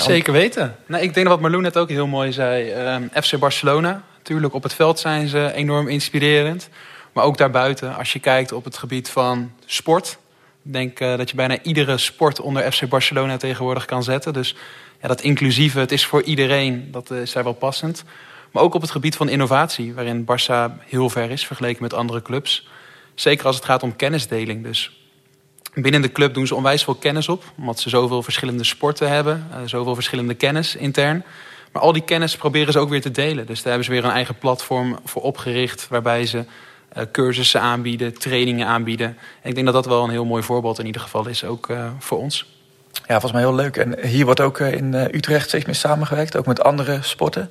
Zeker 0.00 0.32
weten. 0.32 0.76
Nou, 0.86 1.02
ik 1.02 1.14
denk 1.14 1.26
dat 1.26 1.34
wat 1.34 1.40
Marloen 1.40 1.62
net 1.62 1.76
ook 1.76 1.88
heel 1.88 2.06
mooi 2.06 2.32
zei. 2.32 2.72
Um, 2.94 3.10
FC 3.22 3.38
Barcelona, 3.38 4.02
natuurlijk 4.16 4.54
op 4.54 4.62
het 4.62 4.74
veld 4.74 4.98
zijn 4.98 5.28
ze 5.28 5.52
enorm 5.54 5.88
inspirerend. 5.88 6.68
Maar 7.12 7.24
ook 7.24 7.36
daarbuiten, 7.36 7.96
als 7.96 8.12
je 8.12 8.18
kijkt 8.18 8.52
op 8.52 8.64
het 8.64 8.76
gebied 8.76 9.10
van 9.10 9.52
sport. 9.66 10.18
Ik 10.64 10.72
denk 10.72 11.00
uh, 11.00 11.16
dat 11.16 11.30
je 11.30 11.36
bijna 11.36 11.62
iedere 11.62 11.98
sport 11.98 12.40
onder 12.40 12.72
FC 12.72 12.88
Barcelona 12.88 13.36
tegenwoordig 13.36 13.84
kan 13.84 14.02
zetten. 14.02 14.32
Dus 14.32 14.54
ja, 15.00 15.08
dat 15.08 15.20
inclusieve, 15.20 15.78
het 15.78 15.92
is 15.92 16.06
voor 16.06 16.22
iedereen, 16.22 16.88
dat 16.90 17.10
is 17.10 17.32
daar 17.32 17.44
wel 17.44 17.52
passend. 17.52 18.04
Maar 18.50 18.62
ook 18.62 18.74
op 18.74 18.80
het 18.80 18.90
gebied 18.90 19.16
van 19.16 19.28
innovatie, 19.28 19.94
waarin 19.94 20.24
Barça 20.24 20.84
heel 20.88 21.10
ver 21.10 21.30
is 21.30 21.46
vergeleken 21.46 21.82
met 21.82 21.94
andere 21.94 22.22
clubs. 22.22 22.68
Zeker 23.14 23.46
als 23.46 23.56
het 23.56 23.64
gaat 23.64 23.82
om 23.82 23.96
kennisdeling. 23.96 24.62
Dus 24.62 25.01
Binnen 25.74 26.02
de 26.02 26.12
club 26.12 26.34
doen 26.34 26.46
ze 26.46 26.54
onwijs 26.54 26.84
veel 26.84 26.94
kennis 26.94 27.28
op, 27.28 27.44
omdat 27.58 27.80
ze 27.80 27.88
zoveel 27.88 28.22
verschillende 28.22 28.64
sporten 28.64 29.08
hebben, 29.08 29.46
uh, 29.50 29.56
zoveel 29.64 29.94
verschillende 29.94 30.34
kennis 30.34 30.76
intern. 30.76 31.24
Maar 31.72 31.82
al 31.82 31.92
die 31.92 32.04
kennis 32.04 32.36
proberen 32.36 32.72
ze 32.72 32.78
ook 32.78 32.88
weer 32.88 33.00
te 33.00 33.10
delen. 33.10 33.46
Dus 33.46 33.56
daar 33.56 33.72
hebben 33.72 33.84
ze 33.84 33.90
weer 33.90 34.04
een 34.04 34.10
eigen 34.10 34.38
platform 34.38 34.98
voor 35.04 35.22
opgericht, 35.22 35.88
waarbij 35.88 36.26
ze 36.26 36.38
uh, 36.38 37.02
cursussen 37.12 37.60
aanbieden, 37.60 38.18
trainingen 38.18 38.66
aanbieden. 38.66 39.06
En 39.42 39.48
ik 39.48 39.54
denk 39.54 39.66
dat 39.66 39.74
dat 39.74 39.86
wel 39.86 40.04
een 40.04 40.10
heel 40.10 40.24
mooi 40.24 40.42
voorbeeld 40.42 40.78
in 40.78 40.86
ieder 40.86 41.00
geval 41.00 41.26
is, 41.26 41.44
ook 41.44 41.68
uh, 41.68 41.90
voor 41.98 42.18
ons. 42.18 42.46
Ja, 42.92 43.20
volgens 43.20 43.32
mij 43.32 43.40
heel 43.40 43.54
leuk. 43.54 43.76
En 43.76 44.06
hier 44.06 44.24
wordt 44.24 44.40
ook 44.40 44.60
in 44.60 44.94
Utrecht 44.94 45.48
steeds 45.48 45.64
meer 45.64 45.74
samengewerkt, 45.74 46.36
ook 46.36 46.46
met 46.46 46.62
andere 46.62 46.98
sporten. 47.02 47.50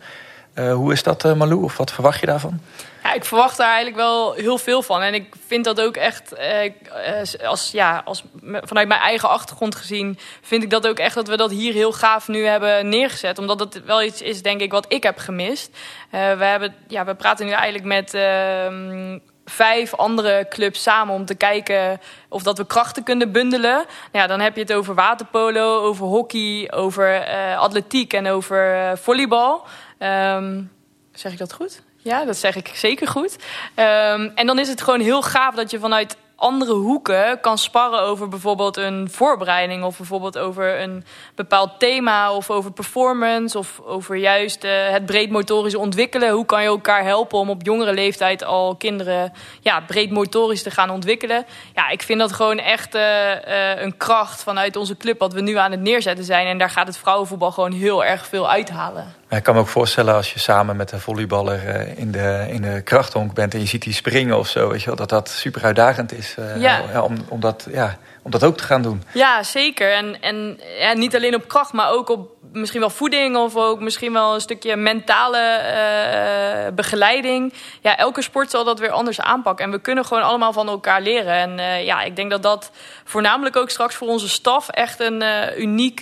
Hoe 0.55 0.91
is 0.91 1.03
dat, 1.03 1.35
Malou? 1.35 1.63
Of 1.63 1.77
wat 1.77 1.91
verwacht 1.91 2.19
je 2.19 2.25
daarvan? 2.25 2.59
Ja, 3.03 3.13
ik 3.13 3.25
verwacht 3.25 3.57
daar 3.57 3.67
eigenlijk 3.67 3.97
wel 3.97 4.33
heel 4.33 4.57
veel 4.57 4.81
van. 4.81 5.01
En 5.01 5.13
ik 5.13 5.35
vind 5.47 5.65
dat 5.65 5.81
ook 5.81 5.95
echt, 5.95 6.33
uh, 6.33 7.47
als, 7.47 7.71
ja, 7.71 8.01
als, 8.05 8.23
vanuit 8.43 8.87
mijn 8.87 8.99
eigen 8.99 9.29
achtergrond 9.29 9.75
gezien, 9.75 10.19
vind 10.41 10.63
ik 10.63 10.69
dat 10.69 10.87
ook 10.87 10.99
echt 10.99 11.15
dat 11.15 11.27
we 11.27 11.37
dat 11.37 11.51
hier 11.51 11.73
heel 11.73 11.91
gaaf 11.91 12.27
nu 12.27 12.45
hebben 12.45 12.89
neergezet. 12.89 13.37
Omdat 13.37 13.59
het 13.59 13.83
wel 13.85 14.03
iets 14.03 14.21
is, 14.21 14.41
denk 14.41 14.61
ik, 14.61 14.71
wat 14.71 14.85
ik 14.87 15.03
heb 15.03 15.17
gemist. 15.17 15.77
we, 16.09 16.17
hebben, 16.17 16.75
ja, 16.87 17.05
we 17.05 17.15
praten 17.15 17.45
nu 17.45 17.51
eigenlijk 17.51 17.85
met 17.85 18.13
ehm, 18.13 19.19
vijf 19.45 19.95
andere 19.95 20.45
clubs 20.49 20.81
samen 20.81 21.15
om 21.15 21.25
te 21.25 21.35
kijken 21.35 21.99
of 22.29 22.43
dat 22.43 22.57
we 22.57 22.65
krachten 22.65 23.03
kunnen 23.03 23.31
bundelen. 23.31 23.75
Nou 23.75 23.87
ja, 24.11 24.27
dan 24.27 24.39
heb 24.39 24.55
je 24.55 24.61
het 24.61 24.73
over 24.73 24.95
waterpolo, 24.95 25.79
over 25.79 26.05
hockey, 26.05 26.71
over 26.71 27.25
atletiek 27.55 28.13
en 28.13 28.27
over 28.27 28.91
volleybal. 28.97 29.65
Um, 29.99 30.71
zeg 31.11 31.31
ik 31.31 31.37
dat 31.37 31.53
goed? 31.53 31.81
Ja, 32.01 32.25
dat 32.25 32.37
zeg 32.37 32.55
ik 32.55 32.71
zeker 32.73 33.07
goed. 33.07 33.35
Um, 33.75 34.31
en 34.35 34.45
dan 34.45 34.59
is 34.59 34.67
het 34.67 34.81
gewoon 34.81 34.99
heel 34.99 35.21
gaaf 35.21 35.55
dat 35.55 35.71
je 35.71 35.79
vanuit 35.79 36.17
andere 36.41 36.73
hoeken 36.73 37.39
kan 37.39 37.57
sparren 37.57 38.01
over 38.01 38.27
bijvoorbeeld 38.27 38.77
een 38.77 39.09
voorbereiding 39.11 39.83
of 39.83 39.97
bijvoorbeeld 39.97 40.37
over 40.37 40.81
een 40.81 41.03
bepaald 41.35 41.79
thema 41.79 42.33
of 42.33 42.49
over 42.49 42.71
performance 42.71 43.57
of 43.57 43.79
over 43.85 44.15
juist 44.15 44.63
uh, 44.63 44.71
het 44.89 45.05
breed 45.05 45.29
motorisch 45.29 45.75
ontwikkelen. 45.75 46.31
Hoe 46.31 46.45
kan 46.45 46.61
je 46.61 46.67
elkaar 46.67 47.03
helpen 47.03 47.37
om 47.37 47.49
op 47.49 47.65
jongere 47.65 47.93
leeftijd 47.93 48.43
al 48.43 48.75
kinderen 48.75 49.33
ja, 49.59 49.81
breed 49.81 50.11
motorisch 50.11 50.63
te 50.63 50.71
gaan 50.71 50.89
ontwikkelen? 50.89 51.45
Ja, 51.75 51.89
ik 51.89 52.01
vind 52.01 52.19
dat 52.19 52.33
gewoon 52.33 52.59
echt 52.59 52.95
uh, 52.95 53.01
uh, 53.01 53.81
een 53.81 53.97
kracht 53.97 54.43
vanuit 54.43 54.75
onze 54.75 54.97
club 54.97 55.19
wat 55.19 55.33
we 55.33 55.41
nu 55.41 55.55
aan 55.57 55.71
het 55.71 55.81
neerzetten 55.81 56.25
zijn. 56.25 56.47
En 56.47 56.57
daar 56.57 56.69
gaat 56.69 56.87
het 56.87 56.97
vrouwenvoetbal 56.97 57.51
gewoon 57.51 57.71
heel 57.71 58.05
erg 58.05 58.25
veel 58.25 58.49
uithalen. 58.49 59.20
Ik 59.37 59.43
kan 59.43 59.55
me 59.55 59.59
ook 59.59 59.67
voorstellen 59.67 60.15
als 60.15 60.33
je 60.33 60.39
samen 60.39 60.75
met 60.75 60.91
een 60.91 60.99
volleyballer 60.99 61.87
in 61.97 62.11
de, 62.11 62.45
in 62.49 62.61
de 62.61 62.81
krachthonk 62.81 63.33
bent 63.33 63.53
en 63.53 63.59
je 63.59 63.65
ziet 63.65 63.81
die 63.81 63.93
springen 63.93 64.37
of 64.37 64.47
zo, 64.47 64.69
weet 64.69 64.79
je 64.79 64.85
wel, 64.85 64.95
dat 64.95 65.09
dat 65.09 65.29
super 65.29 65.63
uitdagend 65.63 66.13
is 66.13 66.35
uh, 66.39 66.61
ja. 66.61 67.01
om, 67.01 67.15
om, 67.27 67.39
dat, 67.39 67.67
ja, 67.71 67.97
om 68.21 68.31
dat 68.31 68.43
ook 68.43 68.57
te 68.57 68.63
gaan 68.63 68.81
doen. 68.81 69.03
Ja, 69.13 69.43
zeker. 69.43 69.93
En, 69.93 70.21
en 70.21 70.59
ja, 70.79 70.93
niet 70.93 71.15
alleen 71.15 71.35
op 71.35 71.47
kracht, 71.47 71.73
maar 71.73 71.91
ook 71.91 72.09
op 72.09 72.29
misschien 72.51 72.79
wel 72.79 72.89
voeding 72.89 73.35
of 73.37 73.55
ook 73.55 73.79
misschien 73.79 74.13
wel 74.13 74.33
een 74.33 74.41
stukje 74.41 74.75
mentale 74.75 75.37
uh, 75.37 76.75
begeleiding. 76.75 77.53
Ja, 77.81 77.97
elke 77.97 78.21
sport 78.21 78.49
zal 78.49 78.63
dat 78.63 78.79
weer 78.79 78.91
anders 78.91 79.21
aanpakken. 79.21 79.65
En 79.65 79.71
we 79.71 79.79
kunnen 79.79 80.05
gewoon 80.05 80.23
allemaal 80.23 80.53
van 80.53 80.67
elkaar 80.67 81.01
leren. 81.01 81.33
En 81.33 81.57
uh, 81.57 81.85
ja, 81.85 82.01
ik 82.01 82.15
denk 82.15 82.31
dat 82.31 82.43
dat 82.43 82.71
voornamelijk 83.03 83.55
ook 83.55 83.69
straks 83.69 83.95
voor 83.95 84.07
onze 84.07 84.29
staf 84.29 84.69
echt 84.69 84.99
een 84.99 85.21
uh, 85.21 85.57
uniek 85.57 85.99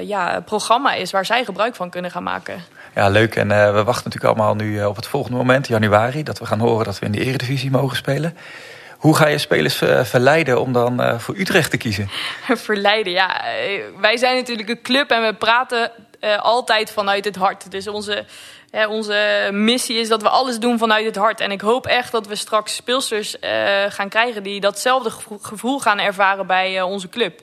ja, 0.00 0.40
programma 0.44 0.92
is 0.92 1.10
waar 1.10 1.26
zij 1.26 1.44
gebruik 1.44 1.74
van 1.74 1.90
kunnen 1.90 2.10
gaan 2.10 2.22
maken. 2.22 2.64
Ja, 2.94 3.08
leuk. 3.08 3.36
En 3.36 3.48
we 3.48 3.84
wachten 3.84 4.10
natuurlijk 4.10 4.24
allemaal 4.24 4.54
nu 4.54 4.84
op 4.84 4.96
het 4.96 5.06
volgende 5.06 5.36
moment, 5.36 5.66
januari, 5.66 6.22
dat 6.22 6.38
we 6.38 6.46
gaan 6.46 6.58
horen 6.58 6.84
dat 6.84 6.98
we 6.98 7.06
in 7.06 7.12
de 7.12 7.24
Eredivisie 7.24 7.70
mogen 7.70 7.96
spelen. 7.96 8.36
Hoe 9.00 9.16
ga 9.16 9.26
je 9.26 9.38
spelers 9.38 9.76
verleiden 10.02 10.60
om 10.60 10.72
dan 10.72 11.00
uh, 11.00 11.18
voor 11.18 11.36
Utrecht 11.36 11.70
te 11.70 11.76
kiezen? 11.76 12.10
verleiden, 12.68 13.12
ja. 13.12 13.44
Eh, 13.44 13.82
wij 14.00 14.16
zijn 14.16 14.36
natuurlijk 14.36 14.68
een 14.68 14.82
club 14.82 15.10
en 15.10 15.22
we 15.22 15.34
praten 15.34 15.90
uh, 16.20 16.38
altijd 16.38 16.90
vanuit 16.90 17.24
het 17.24 17.36
hart. 17.36 17.70
Dus 17.70 17.88
onze, 17.88 18.24
onze 18.88 19.48
missie 19.52 19.96
is 19.96 20.08
dat 20.08 20.22
we 20.22 20.28
alles 20.28 20.58
doen 20.58 20.78
vanuit 20.78 21.04
het 21.04 21.16
hart. 21.16 21.40
En 21.40 21.50
ik 21.50 21.60
hoop 21.60 21.86
echt 21.86 22.12
dat 22.12 22.26
we 22.26 22.34
straks 22.34 22.74
speelsters 22.74 23.36
gaan 23.88 24.08
krijgen 24.08 24.42
die 24.42 24.60
datzelfde 24.60 25.10
gevoel 25.40 25.78
gaan 25.78 25.98
ervaren 25.98 26.46
bij 26.46 26.82
onze 26.82 27.08
club. 27.08 27.40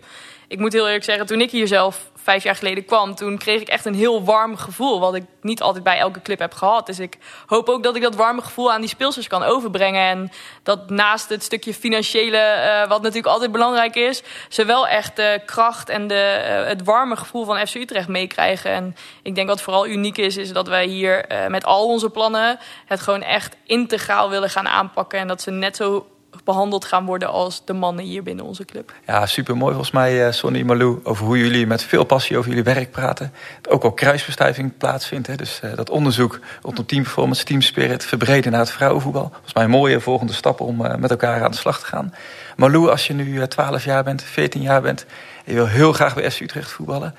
Ik 0.48 0.60
moet 0.60 0.74
heel 0.74 0.86
eerlijk 0.86 1.04
zeggen, 1.04 1.26
toen 1.26 1.42
ik 1.42 1.52
hier 1.52 1.68
zelf 1.68 2.12
vijf 2.28 2.44
jaar 2.44 2.56
geleden 2.56 2.86
kwam, 2.86 3.16
toen 3.16 3.38
kreeg 3.38 3.62
ik 3.62 3.68
echt 3.68 3.86
een 3.86 3.94
heel 3.94 4.24
warm 4.24 4.56
gevoel. 4.58 5.00
Wat 5.00 5.16
ik 5.16 5.24
niet 5.42 5.62
altijd 5.62 5.84
bij 5.84 5.98
elke 5.98 6.22
club 6.22 6.40
heb 6.40 6.54
gehad. 6.54 6.86
Dus 6.86 7.00
ik 7.00 7.18
hoop 7.46 7.70
ook 7.70 7.84
dat 7.84 7.96
ik 7.96 8.02
dat 8.02 8.16
warme 8.16 8.42
gevoel 8.42 8.72
aan 8.72 8.82
die 8.82 8.90
speelsters 8.90 9.28
kan 9.28 9.44
overbrengen. 9.44 10.02
En 10.02 10.32
dat 10.64 10.90
naast 10.90 11.30
het 11.30 11.44
stukje 11.44 11.74
financiële, 11.74 12.38
uh, 12.38 12.90
wat 12.90 13.02
natuurlijk 13.02 13.34
altijd 13.34 13.52
belangrijk 13.52 13.96
is, 13.96 14.24
ze 14.50 14.66
wel 14.66 14.88
echt 14.88 15.16
de 15.16 15.42
kracht 15.46 15.90
en 15.90 16.08
de, 16.08 16.46
uh, 16.50 16.68
het 16.68 16.84
warme 16.84 17.16
gevoel 17.16 17.46
van 17.46 17.68
FC 17.68 17.76
Utrecht 17.76 18.08
meekrijgen. 18.08 18.72
En 18.72 18.96
ik 19.22 19.36
denk 19.36 19.48
wat 19.48 19.62
vooral 19.62 19.88
uniek 19.88 20.18
is, 20.18 20.38
is 20.38 20.52
dat 20.52 20.68
wij 20.68 20.86
hier 20.86 21.32
uh, 21.32 21.48
met 21.48 21.66
al 21.66 21.86
onze 21.88 22.10
plannen 22.10 22.60
het 22.86 23.02
gewoon 23.02 23.22
echt 23.22 23.56
integraal 23.64 24.30
willen 24.30 24.50
gaan 24.50 24.68
aanpakken. 24.68 25.20
En 25.20 25.28
dat 25.28 25.42
ze 25.42 25.52
net 25.52 25.76
zo 25.76 26.08
behandeld 26.48 26.86
gaan 26.86 27.06
worden 27.06 27.30
als 27.30 27.62
de 27.66 27.74
mannen 27.74 28.06
hier 28.06 28.24
binnen 28.24 28.46
onze 28.46 28.66
club. 28.66 28.94
Ja, 29.06 29.26
super 29.26 29.58
mooi 29.58 29.74
volgens 29.74 29.94
mij, 29.94 30.28
uh, 30.28 30.32
Sonny 30.32 30.62
Malou, 30.62 31.00
over 31.04 31.26
hoe 31.26 31.38
jullie 31.38 31.68
met 31.68 31.84
veel 31.84 32.04
passie 32.04 32.38
over 32.38 32.50
jullie 32.50 32.64
werk 32.64 32.92
praten. 32.92 33.34
Ook 33.70 33.84
al 33.84 33.92
kruisverstuiving 33.92 34.78
plaatsvindt. 34.78 35.28
Hè, 35.28 35.36
dus 35.36 35.62
uh, 35.64 35.76
dat 35.76 35.90
onderzoek 35.90 36.40
rondom 36.62 36.86
teamperformance, 36.86 37.44
teamspirit 37.44 38.06
verbreden 38.06 38.52
naar 38.52 38.62
het 38.62 38.72
vrouwenvoetbal. 38.72 39.30
Volgens 39.32 39.54
mij 39.54 39.64
een 39.64 39.70
mooie 39.70 40.00
volgende 40.00 40.34
stap 40.34 40.62
om 40.62 40.82
uh, 40.82 40.96
met 40.96 41.12
elkaar 41.12 41.44
aan 41.44 41.52
de 41.52 41.58
slag 41.58 41.80
te 41.80 41.86
gaan. 41.86 42.14
Malou, 42.56 42.90
als 42.90 43.08
je 43.08 43.14
nu 43.14 43.48
12 43.48 43.84
jaar 43.84 44.04
bent, 44.04 44.24
14 44.24 44.62
jaar 44.62 44.82
bent 44.82 45.06
en 45.46 45.54
je 45.54 45.54
wil 45.54 45.68
heel 45.68 45.94
graag 45.94 46.16
bij 46.16 46.32
FC 46.32 46.40
Utrecht 46.40 46.72
voetballen. 46.72 47.16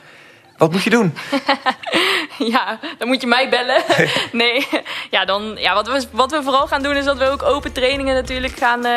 Wat 0.58 0.72
moet 0.72 0.82
je 0.82 0.90
doen? 0.90 1.14
ja, 2.54 2.78
dan 2.98 3.08
moet 3.08 3.20
je 3.20 3.26
mij 3.26 3.48
bellen. 3.48 3.82
nee, 4.32 4.68
ja, 5.10 5.24
dan, 5.24 5.56
ja, 5.58 5.74
wat, 5.74 5.86
we, 5.86 6.06
wat 6.12 6.30
we 6.30 6.42
vooral 6.42 6.66
gaan 6.66 6.82
doen 6.82 6.96
is 6.96 7.04
dat 7.04 7.18
we 7.18 7.28
ook 7.28 7.42
open 7.42 7.72
trainingen 7.72 8.14
natuurlijk 8.14 8.56
gaan 8.56 8.86
uh, 8.86 8.92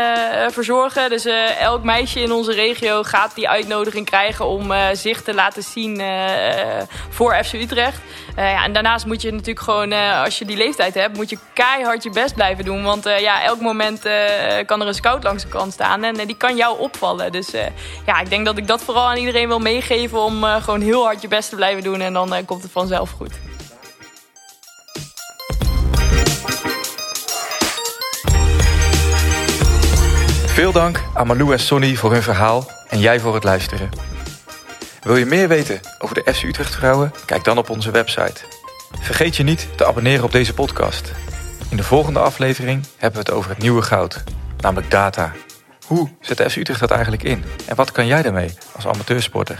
verzorgen. 0.49 1.09
Dus 1.09 1.25
uh, 1.25 1.61
elk 1.61 1.83
meisje 1.83 2.19
in 2.19 2.31
onze 2.31 2.53
regio 2.53 3.03
gaat 3.03 3.35
die 3.35 3.49
uitnodiging 3.49 4.05
krijgen 4.05 4.45
om 4.45 4.71
uh, 4.71 4.85
zich 4.93 5.21
te 5.21 5.33
laten 5.33 5.63
zien 5.63 6.01
voor 7.09 7.43
FC 7.43 7.53
Utrecht. 7.53 7.99
ja, 8.35 8.63
en 8.63 8.73
daarnaast 8.73 9.05
moet 9.05 9.21
je 9.21 9.31
natuurlijk 9.31 9.59
gewoon, 9.59 9.93
als 9.93 10.39
je 10.39 10.45
die 10.45 10.57
leeftijd 10.57 10.93
hebt, 10.93 11.17
moet 11.17 11.29
je 11.29 11.37
keihard 11.53 12.03
je 12.03 12.09
best 12.09 12.35
blijven 12.35 12.65
doen. 12.65 12.83
Want 12.83 13.03
ja, 13.03 13.43
elk 13.43 13.59
moment 13.59 14.01
kan 14.65 14.81
er 14.81 14.87
een 14.87 14.93
scout 14.93 15.23
langs 15.23 15.43
de 15.43 15.49
kant 15.49 15.73
staan 15.73 16.03
en 16.03 16.15
die 16.15 16.37
kan 16.37 16.55
jou 16.55 16.79
opvallen. 16.79 17.31
Dus 17.31 17.51
ja, 18.05 18.19
ik 18.19 18.29
denk 18.29 18.45
dat 18.45 18.57
ik 18.57 18.67
dat 18.67 18.83
vooral 18.83 19.09
aan 19.09 19.17
iedereen 19.17 19.47
wil 19.47 19.59
meegeven 19.59 20.19
om 20.19 20.43
gewoon 20.43 20.81
heel 20.81 21.03
hard 21.03 21.21
je 21.21 21.27
best 21.27 21.50
te 21.51 21.57
blijven 21.57 21.83
doen. 21.83 22.01
En 22.01 22.13
dan 22.13 22.45
komt 22.45 22.63
het 22.63 22.71
vanzelf 22.71 23.11
goed. 23.11 23.33
Veel 30.45 30.71
dank 30.71 31.03
aan 31.13 31.27
Malou 31.27 31.51
en 31.51 31.59
Sonny 31.59 31.95
voor 31.95 32.11
hun 32.11 32.23
verhaal 32.23 32.71
en 32.89 32.99
jij 32.99 33.19
voor 33.19 33.33
het 33.33 33.43
luisteren. 33.43 33.89
Wil 35.01 35.15
je 35.15 35.25
meer 35.25 35.47
weten 35.47 35.79
over 35.99 36.15
de 36.15 36.33
FC 36.33 36.43
Utrecht 36.43 36.75
vrouwen? 36.75 37.13
Kijk 37.25 37.43
dan 37.43 37.57
op 37.57 37.69
onze 37.69 37.91
website. 37.91 38.41
Vergeet 38.99 39.35
je 39.35 39.43
niet 39.43 39.67
te 39.75 39.85
abonneren 39.85 40.23
op 40.23 40.31
deze 40.31 40.53
podcast. 40.53 41.11
In 41.69 41.77
de 41.77 41.83
volgende 41.83 42.19
aflevering 42.19 42.85
hebben 42.97 43.23
we 43.23 43.29
het 43.29 43.37
over 43.37 43.49
het 43.49 43.59
nieuwe 43.59 43.81
goud, 43.81 44.23
namelijk 44.57 44.91
data. 44.91 45.31
Hoe 45.87 46.09
zet 46.21 46.37
de 46.37 46.49
FC 46.49 46.55
Utrecht 46.55 46.79
dat 46.79 46.91
eigenlijk 46.91 47.23
in? 47.23 47.43
En 47.65 47.75
wat 47.75 47.91
kan 47.91 48.07
jij 48.07 48.21
daarmee 48.21 48.53
als 48.75 48.87
amateursporter? 48.87 49.59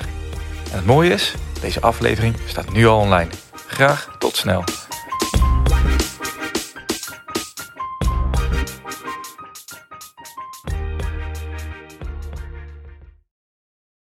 En 0.72 0.78
het 0.78 0.86
mooie 0.86 1.14
is, 1.14 1.36
deze 1.62 1.82
aflevering 1.82 2.36
staat 2.46 2.72
nu 2.72 2.88
al 2.88 3.00
online. 3.00 3.30
Graag 3.68 4.16
tot 4.20 4.36
snel. 4.36 4.64